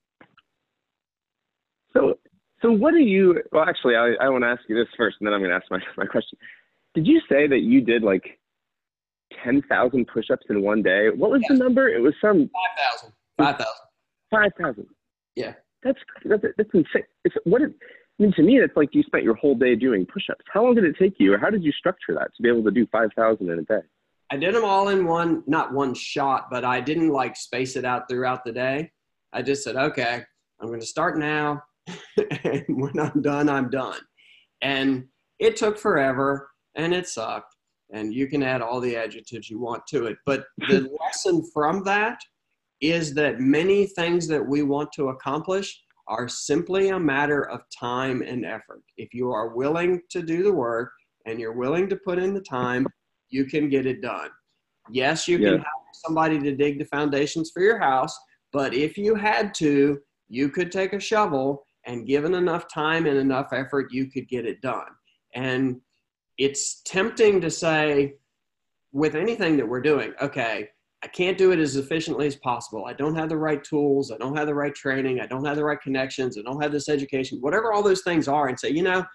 So, 1.94 2.20
so 2.62 2.72
what 2.72 2.92
do 2.92 3.00
you, 3.00 3.42
well, 3.52 3.66
actually, 3.68 3.96
I, 3.96 4.14
I 4.22 4.30
want 4.30 4.44
to 4.44 4.48
ask 4.48 4.62
you 4.70 4.76
this 4.76 4.88
first 4.96 5.18
and 5.20 5.28
then 5.28 5.34
I'm 5.34 5.42
going 5.42 5.50
to 5.50 5.56
ask 5.56 5.66
my, 5.72 5.80
my 5.98 6.06
question. 6.06 6.38
Did 6.94 7.08
you 7.08 7.20
say 7.28 7.48
that 7.48 7.62
you 7.62 7.82
did 7.82 8.04
like 8.04 8.40
10,000 9.44 10.08
push-ups 10.08 10.46
in 10.50 10.62
one 10.62 10.82
day. 10.82 11.10
What 11.10 11.32
was 11.32 11.42
the 11.48 11.56
number? 11.56 11.90
It 11.90 12.02
was 12.02 12.14
some 12.22 12.50
5,000. 12.98 13.14
5,000. 13.38 13.66
5,000. 14.32 14.88
Yeah. 15.36 15.54
That's, 15.84 16.00
that's, 16.26 16.42
that's 16.58 16.70
insane. 16.74 17.04
It's, 17.24 17.36
what 17.44 17.62
is, 17.62 17.70
I 18.20 18.24
mean, 18.24 18.34
to 18.34 18.42
me, 18.42 18.58
it's 18.58 18.76
like 18.76 18.90
you 18.94 19.04
spent 19.04 19.24
your 19.24 19.36
whole 19.36 19.56
day 19.56 19.76
doing 19.76 20.06
push-ups. 20.06 20.44
How 20.52 20.64
long 20.64 20.76
did 20.76 20.86
it 20.86 20.96
take 20.98 21.16
you, 21.20 21.34
or 21.34 21.38
how 21.38 21.50
did 21.50 21.64
you 21.64 21.72
structure 21.72 22.14
that 22.14 22.30
to 22.36 22.42
be 22.42 22.50
able 22.50 22.64
to 22.64 22.72
do 22.72 22.88
5,000 22.92 23.50
in 23.50 23.60
a 23.60 23.62
day? 23.62 23.86
I 24.32 24.38
did 24.38 24.56
them 24.56 24.66
all 24.66 24.90
in 24.90 25.06
one, 25.06 25.44
not 25.48 25.74
one 25.74 25.94
shot, 25.94 26.48
but 26.52 26.66
I 26.66 26.82
didn't 26.82 27.10
like 27.10 27.36
space 27.36 27.76
it 27.76 27.86
out 27.86 28.10
throughout 28.10 28.44
the 28.44 28.52
day. 28.52 28.92
I 29.32 29.42
just 29.42 29.64
said, 29.64 29.76
okay, 29.76 30.24
I'm 30.60 30.68
going 30.68 30.80
to 30.80 30.86
start 30.86 31.18
now. 31.18 31.62
and 32.44 32.66
when 32.68 33.00
I'm 33.00 33.22
done, 33.22 33.48
I'm 33.48 33.70
done. 33.70 34.00
And 34.62 35.06
it 35.40 35.56
took 35.56 35.78
forever 35.78 36.50
and 36.76 36.94
it 36.94 37.08
sucked 37.08 37.56
and 37.92 38.14
you 38.14 38.28
can 38.28 38.44
add 38.44 38.62
all 38.62 38.80
the 38.80 38.96
adjectives 38.96 39.50
you 39.50 39.60
want 39.60 39.86
to 39.88 40.08
it. 40.08 40.18
But 40.26 40.46
the 40.70 40.90
lesson 41.02 41.44
from 41.54 41.84
that 41.84 42.20
is 42.82 43.14
that 43.16 43.40
many 43.40 43.88
things 43.88 44.28
that 44.28 44.46
we 44.46 44.62
want 44.62 44.92
to 44.94 45.10
accomplish 45.10 45.82
are 46.08 46.28
simply 46.28 46.90
a 46.90 47.00
matter 47.00 47.50
of 47.50 47.62
time 47.78 48.22
and 48.22 48.46
effort. 48.46 48.82
If 48.98 49.14
you 49.14 49.32
are 49.32 49.56
willing 49.56 50.02
to 50.10 50.22
do 50.22 50.44
the 50.44 50.54
work 50.54 50.92
and 51.26 51.40
you're 51.40 51.54
willing 51.54 51.90
to 51.90 51.96
put 51.96 52.20
in 52.20 52.34
the 52.34 52.42
time, 52.42 52.88
you 53.30 53.46
can 53.46 53.70
get 53.70 53.86
it 53.86 54.02
done. 54.02 54.30
Yes, 54.90 55.28
you 55.28 55.38
yeah. 55.38 55.50
can 55.50 55.58
have 55.60 55.66
somebody 56.06 56.40
to 56.40 56.56
dig 56.56 56.80
the 56.80 56.86
foundations 56.86 57.52
for 57.52 57.62
your 57.62 57.78
house, 57.78 58.18
but 58.54 58.74
if 58.74 58.98
you 58.98 59.16
had 59.16 59.54
to, 59.56 60.00
you 60.30 60.50
could 60.50 60.72
take 60.72 60.94
a 60.94 61.00
shovel 61.00 61.66
and 61.86 62.08
given 62.08 62.36
enough 62.36 62.72
time 62.72 63.06
and 63.06 63.18
enough 63.18 63.48
effort, 63.52 63.92
you 63.92 64.08
could 64.08 64.28
get 64.30 64.46
it 64.46 64.62
done. 64.62 64.88
And 65.34 65.82
it's 66.38 66.82
tempting 66.84 67.42
to 67.42 67.50
say 67.50 68.16
with 68.92 69.16
anything 69.16 69.58
that 69.58 69.68
we're 69.68 69.82
doing, 69.82 70.14
okay, 70.22 70.70
I 71.04 71.08
can't 71.08 71.38
do 71.38 71.52
it 71.52 71.60
as 71.60 71.76
efficiently 71.76 72.26
as 72.26 72.36
possible. 72.36 72.86
I 72.86 72.94
don't 72.94 73.16
have 73.16 73.30
the 73.30 73.38
right 73.38 73.64
tools. 73.64 74.12
I 74.12 74.18
don't 74.18 74.36
have 74.36 74.48
the 74.48 74.56
right 74.56 74.74
training. 74.74 75.20
I 75.20 75.28
don't 75.28 75.46
have 75.46 75.56
the 75.56 75.64
right 75.64 75.80
connections. 75.80 76.38
I 76.38 76.42
don't 76.42 76.62
have 76.62 76.72
this 76.72 76.90
education, 76.90 77.40
whatever 77.40 77.72
all 77.72 77.84
those 77.84 78.02
things 78.02 78.28
are, 78.28 78.48
and 78.48 78.60
say, 78.60 78.70
you 78.70 78.82
know, 78.82 79.06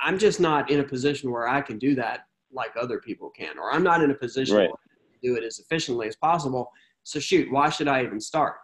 I'm 0.00 0.18
just 0.18 0.38
not 0.38 0.70
in 0.70 0.80
a 0.80 0.84
position 0.84 1.32
where 1.32 1.48
I 1.48 1.60
can 1.60 1.78
do 1.78 1.94
that 1.96 2.20
like 2.52 2.70
other 2.80 3.00
people 3.00 3.30
can, 3.30 3.58
or 3.58 3.72
I'm 3.72 3.82
not 3.82 4.02
in 4.02 4.10
a 4.10 4.14
position 4.14 4.56
right. 4.56 4.70
to 4.70 5.28
do 5.28 5.36
it 5.36 5.44
as 5.44 5.58
efficiently 5.58 6.06
as 6.06 6.16
possible. 6.16 6.70
So, 7.02 7.18
shoot, 7.18 7.50
why 7.50 7.68
should 7.68 7.88
I 7.88 8.04
even 8.04 8.20
start? 8.20 8.56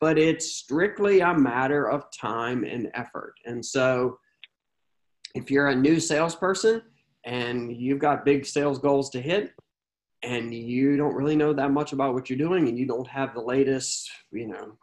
But 0.00 0.18
it's 0.18 0.52
strictly 0.52 1.20
a 1.20 1.32
matter 1.32 1.88
of 1.90 2.04
time 2.12 2.64
and 2.64 2.90
effort. 2.94 3.34
And 3.46 3.64
so, 3.64 4.18
if 5.34 5.50
you're 5.50 5.68
a 5.68 5.74
new 5.74 5.98
salesperson, 5.98 6.82
and 7.24 7.74
you've 7.74 7.98
got 7.98 8.24
big 8.24 8.44
sales 8.44 8.78
goals 8.78 9.10
to 9.10 9.20
hit 9.20 9.52
and 10.22 10.54
you 10.54 10.96
don't 10.96 11.14
really 11.14 11.36
know 11.36 11.52
that 11.52 11.70
much 11.70 11.92
about 11.92 12.14
what 12.14 12.30
you're 12.30 12.38
doing 12.38 12.68
and 12.68 12.78
you 12.78 12.86
don't 12.86 13.08
have 13.08 13.34
the 13.34 13.40
latest 13.40 14.10
you 14.30 14.46
know 14.46 14.76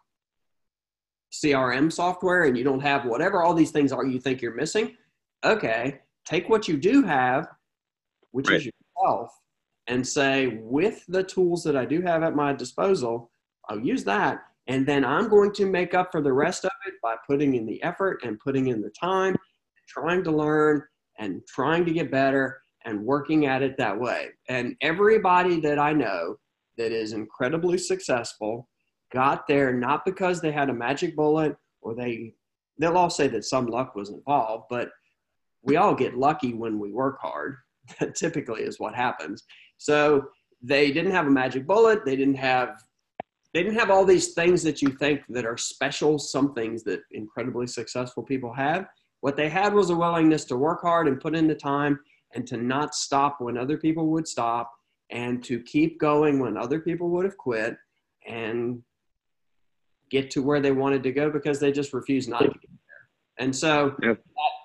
crm 1.34 1.91
software 1.91 2.45
and 2.45 2.57
you 2.57 2.63
don't 2.63 2.80
have 2.80 3.05
whatever 3.05 3.43
all 3.43 3.53
these 3.53 3.72
things 3.72 3.91
are 3.91 4.05
you 4.05 4.20
think 4.20 4.41
you're 4.41 4.55
missing 4.55 4.95
okay 5.45 5.99
take 6.26 6.49
what 6.49 6.68
you 6.68 6.78
do 6.78 7.03
have 7.03 7.47
which 8.32 8.47
right. 8.49 8.57
is 8.57 8.70
yourself 8.97 9.32
and 9.88 10.05
say 10.05 10.59
with 10.61 11.05
the 11.07 11.24
tools 11.24 11.63
that 11.63 11.76
i 11.76 11.86
do 11.86 12.01
have 12.01 12.24
at 12.24 12.36
my 12.36 12.51
disposal 12.53 13.32
i'll 13.70 13.80
use 13.80 14.03
that 14.03 14.41
and 14.68 14.86
then 14.86 15.05
i'm 15.05 15.30
going 15.30 15.51
to 15.51 15.66
make 15.66 15.93
up 15.93 16.11
for 16.11 16.22
the 16.22 16.34
rest 16.34 16.66
of 16.66 16.72
it 16.88 16.93
by 17.01 17.16
putting 17.28 17.55
in 17.55 17.66
the 17.66 17.82
effort 17.84 18.22
and 18.24 18.39
putting 18.39 18.68
in 18.68 18.82
the 18.82 18.89
time 18.89 19.36
trying 19.88 20.24
to 20.24 20.32
learn 20.32 20.84
and 21.20 21.45
trying 21.47 21.86
to 21.86 21.93
get 21.93 22.09
better 22.09 22.61
and 22.86 23.05
working 23.05 23.45
at 23.45 23.61
it 23.61 23.78
that 23.78 23.99
way. 23.99 24.30
And 24.47 24.76
everybody 24.82 25.59
that 25.59 25.78
I 25.78 25.93
know 25.93 26.38
that 26.78 26.91
is 26.91 27.13
incredibly 27.13 27.78
successful 27.78 28.67
got 29.11 29.47
there 29.47 29.74
not 29.74 30.05
because 30.05 30.41
they 30.41 30.51
had 30.51 30.70
a 30.70 30.74
magic 30.74 31.15
bullet 31.15 31.55
or 31.82 31.93
they 31.93 32.34
they'll 32.80 32.97
all 32.97 33.09
say 33.09 33.28
that 33.28 33.43
some 33.43 33.67
luck 33.67 33.93
was 33.93 34.09
involved, 34.09 34.65
but 34.70 34.89
we 35.61 35.76
all 35.76 35.93
get 35.93 36.17
lucky 36.17 36.53
when 36.53 36.80
we 36.80 36.91
work 36.91 37.20
hard. 37.22 37.55
That 37.99 38.13
typically 38.13 38.61
is 38.61 38.80
what 38.80 38.93
happens. 38.93 39.45
So 39.78 40.28
they 40.61 40.91
didn't 40.91 41.11
have 41.11 41.26
a 41.26 41.32
magic 41.32 41.65
bullet. 41.65 42.05
They 42.05 42.15
didn't 42.15 42.36
have 42.36 42.76
they 43.53 43.63
didn't 43.63 43.80
have 43.80 43.89
all 43.89 44.05
these 44.05 44.34
things 44.34 44.61
that 44.63 44.82
you 44.84 44.89
think 44.89 45.22
that 45.30 45.45
are 45.45 45.57
special, 45.57 46.20
some 46.20 46.53
things 46.53 46.84
that 46.84 47.01
incredibly 47.11 47.65
successful 47.65 48.22
people 48.22 48.53
have. 48.53 48.86
What 49.22 49.36
they 49.36 49.49
had 49.49 49.74
was 49.74 49.89
a 49.89 49.95
willingness 49.95 50.45
to 50.45 50.57
work 50.57 50.82
hard 50.82 51.07
and 51.07 51.20
put 51.20 51.36
in 51.36 51.47
the 51.47 51.55
time 51.55 51.99
and 52.34 52.47
to 52.47 52.57
not 52.57 52.95
stop 52.95 53.38
when 53.39 53.57
other 53.57 53.78
people 53.78 54.07
would 54.07 54.28
stop 54.28 54.72
and 55.11 55.43
to 55.43 55.61
keep 55.61 55.99
going 55.99 56.39
when 56.39 56.57
other 56.57 56.80
people 56.80 57.09
would 57.09 57.26
have 57.26 57.38
quit 57.38 57.76
and 58.28 58.82
get 60.09 60.32
to 60.32 60.41
where 60.41 60.59
they 60.59 60.72
wanted 60.72 61.03
to 61.03 61.11
go 61.11 61.30
because 61.30 61.59
they 61.59 61.72
just 61.72 61.93
refused 61.93 62.30
not 62.30 62.39
to 62.39 62.47
get 62.47 62.61
there. 62.61 63.45
And 63.45 63.55
so 63.55 63.95
yep. 64.01 64.22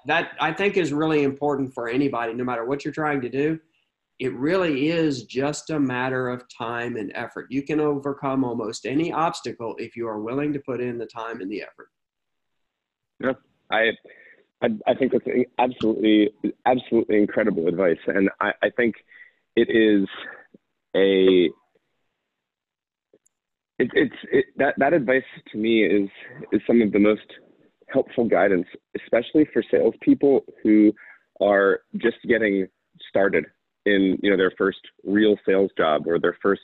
that, 0.06 0.30
that 0.30 0.30
I 0.40 0.52
think 0.52 0.76
is 0.76 0.92
really 0.92 1.22
important 1.22 1.72
for 1.72 1.88
anybody, 1.88 2.34
no 2.34 2.44
matter 2.44 2.64
what 2.64 2.84
you're 2.84 2.94
trying 2.94 3.20
to 3.22 3.28
do 3.28 3.58
it 4.18 4.32
really 4.34 4.90
is 4.90 5.24
just 5.24 5.70
a 5.70 5.80
matter 5.80 6.28
of 6.28 6.44
time 6.48 6.96
and 6.96 7.10
effort. 7.14 7.46
You 7.50 7.62
can 7.62 7.80
overcome 7.80 8.44
almost 8.44 8.86
any 8.86 9.12
obstacle 9.12 9.74
if 9.78 9.96
you 9.96 10.06
are 10.06 10.20
willing 10.20 10.52
to 10.52 10.60
put 10.60 10.80
in 10.80 10.98
the 10.98 11.06
time 11.06 11.40
and 11.40 11.50
the 11.50 11.62
effort. 11.62 11.88
Yeah, 13.20 13.32
I, 13.70 13.90
I, 14.62 14.68
I 14.86 14.94
think 14.94 15.12
that's 15.12 15.24
absolutely, 15.58 16.30
absolutely 16.66 17.18
incredible 17.18 17.68
advice, 17.68 17.98
and 18.06 18.30
I, 18.40 18.52
I 18.62 18.70
think 18.70 18.94
it 19.56 19.68
is 19.70 20.08
a. 20.96 21.50
It, 23.76 23.90
it's 23.92 24.14
it, 24.30 24.44
that 24.56 24.74
that 24.78 24.92
advice 24.92 25.24
to 25.52 25.58
me 25.58 25.84
is 25.84 26.08
is 26.52 26.60
some 26.66 26.80
of 26.80 26.92
the 26.92 26.98
most 26.98 27.26
helpful 27.88 28.26
guidance, 28.26 28.66
especially 28.96 29.46
for 29.52 29.62
salespeople 29.70 30.44
who 30.62 30.92
are 31.40 31.80
just 31.96 32.16
getting 32.28 32.68
started 33.08 33.44
in 33.86 34.18
you 34.22 34.30
know 34.30 34.36
their 34.36 34.52
first 34.56 34.78
real 35.04 35.36
sales 35.46 35.70
job 35.76 36.06
or 36.06 36.18
their 36.18 36.36
first 36.40 36.62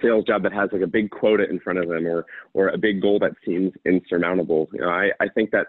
sales 0.00 0.24
job 0.24 0.42
that 0.42 0.52
has 0.52 0.68
like 0.72 0.82
a 0.82 0.86
big 0.86 1.10
quota 1.10 1.48
in 1.48 1.58
front 1.60 1.78
of 1.78 1.88
them 1.88 2.06
or 2.06 2.24
or 2.54 2.68
a 2.68 2.78
big 2.78 3.02
goal 3.02 3.18
that 3.18 3.32
seems 3.44 3.72
insurmountable 3.84 4.68
you 4.72 4.80
know 4.80 4.88
i 4.88 5.10
i 5.20 5.28
think 5.28 5.50
that 5.50 5.66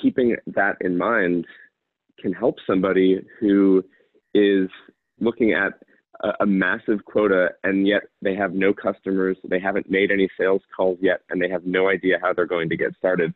keeping 0.00 0.36
that 0.46 0.76
in 0.80 0.96
mind 0.96 1.46
can 2.20 2.32
help 2.32 2.56
somebody 2.66 3.20
who 3.40 3.82
is 4.34 4.68
looking 5.18 5.52
at 5.52 5.72
a, 6.22 6.44
a 6.44 6.46
massive 6.46 7.04
quota 7.04 7.48
and 7.64 7.86
yet 7.86 8.02
they 8.22 8.34
have 8.34 8.52
no 8.52 8.72
customers 8.72 9.36
they 9.48 9.58
haven't 9.58 9.90
made 9.90 10.10
any 10.10 10.28
sales 10.38 10.62
calls 10.76 10.98
yet 11.00 11.20
and 11.30 11.40
they 11.40 11.48
have 11.48 11.64
no 11.64 11.88
idea 11.88 12.18
how 12.20 12.32
they're 12.32 12.46
going 12.46 12.68
to 12.68 12.76
get 12.76 12.94
started. 12.96 13.34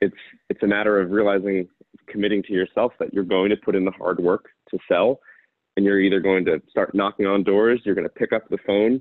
It's 0.00 0.16
it's 0.48 0.62
a 0.62 0.66
matter 0.66 1.00
of 1.00 1.10
realizing 1.10 1.68
committing 2.08 2.42
to 2.44 2.52
yourself 2.52 2.92
that 2.98 3.12
you're 3.12 3.24
going 3.24 3.50
to 3.50 3.56
put 3.56 3.76
in 3.76 3.84
the 3.84 3.90
hard 3.92 4.18
work 4.18 4.46
to 4.70 4.78
sell 4.88 5.20
and 5.76 5.86
you're 5.86 6.00
either 6.00 6.20
going 6.20 6.44
to 6.44 6.60
start 6.68 6.94
knocking 6.94 7.26
on 7.26 7.42
doors, 7.42 7.80
you're 7.84 7.94
going 7.94 8.06
to 8.06 8.14
pick 8.14 8.32
up 8.32 8.48
the 8.48 8.58
phone, 8.66 9.00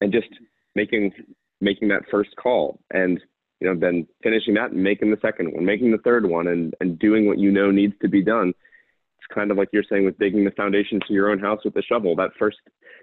and 0.00 0.12
just 0.12 0.28
making 0.74 1.12
making 1.60 1.88
that 1.88 2.02
first 2.10 2.30
call, 2.36 2.78
and 2.90 3.20
you 3.60 3.68
know 3.68 3.78
then 3.78 4.06
finishing 4.22 4.54
that 4.54 4.70
and 4.70 4.82
making 4.82 5.10
the 5.10 5.18
second 5.20 5.52
one, 5.52 5.64
making 5.64 5.90
the 5.90 5.98
third 5.98 6.26
one, 6.28 6.48
and 6.48 6.74
and 6.80 6.98
doing 6.98 7.26
what 7.26 7.38
you 7.38 7.50
know 7.50 7.70
needs 7.70 7.94
to 8.02 8.08
be 8.08 8.22
done. 8.22 8.48
It's 8.48 9.34
kind 9.34 9.50
of 9.50 9.56
like 9.56 9.68
you're 9.72 9.84
saying 9.88 10.04
with 10.04 10.18
digging 10.18 10.44
the 10.44 10.50
foundation 10.52 11.00
to 11.06 11.12
your 11.12 11.30
own 11.30 11.38
house 11.38 11.60
with 11.64 11.76
a 11.76 11.82
shovel. 11.82 12.14
That 12.16 12.30
first 12.38 12.58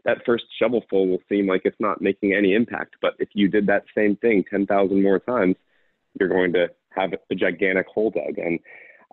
that 0.05 0.19
first 0.25 0.45
shovelful 0.61 1.09
will 1.09 1.21
seem 1.29 1.47
like 1.47 1.61
it's 1.65 1.79
not 1.79 2.01
making 2.01 2.33
any 2.33 2.53
impact, 2.53 2.95
but 3.01 3.13
if 3.19 3.29
you 3.33 3.47
did 3.47 3.67
that 3.67 3.83
same 3.95 4.15
thing 4.17 4.43
ten 4.49 4.65
thousand 4.65 5.01
more 5.01 5.19
times, 5.19 5.55
you're 6.19 6.29
going 6.29 6.53
to 6.53 6.69
have 6.89 7.11
a 7.13 7.35
gigantic 7.35 7.87
hole 7.87 8.11
dug. 8.11 8.37
And 8.37 8.59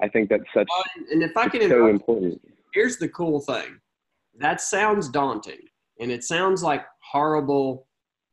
I 0.01 0.09
think 0.09 0.29
that's 0.29 0.45
such 0.55 0.69
uh, 0.69 0.83
and 1.11 1.23
if 1.23 1.37
I 1.37 1.49
can 1.49 1.69
so 1.69 1.89
important. 1.89 2.41
Here's 2.73 2.97
the 2.97 3.09
cool 3.09 3.41
thing 3.41 3.79
that 4.39 4.61
sounds 4.61 5.09
daunting 5.09 5.61
and 6.01 6.11
it 6.11 6.25
sounds 6.25 6.63
like 6.63 6.85
horrible, 7.01 7.87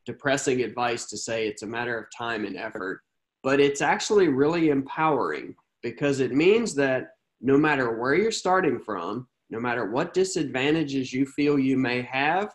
depressing 0.09 0.61
advice 0.61 1.05
to 1.05 1.17
say 1.17 1.47
it's 1.47 1.61
a 1.61 1.67
matter 1.67 1.95
of 1.95 2.05
time 2.17 2.43
and 2.43 2.57
effort, 2.57 3.01
but 3.43 3.59
it's 3.59 3.81
actually 3.81 4.27
really 4.27 4.69
empowering 4.69 5.55
because 5.83 6.19
it 6.19 6.31
means 6.31 6.73
that 6.73 7.11
no 7.41 7.57
matter 7.57 7.97
where 7.99 8.15
you're 8.15 8.31
starting 8.31 8.79
from, 8.79 9.27
no 9.51 9.59
matter 9.59 9.91
what 9.91 10.13
disadvantages 10.13 11.13
you 11.13 11.25
feel 11.25 11.59
you 11.59 11.77
may 11.77 12.01
have, 12.01 12.51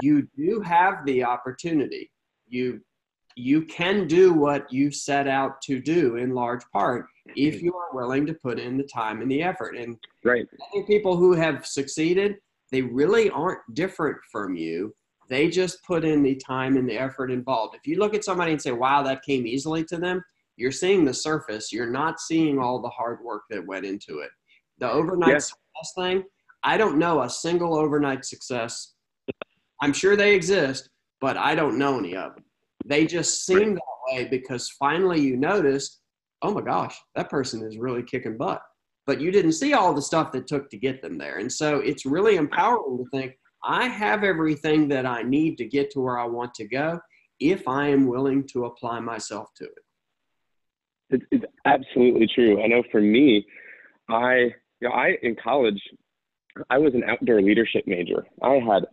you 0.00 0.26
do 0.36 0.60
have 0.60 1.04
the 1.04 1.22
opportunity. 1.22 2.10
You 2.48 2.80
you 3.38 3.66
can 3.66 4.06
do 4.06 4.32
what 4.32 4.72
you 4.72 4.90
set 4.90 5.28
out 5.28 5.60
to 5.60 5.78
do 5.78 6.16
in 6.16 6.30
large 6.30 6.62
part 6.72 7.04
if 7.34 7.60
you 7.60 7.74
are 7.74 7.94
willing 7.94 8.24
to 8.24 8.32
put 8.32 8.58
in 8.58 8.78
the 8.78 8.84
time 8.84 9.20
and 9.20 9.30
the 9.30 9.42
effort. 9.42 9.76
And 9.76 9.98
right. 10.24 10.46
People 10.86 11.18
who 11.18 11.34
have 11.34 11.66
succeeded 11.66 12.36
they 12.72 12.82
really 12.82 13.30
aren't 13.30 13.60
different 13.74 14.18
from 14.30 14.56
you. 14.56 14.94
They 15.28 15.48
just 15.48 15.82
put 15.84 16.04
in 16.04 16.22
the 16.22 16.36
time 16.36 16.76
and 16.76 16.88
the 16.88 16.98
effort 16.98 17.30
involved. 17.30 17.74
If 17.74 17.86
you 17.86 17.98
look 17.98 18.14
at 18.14 18.24
somebody 18.24 18.52
and 18.52 18.62
say, 18.62 18.72
wow, 18.72 19.02
that 19.02 19.22
came 19.22 19.46
easily 19.46 19.84
to 19.84 19.96
them, 19.96 20.22
you're 20.56 20.72
seeing 20.72 21.04
the 21.04 21.14
surface. 21.14 21.72
You're 21.72 21.90
not 21.90 22.20
seeing 22.20 22.58
all 22.58 22.80
the 22.80 22.88
hard 22.88 23.22
work 23.24 23.42
that 23.50 23.66
went 23.66 23.84
into 23.84 24.20
it. 24.20 24.30
The 24.78 24.90
overnight 24.90 25.30
yes. 25.30 25.48
success 25.48 25.92
thing, 25.96 26.24
I 26.62 26.76
don't 26.76 26.98
know 26.98 27.22
a 27.22 27.30
single 27.30 27.76
overnight 27.76 28.24
success. 28.24 28.94
I'm 29.82 29.92
sure 29.92 30.16
they 30.16 30.34
exist, 30.34 30.88
but 31.20 31.36
I 31.36 31.54
don't 31.54 31.78
know 31.78 31.98
any 31.98 32.16
of 32.16 32.34
them. 32.34 32.44
They 32.84 33.06
just 33.06 33.44
seem 33.44 33.74
that 33.74 33.82
way 34.12 34.28
because 34.30 34.70
finally 34.78 35.20
you 35.20 35.36
notice, 35.36 36.00
oh 36.42 36.52
my 36.52 36.62
gosh, 36.62 36.96
that 37.14 37.30
person 37.30 37.62
is 37.66 37.78
really 37.78 38.02
kicking 38.02 38.36
butt 38.36 38.62
but 39.06 39.20
you 39.20 39.30
didn't 39.30 39.52
see 39.52 39.72
all 39.72 39.94
the 39.94 40.02
stuff 40.02 40.32
that 40.32 40.46
took 40.46 40.68
to 40.68 40.76
get 40.76 41.00
them 41.00 41.16
there. 41.16 41.38
And 41.38 41.50
so 41.50 41.78
it's 41.78 42.04
really 42.04 42.36
empowering 42.36 42.98
to 42.98 43.04
think 43.10 43.38
I 43.64 43.86
have 43.88 44.24
everything 44.24 44.88
that 44.88 45.06
I 45.06 45.22
need 45.22 45.56
to 45.58 45.64
get 45.64 45.90
to 45.92 46.00
where 46.00 46.18
I 46.18 46.26
want 46.26 46.54
to 46.54 46.68
go 46.68 47.00
if 47.40 47.66
I 47.68 47.88
am 47.88 48.06
willing 48.06 48.46
to 48.48 48.66
apply 48.66 49.00
myself 49.00 49.48
to 49.56 49.64
it. 49.64 49.78
It's, 51.10 51.24
it's 51.30 51.44
absolutely 51.64 52.28
true. 52.32 52.62
I 52.62 52.66
know 52.66 52.82
for 52.90 53.00
me, 53.00 53.46
I, 54.08 54.52
you 54.80 54.88
know, 54.88 54.90
I 54.90 55.16
in 55.22 55.36
college, 55.42 55.80
I 56.70 56.78
was 56.78 56.94
an 56.94 57.04
outdoor 57.04 57.42
leadership 57.42 57.84
major. 57.86 58.26
I 58.42 58.54
had 58.54 58.86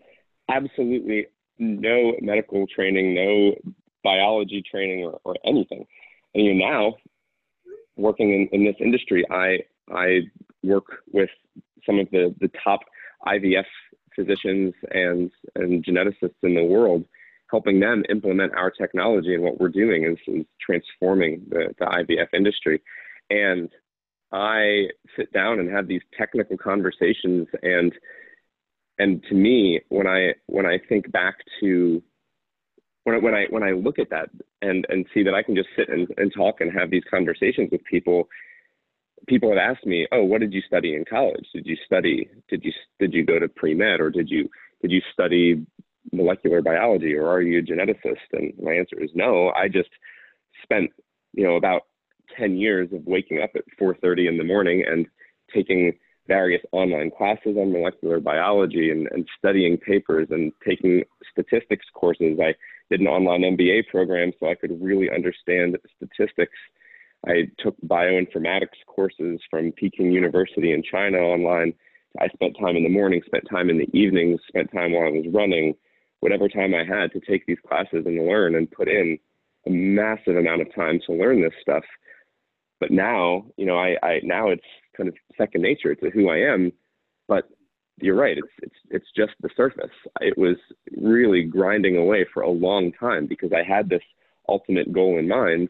absolutely 0.50 1.28
no 1.60 2.14
medical 2.22 2.68
training, 2.68 3.14
no 3.16 3.56
biology 4.04 4.64
training, 4.70 5.06
or, 5.06 5.20
or 5.24 5.36
anything. 5.46 5.86
And 6.36 6.46
you 6.46 6.54
now, 6.54 6.96
working 7.96 8.34
in, 8.34 8.60
in 8.60 8.66
this 8.66 8.76
industry, 8.80 9.24
I 9.30 9.60
I 9.92 10.22
work 10.64 10.86
with 11.12 11.30
some 11.86 12.00
of 12.00 12.10
the, 12.12 12.34
the 12.40 12.50
top 12.64 12.80
IVF 13.26 13.66
physicians 14.16 14.74
and, 14.92 15.32
and 15.56 15.86
geneticists 15.86 16.42
in 16.44 16.56
the 16.56 16.64
world, 16.64 17.06
helping 17.50 17.80
them 17.80 18.04
implement 18.10 18.54
our 18.54 18.72
technology. 18.72 19.34
And 19.34 19.44
what 19.44 19.60
we're 19.60 19.70
doing 19.70 20.06
is, 20.06 20.18
is 20.28 20.46
transforming 20.62 21.46
the, 21.50 21.74
the 21.80 21.86
IVF 21.86 22.28
industry. 22.34 22.82
And 23.30 23.70
I 24.32 24.88
sit 25.16 25.32
down 25.32 25.60
and 25.60 25.70
have 25.70 25.88
these 25.88 26.02
technical 26.18 26.58
conversations 26.58 27.48
and 27.62 27.94
and 29.00 29.24
to 29.30 29.36
me 29.36 29.82
when 29.90 30.08
I 30.08 30.34
when 30.48 30.66
I 30.66 30.80
think 30.90 31.12
back 31.12 31.36
to 31.60 32.02
when 33.04 33.16
I, 33.16 33.20
when 33.20 33.34
I 33.34 33.46
when 33.50 33.64
I 33.64 33.72
look 33.72 34.00
at 34.00 34.10
that 34.10 34.30
and 34.62 34.86
and 34.90 35.06
see 35.14 35.24
that 35.24 35.36
I 35.36 35.44
can 35.44 35.56
just 35.56 35.70
sit 35.76 35.90
and, 35.90 36.08
and 36.18 36.34
talk 36.36 36.62
and 36.62 36.72
have 36.72 36.90
these 36.90 37.04
conversations 37.10 37.70
with 37.72 37.84
people 37.84 38.28
people 39.28 39.50
have 39.50 39.58
asked 39.58 39.86
me, 39.86 40.08
"Oh, 40.12 40.24
what 40.24 40.42
did 40.42 40.54
you 40.54 40.62
study 40.62 40.96
in 40.96 41.06
college? 41.06 41.46
Did 41.54 41.66
you 41.66 41.76
study? 41.86 42.30
Did 42.50 42.64
you 42.64 42.72
did 43.00 43.14
you 43.14 43.26
go 43.26 43.40
to 43.40 43.48
pre 43.48 43.74
med, 43.74 44.00
or 44.00 44.10
did 44.10 44.30
you 44.30 44.50
did 44.82 44.92
you 44.92 45.02
study 45.12 45.66
molecular 46.12 46.62
biology, 46.62 47.16
or 47.16 47.28
are 47.28 47.42
you 47.42 47.60
a 47.60 47.62
geneticist?" 47.62 48.28
And 48.34 48.54
my 48.62 48.74
answer 48.74 49.00
is 49.02 49.12
no. 49.14 49.50
I 49.50 49.68
just 49.68 49.90
spent 50.64 50.92
you 51.34 51.44
know 51.44 51.56
about 51.56 51.84
10 52.38 52.58
years 52.58 52.92
of 52.94 53.06
waking 53.06 53.42
up 53.42 53.52
at 53.56 53.64
4:30 53.80 54.28
in 54.28 54.38
the 54.38 54.44
morning 54.44 54.84
and 54.88 55.08
taking 55.54 55.94
various 56.28 56.62
online 56.72 57.12
classes 57.12 57.58
on 57.58 57.72
molecular 57.72 58.20
biology 58.20 58.92
and, 58.92 59.08
and 59.12 59.28
studying 59.38 59.78
papers 59.78 60.28
and 60.32 60.54
taking 60.66 61.04
statistics 61.32 61.86
courses. 61.94 62.40
I 62.42 62.56
did 62.90 63.02
an 63.02 63.08
online 63.08 63.42
MBA 63.42 63.88
program 63.88 64.32
so 64.40 64.50
I 64.50 64.56
could 64.56 64.82
really 64.82 65.10
understand 65.10 65.78
statistics 65.98 66.58
I 67.28 67.50
took 67.60 67.76
bioinformatics 67.86 68.86
courses 68.88 69.40
from 69.50 69.72
Peking 69.72 70.12
University 70.12 70.74
in 70.74 70.84
China 70.84 71.18
online. 71.20 71.74
I 72.20 72.28
spent 72.28 72.58
time 72.60 72.76
in 72.76 72.84
the 72.84 72.90
morning, 72.90 73.22
spent 73.26 73.46
time 73.50 73.70
in 73.70 73.78
the 73.78 73.90
evenings, 73.98 74.40
spent 74.48 74.72
time 74.72 74.92
while 74.92 75.08
I 75.08 75.12
was 75.12 75.26
running, 75.34 75.74
whatever 76.20 76.48
time 76.48 76.74
I 76.76 76.84
had 76.84 77.12
to 77.14 77.20
take 77.20 77.46
these 77.46 77.58
classes 77.68 78.06
and 78.06 78.28
learn 78.28 78.56
and 78.56 78.70
put 78.70 78.88
in 78.88 79.18
a 79.66 79.70
massive 79.70 80.36
amount 80.36 80.62
of 80.62 80.74
time 80.76 81.00
to 81.06 81.14
learn 81.14 81.42
this 81.42 81.54
stuff. 81.62 81.84
But 82.80 82.92
now, 82.92 83.46
you 83.58 83.66
know, 83.66 83.78
I, 83.78 83.96
I 84.04 84.20
now 84.24 84.50
it's 84.50 84.62
kind 84.96 85.08
of 85.08 85.16
second 85.38 85.62
nature 85.62 85.96
to 85.96 86.10
who 86.10 86.30
I 86.30 86.38
am. 86.38 86.72
But 87.28 87.50
you're 88.02 88.16
right, 88.16 88.38
it's 88.38 88.48
it's 88.62 88.76
it's 88.90 89.12
just 89.16 89.34
the 89.42 89.50
surface. 89.56 89.96
It 90.20 90.38
was 90.38 90.58
really 90.98 91.44
grinding 91.44 91.96
away 91.96 92.26
for 92.34 92.44
a 92.44 92.50
long 92.50 92.92
time 92.92 93.28
because 93.28 93.52
I 93.54 93.64
had 93.64 93.88
this 93.88 94.02
ultimate 94.50 94.92
goal 94.92 95.18
in 95.18 95.28
mind 95.28 95.70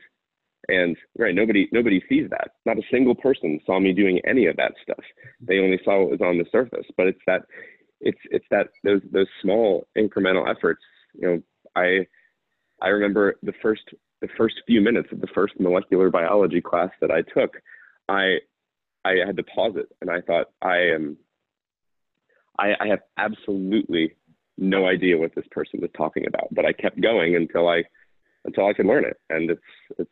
And 0.70 0.96
right, 1.18 1.36
nobody 1.36 1.68
nobody 1.72 2.02
sees 2.08 2.30
that. 2.30 2.52
Not 2.66 2.78
a 2.78 2.84
single 2.90 3.16
person 3.16 3.60
saw 3.66 3.80
me 3.80 3.94
doing 3.94 4.22
any 4.26 4.48
of 4.48 4.56
that 4.58 4.74
stuff. 4.82 5.04
They 5.42 5.60
only 5.60 5.80
saw 5.84 6.02
what 6.02 6.12
was 6.12 6.22
on 6.22 6.38
the 6.38 6.46
surface. 6.52 6.86
But 6.96 7.08
it's 7.08 7.22
that 7.28 7.44
it's 8.00 8.20
it's 8.32 8.46
that 8.50 8.68
those 8.84 9.02
those 9.12 9.28
small 9.42 9.88
incremental 9.98 10.50
efforts. 10.50 10.82
You 11.14 11.28
know, 11.28 11.42
I 11.76 12.08
I 12.82 12.90
remember 12.90 13.36
the 13.44 13.54
first 13.62 13.84
the 14.22 14.30
first 14.38 14.56
few 14.66 14.80
minutes 14.80 15.10
of 15.12 15.20
the 15.20 15.28
first 15.36 15.60
molecular 15.60 16.10
biology 16.10 16.62
class 16.62 16.92
that 17.02 17.12
I 17.12 17.22
took, 17.22 17.58
I 18.08 18.38
I 19.04 19.16
had 19.26 19.36
to 19.38 19.44
pause 19.44 19.74
it 19.76 19.90
and 20.00 20.10
I 20.10 20.22
thought 20.22 20.48
I 20.62 20.78
am 20.78 21.18
I, 22.58 22.74
I 22.80 22.88
have 22.88 23.02
absolutely 23.18 24.16
no 24.58 24.88
idea 24.88 25.18
what 25.18 25.34
this 25.36 25.46
person 25.52 25.82
was 25.82 25.90
talking 25.98 26.28
about, 26.28 26.48
but 26.52 26.66
I 26.66 26.74
kept 26.74 27.02
going 27.02 27.36
until 27.36 27.68
I 27.68 27.84
until 28.46 28.68
I 28.68 28.74
could 28.74 28.86
learn 28.86 29.06
it. 29.06 29.18
And 29.30 29.50
it's 29.52 29.62
it's 29.98 30.12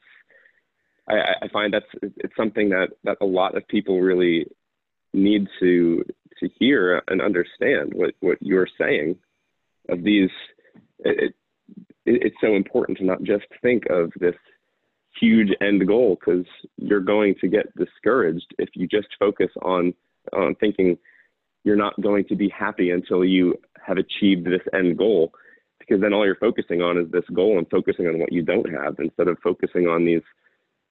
I, 1.07 1.35
I 1.43 1.47
find 1.51 1.73
that's 1.73 1.85
it's 2.17 2.35
something 2.35 2.69
that 2.69 2.89
that 3.03 3.17
a 3.21 3.25
lot 3.25 3.55
of 3.55 3.67
people 3.67 4.01
really 4.01 4.47
need 5.13 5.47
to 5.59 6.03
to 6.39 6.49
hear 6.59 7.01
and 7.07 7.21
understand 7.21 7.93
what 7.93 8.13
what 8.19 8.37
you're 8.41 8.67
saying 8.79 9.17
of 9.89 10.03
these 10.03 10.29
it, 10.99 11.33
it, 11.33 11.35
it's 12.05 12.35
so 12.41 12.55
important 12.55 12.97
to 12.99 13.05
not 13.05 13.23
just 13.23 13.45
think 13.61 13.83
of 13.89 14.11
this 14.19 14.35
huge 15.19 15.49
end 15.61 15.85
goal 15.87 16.17
because 16.19 16.45
you're 16.77 17.01
going 17.01 17.35
to 17.41 17.47
get 17.47 17.75
discouraged 17.77 18.53
if 18.57 18.69
you 18.75 18.87
just 18.87 19.07
focus 19.19 19.49
on 19.61 19.93
on 20.33 20.55
thinking 20.55 20.97
you're 21.63 21.75
not 21.75 21.99
going 22.01 22.25
to 22.25 22.35
be 22.35 22.49
happy 22.49 22.91
until 22.91 23.23
you 23.23 23.55
have 23.85 23.97
achieved 23.97 24.45
this 24.45 24.61
end 24.73 24.97
goal 24.97 25.31
because 25.79 26.01
then 26.01 26.13
all 26.13 26.25
you're 26.25 26.35
focusing 26.35 26.81
on 26.81 26.97
is 26.97 27.11
this 27.11 27.23
goal 27.33 27.57
and 27.57 27.69
focusing 27.69 28.07
on 28.07 28.19
what 28.19 28.31
you 28.31 28.41
don't 28.41 28.69
have 28.71 28.95
instead 28.99 29.27
of 29.27 29.37
focusing 29.43 29.87
on 29.87 30.05
these 30.05 30.21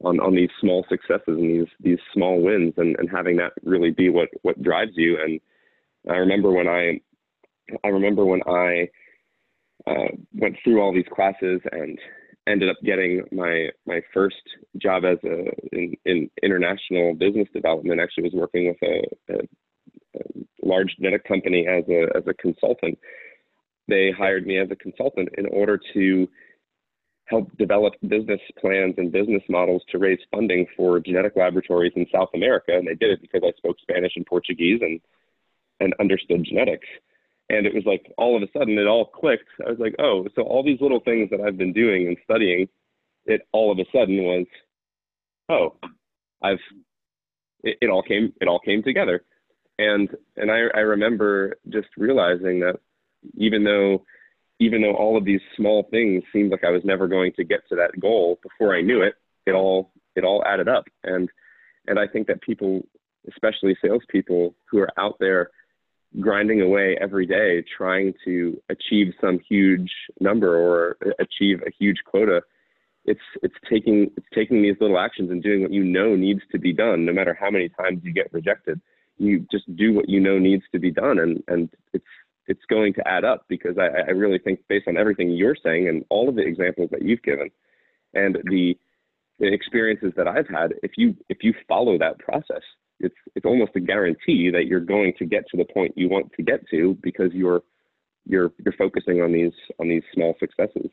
on, 0.03 0.19
on 0.21 0.35
these 0.35 0.51
small 0.61 0.85
successes 0.89 1.23
and 1.27 1.51
these 1.51 1.69
these 1.81 1.99
small 2.15 2.41
wins 2.41 2.75
and, 2.77 2.97
and 2.99 3.11
having 3.11 3.37
that 3.37 3.53
really 3.63 3.91
be 3.91 4.09
what 4.09 4.29
what 4.43 4.63
drives 4.63 4.93
you 4.95 5.19
and 5.23 5.41
I 6.09 6.17
remember 6.17 6.51
when 6.51 6.69
I 6.69 7.01
I 7.85 7.89
remember 7.89 8.25
when 8.25 8.43
I 8.47 8.89
uh, 9.87 10.09
went 10.35 10.57
through 10.63 10.81
all 10.81 10.93
these 10.93 11.05
classes 11.13 11.61
and 11.73 11.99
ended 12.47 12.69
up 12.69 12.77
getting 12.85 13.23
my 13.33 13.69
my 13.87 14.01
first 14.13 14.43
job 14.79 15.05
as 15.05 15.19
a 15.25 15.51
in, 15.73 15.95
in 16.05 16.31
international 16.43 17.15
business 17.15 17.49
development. 17.53 18.01
Actually, 18.01 18.25
was 18.25 18.33
working 18.35 18.69
with 18.69 18.77
a, 18.83 19.35
a, 19.35 19.39
a 20.19 20.67
large 20.67 20.95
genetic 20.97 21.25
company 21.25 21.67
as 21.69 21.85
a 21.89 22.07
as 22.17 22.25
a 22.27 22.35
consultant. 22.35 22.99
They 23.89 24.13
hired 24.17 24.47
me 24.47 24.59
as 24.59 24.71
a 24.71 24.77
consultant 24.77 25.29
in 25.37 25.47
order 25.47 25.79
to 25.95 26.29
help 27.31 27.57
develop 27.57 27.95
business 28.09 28.41
plans 28.61 28.95
and 28.99 29.13
business 29.13 29.43
models 29.49 29.83
to 29.91 29.99
raise 29.99 30.19
funding 30.33 30.67
for 30.77 30.99
genetic 30.99 31.37
laboratories 31.37 31.93
in 31.95 32.05
South 32.13 32.29
America. 32.35 32.77
And 32.77 32.87
they 32.87 32.95
did 32.95 33.13
it 33.13 33.23
because 33.23 33.43
I 33.45 33.53
spoke 33.57 33.77
Spanish 33.81 34.13
and 34.17 34.27
Portuguese 34.27 34.81
and 34.83 35.01
and 35.79 35.95
understood 35.99 36.45
genetics. 36.45 36.87
And 37.49 37.67
it 37.67 37.75
was 37.75 37.85
like 37.87 38.13
all 38.19 38.37
of 38.37 38.43
a 38.43 38.53
sudden 38.53 38.79
it 38.79 38.87
all 38.87 39.07
clicked. 39.07 39.49
I 39.67 39.71
was 39.71 39.79
like, 39.79 39.95
oh, 39.99 40.27
so 40.35 40.43
all 40.43 40.63
these 40.63 40.81
little 40.81 41.01
things 41.01 41.31
that 41.31 41.41
I've 41.41 41.57
been 41.57 41.73
doing 41.73 42.07
and 42.07 42.17
studying, 42.25 42.69
it 43.25 43.43
all 43.53 43.73
of 43.73 43.79
a 43.79 43.87
sudden 43.91 44.23
was, 44.23 44.47
oh, 45.49 45.77
I've 46.43 46.59
it, 47.63 47.79
it 47.81 47.91
all 47.91 48.03
came 48.03 48.33
it 48.41 48.49
all 48.49 48.61
came 48.61 48.83
together. 48.83 49.25
And 49.79 50.09
and 50.37 50.51
I, 50.51 50.65
I 50.75 50.81
remember 50.81 51.59
just 51.69 51.89
realizing 51.97 52.61
that 52.61 52.81
even 53.37 53.65
though 53.65 54.05
even 54.61 54.83
though 54.83 54.95
all 54.95 55.17
of 55.17 55.25
these 55.25 55.41
small 55.57 55.89
things 55.91 56.23
seemed 56.33 56.53
like 56.53 56.65
I 56.65 56.71
was 56.71 56.85
never 56.85 57.09
going 57.09 57.33
to 57.37 57.45
get 57.45 57.61
to 57.71 57.77
that 57.77 57.99
goal 57.99 58.39
before 58.43 58.77
I 58.77 58.83
knew 58.83 59.03
it, 59.03 59.15
it 59.47 59.53
all 59.53 59.91
it 60.15 60.25
all 60.25 60.45
added 60.47 60.69
up. 60.69 60.85
And 61.03 61.29
and 61.89 61.99
I 61.99 62.07
think 62.07 62.29
that 62.29 62.43
people, 62.43 62.83
especially 63.29 63.77
salespeople 63.83 64.55
who 64.71 64.79
are 64.79 64.91
out 64.99 65.17
there 65.19 65.51
grinding 66.21 66.61
away 66.61 66.97
every 67.01 67.27
day 67.27 67.65
trying 67.77 68.13
to 68.25 68.61
achieve 68.69 69.15
some 69.21 69.41
huge 69.49 69.91
number 70.21 70.57
or 70.57 70.97
achieve 71.21 71.63
a 71.67 71.71
huge 71.79 71.99
quota 72.05 72.43
it's 73.05 73.21
it's 73.45 73.55
taking 73.71 74.11
it's 74.17 74.27
taking 74.35 74.61
these 74.61 74.75
little 74.81 74.99
actions 74.99 75.31
and 75.31 75.41
doing 75.41 75.63
what 75.63 75.73
you 75.73 75.85
know 75.85 76.17
needs 76.17 76.41
to 76.51 76.59
be 76.59 76.73
done 76.73 77.05
no 77.05 77.13
matter 77.13 77.37
how 77.39 77.49
many 77.49 77.69
times 77.69 78.01
you 78.03 78.13
get 78.13 78.33
rejected 78.33 78.81
you 79.19 79.47
just 79.53 79.65
do 79.77 79.93
what 79.93 80.09
you 80.09 80.19
know 80.19 80.37
needs 80.37 80.65
to 80.73 80.81
be 80.81 80.91
done 80.91 81.21
and 81.21 81.43
and 81.47 81.71
it's 81.93 82.05
it's 82.51 82.65
going 82.69 82.93
to 82.95 83.09
add 83.09 83.25
up 83.25 83.45
because 83.49 83.79
I, 83.79 83.87
I 84.09 84.11
really 84.11 84.39
think 84.39 84.61
based 84.69 84.89
on 84.89 84.97
everything 84.97 85.31
you're 85.31 85.57
saying 85.65 85.89
and 85.89 86.05
all 86.11 86.29
of 86.29 86.35
the 86.35 86.43
examples 86.43 86.91
that 86.91 87.03
you've 87.03 87.23
given 87.23 87.51
and 88.15 88.37
the 88.45 88.77
the 89.39 89.51
experiences 89.51 90.13
that 90.17 90.29
I've 90.29 90.49
had 90.49 90.75
if 90.83 90.93
you 90.97 91.17
if 91.29 91.39
you 91.43 91.55
follow 91.67 91.97
that 91.99 92.19
process 92.19 92.63
it's 93.01 93.15
it's 93.35 93.47
almost 93.47 93.73
a 93.75 93.81
guarantee 93.81 94.51
that 94.51 94.67
you're 94.67 94.81
going 94.81 95.13
to 95.19 95.25
get 95.25 95.45
to 95.51 95.57
the 95.57 95.65
point 95.65 95.95
you 95.97 96.09
want 96.09 96.31
to 96.37 96.43
get 96.43 96.61
to 96.71 96.97
because 97.03 97.33
you're 97.33 97.63
you're 98.27 98.53
you're 98.65 98.75
focusing 98.75 99.23
on 99.23 99.33
these 99.33 99.53
on 99.81 99.89
these 99.89 100.03
small 100.15 100.35
successes. 100.39 100.91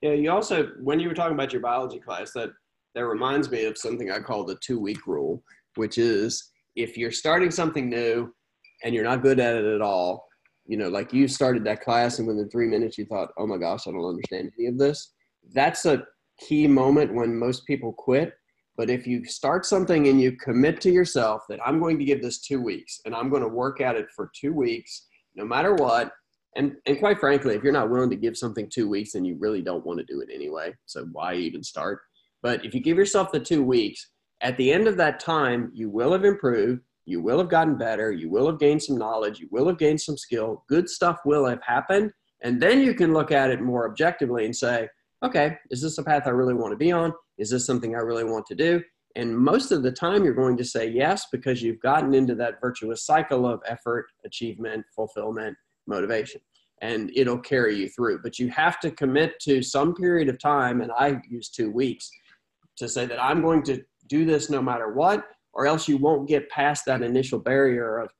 Yeah, 0.00 0.12
you 0.12 0.30
also 0.30 0.70
when 0.82 0.98
you 0.98 1.08
were 1.08 1.14
talking 1.14 1.34
about 1.34 1.52
your 1.52 1.62
biology 1.62 2.00
class, 2.00 2.32
that 2.32 2.50
that 2.94 3.06
reminds 3.06 3.50
me 3.50 3.64
of 3.66 3.76
something 3.76 4.10
I 4.10 4.20
call 4.20 4.44
the 4.44 4.56
two 4.56 4.80
week 4.80 5.06
rule, 5.06 5.42
which 5.74 5.98
is 5.98 6.50
if 6.74 6.96
you're 6.96 7.12
starting 7.12 7.50
something 7.50 7.88
new 7.88 8.34
and 8.82 8.94
you're 8.94 9.04
not 9.04 9.22
good 9.22 9.38
at 9.38 9.56
it 9.56 9.64
at 9.64 9.82
all, 9.82 10.26
you 10.66 10.76
know, 10.76 10.88
like 10.88 11.12
you 11.12 11.28
started 11.28 11.64
that 11.64 11.82
class 11.82 12.18
and 12.18 12.26
within 12.26 12.48
three 12.50 12.66
minutes 12.66 12.98
you 12.98 13.06
thought, 13.06 13.30
oh 13.38 13.46
my 13.46 13.56
gosh, 13.56 13.86
I 13.86 13.92
don't 13.92 14.04
understand 14.04 14.50
any 14.58 14.68
of 14.68 14.78
this. 14.78 15.12
That's 15.52 15.86
a 15.86 16.04
key 16.40 16.66
moment 16.66 17.14
when 17.14 17.38
most 17.38 17.64
people 17.66 17.92
quit 17.92 18.34
but 18.76 18.90
if 18.90 19.06
you 19.06 19.24
start 19.24 19.64
something 19.64 20.08
and 20.08 20.20
you 20.20 20.32
commit 20.32 20.80
to 20.82 20.90
yourself 20.90 21.42
that 21.48 21.60
I'm 21.64 21.80
going 21.80 21.98
to 21.98 22.04
give 22.04 22.22
this 22.22 22.40
two 22.40 22.60
weeks 22.60 23.00
and 23.04 23.14
I'm 23.14 23.30
going 23.30 23.42
to 23.42 23.48
work 23.48 23.80
at 23.80 23.96
it 23.96 24.06
for 24.14 24.30
two 24.38 24.52
weeks, 24.52 25.06
no 25.34 25.44
matter 25.44 25.74
what, 25.74 26.12
and, 26.56 26.76
and 26.86 26.98
quite 26.98 27.18
frankly, 27.18 27.54
if 27.54 27.62
you're 27.62 27.72
not 27.72 27.90
willing 27.90 28.10
to 28.10 28.16
give 28.16 28.36
something 28.36 28.68
two 28.68 28.88
weeks, 28.88 29.12
then 29.12 29.24
you 29.24 29.36
really 29.38 29.62
don't 29.62 29.84
want 29.84 29.98
to 29.98 30.04
do 30.04 30.20
it 30.20 30.28
anyway. 30.32 30.74
So 30.86 31.06
why 31.12 31.34
even 31.34 31.62
start? 31.62 32.00
But 32.42 32.64
if 32.64 32.74
you 32.74 32.80
give 32.80 32.96
yourself 32.96 33.32
the 33.32 33.40
two 33.40 33.62
weeks, 33.62 34.10
at 34.42 34.56
the 34.58 34.72
end 34.72 34.86
of 34.86 34.96
that 34.98 35.20
time, 35.20 35.70
you 35.74 35.88
will 35.90 36.12
have 36.12 36.24
improved. 36.24 36.82
You 37.06 37.20
will 37.22 37.38
have 37.38 37.48
gotten 37.48 37.76
better. 37.76 38.12
You 38.12 38.28
will 38.28 38.46
have 38.48 38.58
gained 38.58 38.82
some 38.82 38.98
knowledge. 38.98 39.38
You 39.38 39.48
will 39.50 39.68
have 39.68 39.78
gained 39.78 40.00
some 40.00 40.18
skill. 40.18 40.64
Good 40.68 40.90
stuff 40.90 41.18
will 41.24 41.46
have 41.46 41.62
happened. 41.62 42.10
And 42.42 42.60
then 42.60 42.80
you 42.80 42.94
can 42.94 43.14
look 43.14 43.32
at 43.32 43.50
it 43.50 43.62
more 43.62 43.88
objectively 43.88 44.44
and 44.44 44.54
say, 44.54 44.88
okay, 45.24 45.56
is 45.70 45.80
this 45.80 45.98
a 45.98 46.02
path 46.02 46.24
I 46.26 46.30
really 46.30 46.54
want 46.54 46.72
to 46.72 46.76
be 46.76 46.92
on? 46.92 47.12
Is 47.38 47.50
this 47.50 47.64
something 47.64 47.94
I 47.94 48.00
really 48.00 48.24
want 48.24 48.44
to 48.46 48.54
do? 48.54 48.82
And 49.14 49.36
most 49.36 49.72
of 49.72 49.82
the 49.82 49.92
time, 49.92 50.24
you're 50.24 50.34
going 50.34 50.58
to 50.58 50.64
say 50.64 50.88
yes 50.88 51.26
because 51.32 51.62
you've 51.62 51.80
gotten 51.80 52.12
into 52.12 52.34
that 52.34 52.60
virtuous 52.60 53.06
cycle 53.06 53.46
of 53.46 53.62
effort, 53.66 54.06
achievement, 54.26 54.84
fulfillment, 54.94 55.56
motivation, 55.86 56.40
and 56.82 57.10
it'll 57.14 57.38
carry 57.38 57.76
you 57.76 57.88
through. 57.88 58.20
But 58.22 58.38
you 58.38 58.50
have 58.50 58.78
to 58.80 58.90
commit 58.90 59.40
to 59.40 59.62
some 59.62 59.94
period 59.94 60.28
of 60.28 60.38
time, 60.38 60.82
and 60.82 60.92
I 60.92 61.18
use 61.30 61.48
two 61.48 61.70
weeks 61.70 62.10
to 62.76 62.88
say 62.88 63.06
that 63.06 63.22
I'm 63.22 63.40
going 63.40 63.62
to 63.64 63.82
do 64.06 64.26
this 64.26 64.50
no 64.50 64.60
matter 64.60 64.92
what, 64.92 65.24
or 65.56 65.66
else 65.66 65.88
you 65.88 65.96
won't 65.96 66.28
get 66.28 66.48
past 66.50 66.84
that 66.84 67.02
initial 67.02 67.38
barrier 67.38 67.98
of, 67.98 68.10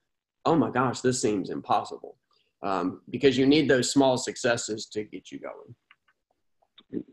oh 0.46 0.56
my 0.56 0.70
gosh, 0.70 1.02
this 1.02 1.20
seems 1.20 1.50
impossible. 1.50 2.16
Um, 2.62 3.02
because 3.10 3.36
you 3.36 3.46
need 3.46 3.68
those 3.68 3.92
small 3.92 4.16
successes 4.16 4.86
to 4.86 5.04
get 5.04 5.30
you 5.30 5.38
going. 5.38 7.04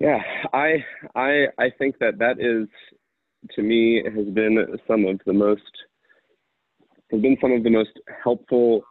Yeah, 0.00 0.20
I 0.52 0.84
I 1.14 1.46
I 1.56 1.70
think 1.78 1.96
that 2.00 2.18
that 2.18 2.40
is 2.40 2.68
to 3.52 3.62
me 3.62 4.02
has 4.04 4.26
been 4.26 4.58
some 4.88 5.06
of 5.06 5.20
the 5.24 5.32
most 5.32 5.62
has 7.12 7.20
been 7.22 7.38
some 7.40 7.52
of 7.52 7.62
the 7.62 7.70
most 7.70 7.92
helpful 8.22 8.82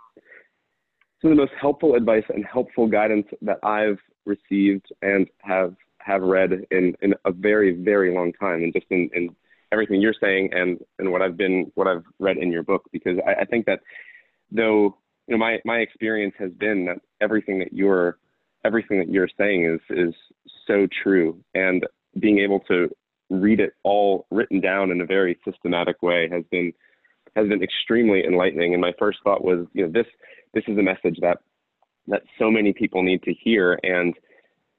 some 1.22 1.32
of 1.32 1.38
the 1.38 1.44
most 1.44 1.54
helpful 1.60 1.96
advice 1.96 2.24
and 2.30 2.46
helpful 2.46 2.88
guidance 2.88 3.28
that 3.42 3.60
I've 3.64 4.00
received 4.26 4.86
and 5.02 5.28
have 5.42 5.76
have 6.06 6.22
read 6.22 6.66
in 6.72 6.96
in 7.02 7.14
a 7.26 7.32
very 7.32 7.72
very 7.72 8.14
long 8.14 8.34
time 8.34 8.64
and 8.64 8.74
just 8.74 8.86
in, 8.90 9.10
in 9.14 9.36
everything 9.72 10.02
you're 10.02 10.16
saying 10.22 10.50
and 10.54 10.80
and 11.00 11.12
what 11.12 11.22
I've 11.22 11.38
been 11.38 11.72
what 11.76 11.88
I've 11.88 12.04
read 12.20 12.38
in 12.38 12.52
your 12.52 12.64
book 12.64 12.84
because 12.92 13.18
I, 13.26 13.42
I 13.42 13.46
think 13.46 13.66
that 13.66 13.80
though 14.52 14.98
you 15.28 15.36
know 15.36 15.38
my 15.38 15.60
my 15.66 15.78
experience 15.78 16.36
has 16.40 16.52
been 16.52 16.86
that 16.86 16.98
everything 17.22 17.60
that 17.60 17.74
you're 17.74 18.18
everything 18.66 19.00
that 19.00 19.10
you're 19.10 19.30
saying 19.38 19.66
is 19.66 19.80
is 19.90 20.14
so 20.68 20.88
true 21.04 21.40
and 21.54 21.86
being 22.20 22.40
able 22.40 22.60
to 22.62 22.90
read 23.30 23.60
it 23.60 23.74
all 23.84 24.26
written 24.32 24.60
down 24.60 24.92
in 24.92 25.02
a 25.02 25.06
very 25.06 25.40
systematic 25.44 26.02
way 26.02 26.30
has 26.32 26.44
been 26.52 26.72
has 27.36 27.48
been 27.48 27.64
extremely 27.64 28.24
enlightening. 28.26 28.74
And 28.74 28.82
my 28.82 28.94
first 29.00 29.20
thought 29.24 29.44
was 29.44 29.66
you 29.74 29.86
know 29.86 29.92
this 29.92 30.08
this 30.54 30.64
is 30.68 30.78
a 30.78 30.84
message 30.84 31.18
that 31.22 31.40
that 32.08 32.24
so 32.38 32.52
many 32.52 32.74
people 32.74 33.04
need 33.04 33.24
to 33.24 33.34
hear. 33.34 33.80
And 33.84 34.14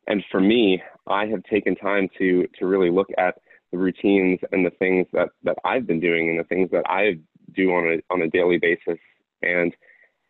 and 0.06 0.22
for 0.30 0.40
me 0.40 0.82
i 1.09 1.26
have 1.26 1.42
taken 1.44 1.74
time 1.76 2.09
to 2.18 2.46
to 2.59 2.66
really 2.66 2.90
look 2.90 3.09
at 3.18 3.36
the 3.72 3.78
routines 3.78 4.38
and 4.52 4.64
the 4.64 4.70
things 4.78 5.07
that 5.12 5.28
that 5.42 5.57
i've 5.64 5.86
been 5.86 6.00
doing 6.00 6.30
and 6.30 6.38
the 6.38 6.44
things 6.44 6.70
that 6.70 6.84
i 6.86 7.14
do 7.55 7.70
on 7.70 7.84
a 7.92 8.14
on 8.14 8.22
a 8.22 8.30
daily 8.30 8.59
basis 8.59 8.98
and 9.42 9.74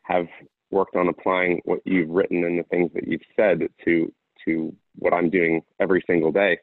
have 0.03 0.27
worked 0.71 0.97
on 0.97 1.09
applying 1.09 1.61
what 1.65 1.81
you've 1.85 2.11
written 2.11 2.45
and 2.45 2.59
the 2.59 2.65
things 2.65 2.91
that 2.95 3.07
you've 3.09 3.23
said 3.37 3.61
to 3.85 4.13
to 4.45 4.75
what 4.97 5.15
I'm 5.15 5.31
doing 5.31 5.63
every 5.81 6.03
single 6.07 6.31
day, 6.31 6.59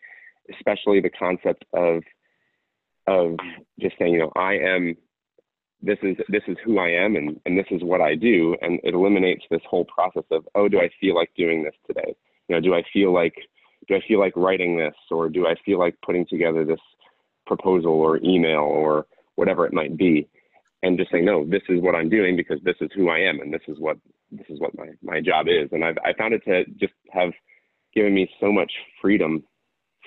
especially 0.53 1.01
the 1.01 1.09
concept 1.09 1.65
of 1.73 2.03
of 3.07 3.37
just 3.79 3.95
saying, 3.97 4.13
you 4.13 4.19
know, 4.19 4.31
I 4.35 4.53
am 4.53 4.95
this 5.81 5.97
is 6.03 6.17
this 6.29 6.43
is 6.47 6.57
who 6.63 6.77
I 6.77 6.89
am 6.89 7.15
and, 7.15 7.39
and 7.45 7.57
this 7.57 7.65
is 7.71 7.83
what 7.83 8.01
I 8.01 8.15
do. 8.15 8.55
And 8.61 8.79
it 8.83 8.93
eliminates 8.93 9.45
this 9.49 9.61
whole 9.67 9.85
process 9.85 10.25
of 10.29 10.47
oh 10.55 10.67
do 10.67 10.79
I 10.79 10.89
feel 10.99 11.15
like 11.15 11.31
doing 11.35 11.63
this 11.63 11.75
today? 11.87 12.15
You 12.47 12.55
know 12.55 12.61
do 12.61 12.75
I 12.75 12.83
feel 12.93 13.13
like 13.13 13.35
do 13.87 13.95
I 13.95 14.01
feel 14.07 14.19
like 14.19 14.33
writing 14.35 14.77
this 14.77 14.95
or 15.09 15.29
do 15.29 15.47
I 15.47 15.55
feel 15.65 15.79
like 15.79 15.95
putting 16.05 16.25
together 16.27 16.65
this 16.65 16.79
proposal 17.45 17.93
or 17.93 18.17
email 18.23 18.61
or 18.61 19.05
whatever 19.35 19.65
it 19.65 19.73
might 19.73 19.97
be 19.97 20.27
and 20.83 20.97
just 20.97 21.11
saying 21.11 21.25
no 21.25 21.45
this 21.45 21.63
is 21.69 21.81
what 21.81 21.95
I'm 21.95 22.09
doing 22.09 22.35
because 22.35 22.59
this 22.63 22.75
is 22.81 22.89
who 22.95 23.09
I 23.09 23.19
am 23.19 23.39
and 23.39 23.53
this 23.53 23.61
is 23.67 23.77
what 23.79 23.97
this 24.31 24.45
is 24.49 24.59
what 24.59 24.77
my 24.77 24.87
my 25.01 25.21
job 25.21 25.47
is 25.47 25.69
and 25.71 25.83
I've 25.83 25.97
I 26.05 26.13
found 26.13 26.33
it 26.33 26.43
to 26.45 26.65
just 26.79 26.93
have 27.11 27.31
given 27.93 28.13
me 28.13 28.29
so 28.39 28.51
much 28.51 28.71
freedom 29.01 29.43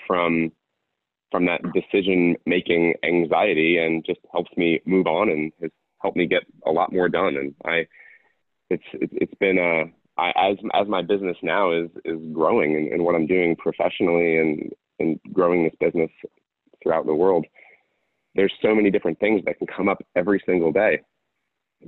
from 0.06 0.52
from 1.34 1.46
that 1.46 1.60
decision 1.72 2.36
making 2.46 2.94
anxiety 3.02 3.78
and 3.78 4.04
just 4.06 4.20
helps 4.30 4.50
me 4.56 4.80
move 4.86 5.08
on 5.08 5.28
and 5.28 5.50
has 5.60 5.72
helped 6.00 6.16
me 6.16 6.26
get 6.28 6.44
a 6.64 6.70
lot 6.70 6.92
more 6.92 7.08
done. 7.08 7.36
And 7.36 7.54
I, 7.64 7.88
it's, 8.70 8.84
it's 8.92 9.34
been 9.40 9.58
a, 9.58 9.86
I, 10.16 10.32
as, 10.36 10.56
as 10.74 10.88
my 10.88 11.02
business 11.02 11.36
now 11.42 11.72
is, 11.72 11.90
is 12.04 12.18
growing 12.32 12.76
and, 12.76 12.92
and 12.92 13.04
what 13.04 13.14
I'm 13.14 13.26
doing 13.26 13.56
professionally 13.56 14.38
and, 14.38 14.72
and 15.00 15.20
growing 15.32 15.64
this 15.64 15.74
business 15.80 16.10
throughout 16.82 17.06
the 17.06 17.14
world, 17.14 17.46
there's 18.34 18.52
so 18.62 18.74
many 18.74 18.90
different 18.90 19.18
things 19.18 19.42
that 19.44 19.58
can 19.58 19.66
come 19.66 19.88
up 19.88 20.02
every 20.14 20.42
single 20.46 20.72
day 20.72 21.00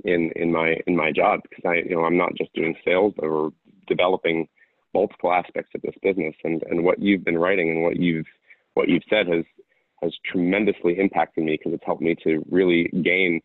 in, 0.03 0.31
in 0.35 0.51
my, 0.51 0.75
in 0.87 0.95
my 0.95 1.11
job. 1.11 1.41
Cause 1.55 1.63
I, 1.65 1.75
you 1.87 1.95
know, 1.95 2.03
I'm 2.03 2.17
not 2.17 2.35
just 2.37 2.53
doing 2.53 2.75
sales 2.83 3.13
or 3.19 3.51
developing 3.87 4.47
multiple 4.93 5.31
aspects 5.31 5.71
of 5.75 5.81
this 5.81 5.95
business 6.01 6.35
and, 6.43 6.63
and 6.69 6.83
what 6.83 7.01
you've 7.01 7.23
been 7.23 7.37
writing 7.37 7.69
and 7.69 7.83
what 7.83 7.97
you've 7.97 8.25
what 8.73 8.89
you've 8.89 9.03
said 9.09 9.27
has 9.27 9.43
has 10.01 10.13
tremendously 10.25 10.99
impacted 10.99 11.43
me 11.43 11.57
because 11.57 11.73
it's 11.73 11.85
helped 11.85 12.01
me 12.01 12.15
to 12.23 12.43
really 12.49 12.83
gain 13.03 13.41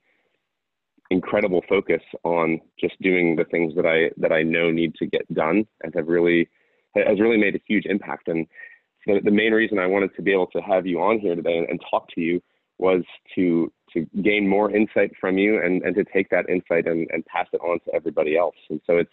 incredible 1.13 1.63
focus 1.69 2.03
on 2.25 2.61
just 2.81 3.01
doing 3.01 3.37
the 3.37 3.45
things 3.45 3.75
that 3.77 3.87
I 3.87 4.11
that 4.17 4.33
I 4.33 4.43
know 4.43 4.71
need 4.71 4.95
to 4.97 5.07
get 5.07 5.33
done 5.35 5.67
and 5.83 5.95
have 5.95 6.09
really 6.09 6.49
has 6.95 7.21
really 7.21 7.39
made 7.39 7.55
a 7.55 7.61
huge 7.67 7.87
impact. 7.87 8.29
And 8.29 8.47
the, 9.07 9.21
the 9.23 9.31
main 9.31 9.53
reason 9.53 9.79
I 9.79 9.87
wanted 9.87 10.15
to 10.17 10.23
be 10.23 10.33
able 10.33 10.49
to 10.49 10.61
have 10.61 10.87
you 10.87 11.01
on 11.01 11.19
here 11.21 11.35
today 11.35 11.59
and, 11.59 11.69
and 11.69 11.81
talk 11.91 12.09
to 12.15 12.21
you 12.21 12.43
was 12.79 13.03
to 13.35 13.73
to 13.93 14.07
gain 14.23 14.49
more 14.49 14.75
insight 14.75 15.13
from 15.21 15.37
you 15.39 15.61
and, 15.63 15.83
and 15.83 15.95
to 15.95 16.05
take 16.05 16.31
that 16.31 16.49
insight 16.49 16.87
and, 16.87 17.07
and 17.13 17.25
pass 17.27 17.47
it 17.53 17.61
on 17.61 17.79
to 17.85 17.95
everybody 17.95 18.37
else. 18.37 18.57
And 18.71 18.81
so 18.87 18.97
it's 18.97 19.11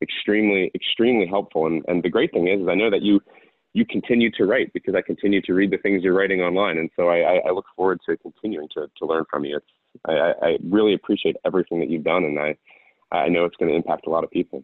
extremely, 0.00 0.70
extremely 0.74 1.26
helpful. 1.26 1.66
And, 1.66 1.84
and 1.88 2.02
the 2.02 2.08
great 2.08 2.32
thing 2.32 2.46
is, 2.46 2.60
is 2.60 2.68
I 2.68 2.76
know 2.76 2.90
that 2.90 3.02
you 3.02 3.20
you 3.74 3.86
continue 3.86 4.30
to 4.32 4.44
write 4.44 4.72
because 4.74 4.94
I 4.94 5.02
continue 5.02 5.40
to 5.42 5.54
read 5.54 5.70
the 5.70 5.78
things 5.78 6.02
you're 6.02 6.14
writing 6.14 6.40
online. 6.40 6.78
And 6.78 6.90
so 6.94 7.08
I, 7.08 7.40
I 7.46 7.50
look 7.52 7.64
forward 7.74 8.00
to 8.08 8.16
continuing 8.18 8.68
to, 8.74 8.86
to 8.98 9.06
learn 9.06 9.24
from 9.30 9.44
you. 9.44 9.56
It's, 9.56 9.66
I, 10.06 10.32
I 10.46 10.58
really 10.62 10.94
appreciate 10.94 11.36
everything 11.44 11.80
that 11.80 11.88
you've 11.88 12.04
done. 12.04 12.24
And 12.24 12.38
I, 12.38 12.56
I 13.10 13.28
know 13.28 13.44
it's 13.44 13.56
going 13.56 13.70
to 13.70 13.76
impact 13.76 14.06
a 14.06 14.10
lot 14.10 14.24
of 14.24 14.30
people. 14.30 14.62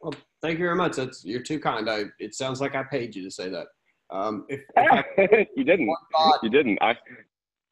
Well, 0.00 0.14
thank 0.42 0.58
you 0.58 0.64
very 0.64 0.76
much. 0.76 0.96
That's, 0.96 1.24
you're 1.24 1.42
too 1.42 1.60
kind. 1.60 1.88
I, 1.88 2.04
it 2.18 2.34
sounds 2.34 2.60
like 2.60 2.74
I 2.74 2.82
paid 2.82 3.14
you 3.14 3.22
to 3.22 3.30
say 3.30 3.50
that. 3.50 3.66
Um, 4.10 4.46
if, 4.48 4.60
if 4.76 5.04
I, 5.30 5.46
you 5.56 5.62
didn't, 5.62 5.88
thought, 6.16 6.40
you 6.42 6.50
didn't. 6.50 6.78
I, 6.80 6.96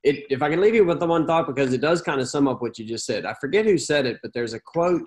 it, 0.05 0.25
if 0.31 0.43
I 0.43 0.51
can 0.51 0.61
leave 0.61 0.75
you 0.75 0.85
with 0.85 1.01
the 1.01 1.07
one 1.07 1.27
thought, 1.27 1.49
because 1.49 1.73
it 1.73 1.81
does 1.81 2.03
kind 2.03 2.21
of 2.21 2.29
sum 2.29 2.47
up 2.47 2.63
what 2.63 2.79
you 2.79 2.85
just 2.85 3.05
said. 3.05 3.27
I 3.27 3.35
forget 3.41 3.65
who 3.65 3.79
said 3.79 4.07
it, 4.07 4.19
but 4.23 4.33
there's 4.33 4.53
a 4.53 4.61
quote 4.61 5.03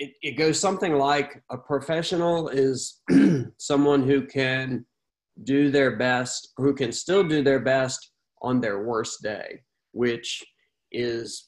it, 0.00 0.14
it 0.22 0.32
goes 0.32 0.58
something 0.58 0.94
like 0.94 1.42
a 1.50 1.58
professional 1.58 2.48
is 2.48 3.02
someone 3.58 4.02
who 4.02 4.26
can 4.26 4.84
do 5.44 5.70
their 5.70 5.96
best, 5.96 6.52
who 6.56 6.74
can 6.74 6.90
still 6.90 7.22
do 7.22 7.42
their 7.42 7.60
best 7.60 8.10
on 8.40 8.60
their 8.60 8.82
worst 8.82 9.22
day, 9.22 9.62
which 9.92 10.42
is 10.90 11.46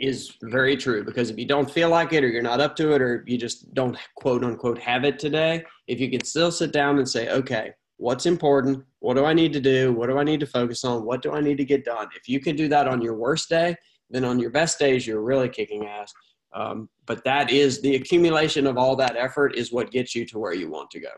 is 0.00 0.36
very 0.42 0.76
true 0.76 1.04
because 1.04 1.30
if 1.30 1.38
you 1.38 1.46
don't 1.46 1.70
feel 1.70 1.88
like 1.88 2.12
it 2.12 2.24
or 2.24 2.28
you're 2.28 2.42
not 2.42 2.60
up 2.60 2.74
to 2.74 2.92
it 2.92 3.00
or 3.00 3.22
you 3.28 3.38
just 3.38 3.72
don't 3.72 3.96
quote 4.16 4.42
unquote 4.42 4.78
have 4.78 5.04
it 5.04 5.18
today, 5.18 5.62
if 5.86 6.00
you 6.00 6.10
can 6.10 6.24
still 6.24 6.50
sit 6.50 6.72
down 6.72 6.98
and 6.98 7.08
say, 7.08 7.28
okay, 7.28 7.70
what's 7.98 8.26
important? 8.26 8.82
What 8.98 9.14
do 9.14 9.24
I 9.24 9.32
need 9.32 9.52
to 9.52 9.60
do? 9.60 9.92
What 9.92 10.08
do 10.08 10.18
I 10.18 10.24
need 10.24 10.40
to 10.40 10.46
focus 10.46 10.82
on? 10.82 11.04
What 11.04 11.22
do 11.22 11.32
I 11.32 11.40
need 11.40 11.58
to 11.58 11.64
get 11.64 11.84
done? 11.84 12.08
If 12.16 12.28
you 12.28 12.40
can 12.40 12.56
do 12.56 12.68
that 12.68 12.88
on 12.88 13.00
your 13.00 13.14
worst 13.14 13.48
day, 13.48 13.76
then 14.10 14.24
on 14.24 14.40
your 14.40 14.50
best 14.50 14.78
days, 14.78 15.06
you're 15.06 15.22
really 15.22 15.48
kicking 15.48 15.86
ass. 15.86 16.12
Um, 16.54 16.88
but 17.06 17.24
that 17.24 17.50
is 17.50 17.80
the 17.80 17.96
accumulation 17.96 18.66
of 18.66 18.78
all 18.78 18.96
that 18.96 19.16
effort 19.16 19.56
is 19.56 19.72
what 19.72 19.90
gets 19.90 20.14
you 20.14 20.24
to 20.26 20.38
where 20.38 20.54
you 20.54 20.70
want 20.70 20.90
to 20.90 21.00
go. 21.00 21.10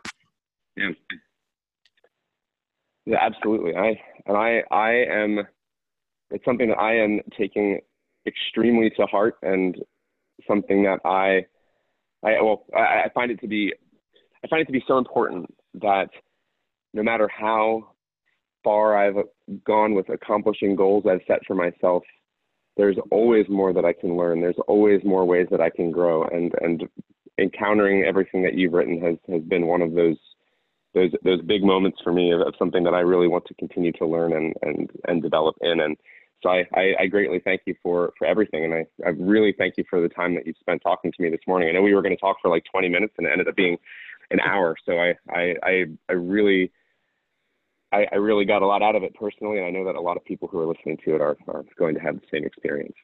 Yeah. 0.76 0.90
Yeah, 3.06 3.18
absolutely. 3.20 3.76
I 3.76 4.00
and 4.26 4.36
I 4.36 4.62
I 4.70 4.90
am 4.92 5.46
it's 6.30 6.44
something 6.44 6.68
that 6.68 6.78
I 6.78 6.96
am 6.96 7.20
taking 7.36 7.80
extremely 8.26 8.90
to 8.90 9.06
heart 9.06 9.36
and 9.42 9.76
something 10.48 10.82
that 10.84 11.00
I 11.04 11.46
I 12.26 12.40
well 12.40 12.64
I, 12.74 13.04
I 13.04 13.10
find 13.14 13.30
it 13.30 13.40
to 13.40 13.46
be 13.46 13.72
I 14.42 14.48
find 14.48 14.62
it 14.62 14.66
to 14.66 14.72
be 14.72 14.84
so 14.88 14.96
important 14.96 15.52
that 15.74 16.08
no 16.94 17.02
matter 17.02 17.28
how 17.28 17.90
far 18.62 18.96
I've 18.96 19.22
gone 19.64 19.94
with 19.94 20.08
accomplishing 20.08 20.74
goals 20.74 21.04
I've 21.06 21.20
set 21.26 21.40
for 21.46 21.54
myself 21.54 22.02
there's 22.76 22.96
always 23.10 23.46
more 23.48 23.72
that 23.72 23.84
I 23.84 23.92
can 23.92 24.16
learn. 24.16 24.40
There's 24.40 24.58
always 24.66 25.02
more 25.04 25.24
ways 25.24 25.46
that 25.50 25.60
I 25.60 25.70
can 25.70 25.90
grow, 25.90 26.24
and 26.24 26.52
and 26.60 26.88
encountering 27.38 28.04
everything 28.04 28.42
that 28.42 28.54
you've 28.54 28.72
written 28.72 29.00
has 29.00 29.16
has 29.30 29.42
been 29.42 29.66
one 29.66 29.82
of 29.82 29.94
those 29.94 30.16
those 30.94 31.10
those 31.24 31.42
big 31.42 31.62
moments 31.62 31.98
for 32.02 32.12
me 32.12 32.32
of, 32.32 32.40
of 32.40 32.54
something 32.58 32.84
that 32.84 32.94
I 32.94 33.00
really 33.00 33.28
want 33.28 33.44
to 33.46 33.54
continue 33.54 33.92
to 33.92 34.06
learn 34.06 34.32
and 34.32 34.54
and 34.62 34.90
and 35.06 35.22
develop 35.22 35.56
in. 35.60 35.80
And 35.80 35.96
so 36.42 36.50
I, 36.50 36.64
I, 36.74 36.94
I 37.00 37.06
greatly 37.06 37.40
thank 37.44 37.62
you 37.64 37.74
for 37.82 38.12
for 38.18 38.26
everything, 38.26 38.64
and 38.64 38.74
I 38.74 38.86
I 39.06 39.10
really 39.10 39.54
thank 39.56 39.74
you 39.76 39.84
for 39.88 40.00
the 40.00 40.08
time 40.08 40.34
that 40.34 40.46
you 40.46 40.54
spent 40.60 40.82
talking 40.82 41.12
to 41.12 41.22
me 41.22 41.30
this 41.30 41.40
morning. 41.46 41.68
I 41.68 41.72
know 41.72 41.82
we 41.82 41.94
were 41.94 42.02
going 42.02 42.16
to 42.16 42.20
talk 42.20 42.36
for 42.42 42.50
like 42.50 42.64
20 42.70 42.88
minutes, 42.88 43.14
and 43.18 43.26
it 43.26 43.30
ended 43.30 43.48
up 43.48 43.56
being 43.56 43.76
an 44.30 44.40
hour. 44.40 44.76
So 44.84 44.98
I 44.98 45.14
I 45.28 45.54
I, 45.62 45.84
I 46.08 46.12
really 46.12 46.72
I, 47.92 48.06
I, 48.12 48.16
really 48.16 48.44
got 48.44 48.62
a 48.62 48.66
lot 48.66 48.82
out 48.82 48.96
of 48.96 49.02
it 49.02 49.14
personally, 49.14 49.58
and 49.58 49.66
I 49.66 49.70
know 49.70 49.84
that 49.84 49.94
a 49.94 50.00
lot 50.00 50.16
of 50.16 50.24
people 50.24 50.48
who 50.48 50.58
are 50.60 50.66
listening 50.66 50.98
to 51.04 51.14
it 51.14 51.20
are, 51.20 51.36
are 51.48 51.64
going 51.78 51.94
to 51.94 52.00
have 52.00 52.16
the 52.16 52.26
same 52.32 52.44
experience. 52.44 52.94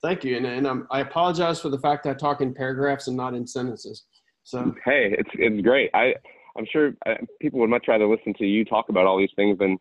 Thank 0.00 0.24
you, 0.24 0.36
and, 0.36 0.46
and 0.46 0.66
um, 0.66 0.86
I 0.90 1.00
apologize 1.00 1.60
for 1.60 1.68
the 1.68 1.78
fact 1.78 2.04
that 2.04 2.10
I 2.10 2.14
talk 2.14 2.40
in 2.40 2.54
paragraphs 2.54 3.08
and 3.08 3.16
not 3.16 3.34
in 3.34 3.46
sentences. 3.46 4.04
So 4.44 4.74
hey, 4.84 5.14
it's 5.18 5.28
it's 5.34 5.62
great. 5.62 5.90
I 5.92 6.14
I'm 6.56 6.66
sure 6.72 6.94
uh, 7.04 7.14
people 7.40 7.60
would 7.60 7.70
much 7.70 7.86
rather 7.86 8.06
listen 8.06 8.32
to 8.38 8.46
you 8.46 8.64
talk 8.64 8.88
about 8.88 9.06
all 9.06 9.18
these 9.18 9.32
things 9.36 9.58
than 9.58 9.76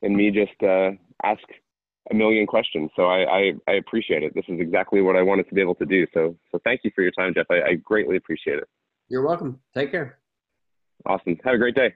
than 0.00 0.16
me 0.16 0.30
just 0.30 0.62
uh, 0.62 0.92
ask 1.24 1.42
a 2.10 2.14
million 2.14 2.46
questions. 2.46 2.90
So 2.96 3.06
I, 3.06 3.24
I, 3.30 3.52
I 3.68 3.72
appreciate 3.74 4.22
it. 4.22 4.34
This 4.34 4.44
is 4.48 4.60
exactly 4.60 5.02
what 5.02 5.16
I 5.16 5.22
wanted 5.22 5.48
to 5.48 5.54
be 5.54 5.60
able 5.60 5.74
to 5.74 5.84
do. 5.84 6.06
So 6.14 6.36
so 6.50 6.58
thank 6.64 6.80
you 6.84 6.90
for 6.94 7.02
your 7.02 7.12
time, 7.12 7.34
Jeff. 7.34 7.46
I, 7.50 7.70
I 7.70 7.74
greatly 7.74 8.16
appreciate 8.16 8.58
it. 8.58 8.68
You're 9.08 9.26
welcome. 9.26 9.60
Take 9.74 9.90
care. 9.90 10.18
Awesome. 11.06 11.36
Have 11.44 11.54
a 11.54 11.58
great 11.58 11.74
day. 11.74 11.94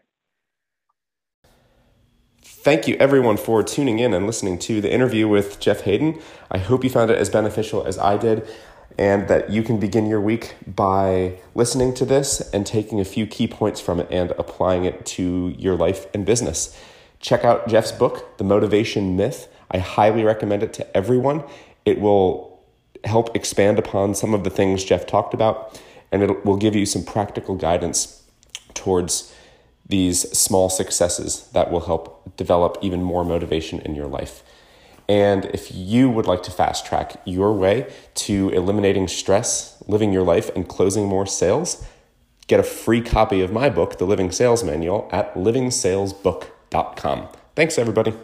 Thank 2.45 2.89
you, 2.89 2.97
everyone, 2.99 3.37
for 3.37 3.63
tuning 3.63 4.01
in 4.01 4.13
and 4.13 4.27
listening 4.27 4.59
to 4.61 4.81
the 4.81 4.93
interview 4.93 5.29
with 5.29 5.61
Jeff 5.61 5.83
Haden. 5.83 6.21
I 6.51 6.59
hope 6.59 6.83
you 6.83 6.91
found 6.91 7.09
it 7.13 7.17
as 7.17 7.31
beneficial 7.31 7.85
as 7.85 7.99
I 7.99 8.17
did, 8.17 8.49
and 8.99 9.29
that 9.29 9.51
you 9.51 9.63
can 9.63 9.79
begin 9.79 10.07
your 10.07 10.21
week 10.21 10.57
by 10.67 11.39
listening 11.55 11.95
to 11.95 12.05
this 12.05 12.41
and 12.53 12.67
taking 12.67 12.99
a 12.99 13.05
few 13.05 13.29
key 13.29 13.47
points 13.47 13.81
from 13.81 14.01
it 14.01 14.09
and 14.11 14.33
applying 14.33 14.85
it 14.85 15.07
to 15.07 15.55
your 15.57 15.77
life 15.77 16.07
and 16.13 16.27
business. 16.27 16.77
Check 17.21 17.45
out 17.45 17.69
Jeff's 17.69 17.93
book, 17.93 18.37
The 18.39 18.45
Motivation 18.45 19.17
Myth. 19.17 19.47
I 19.71 19.79
highly 19.79 20.25
recommend 20.25 20.65
it 20.65 20.73
to 20.75 20.97
everyone. 20.97 21.45
It 21.85 22.01
will 22.01 22.61
help 23.05 23.37
expand 23.37 23.79
upon 23.79 24.17
some 24.17 24.35
of 24.35 24.43
the 24.43 24.51
things 24.51 24.83
Jeff 24.83 25.07
talked 25.07 25.33
about, 25.33 25.81
and 26.11 26.25
it 26.25 26.45
will 26.45 26.57
give 26.57 26.75
you 26.75 26.87
some 26.87 27.05
practical 27.05 27.55
guidance 27.55 28.25
towards 28.75 29.33
these 29.87 30.31
small 30.37 30.69
successes 30.71 31.49
that 31.53 31.71
will 31.71 31.81
help 31.81 32.37
develop 32.37 32.79
even 32.83 33.03
more 33.03 33.25
motivation 33.25 33.81
in 33.81 33.95
your 33.95 34.07
life. 34.07 34.43
And 35.09 35.45
if 35.47 35.75
you 35.75 36.09
would 36.11 36.27
like 36.27 36.43
to 36.45 36.51
fast 36.51 36.87
track 36.87 37.21
your 37.25 37.53
way 37.53 37.93
to 38.15 38.49
eliminating 38.51 39.09
stress, 39.09 39.83
living 39.87 40.13
your 40.13 40.23
life, 40.23 40.51
and 40.55 40.69
closing 40.69 41.07
more 41.07 41.27
sales, 41.27 41.85
get 42.47 42.61
a 42.61 42.63
free 42.63 43.03
copy 43.03 43.41
of 43.43 43.53
my 43.53 43.69
book, 43.69 43.99
The 43.99 44.07
Living 44.07 44.31
Sales 44.31 44.65
Manual, 44.65 45.09
at 45.13 45.35
livingsalesbook.com. 45.35 47.29
Thanks, 47.55 47.79
everybody. 47.79 48.15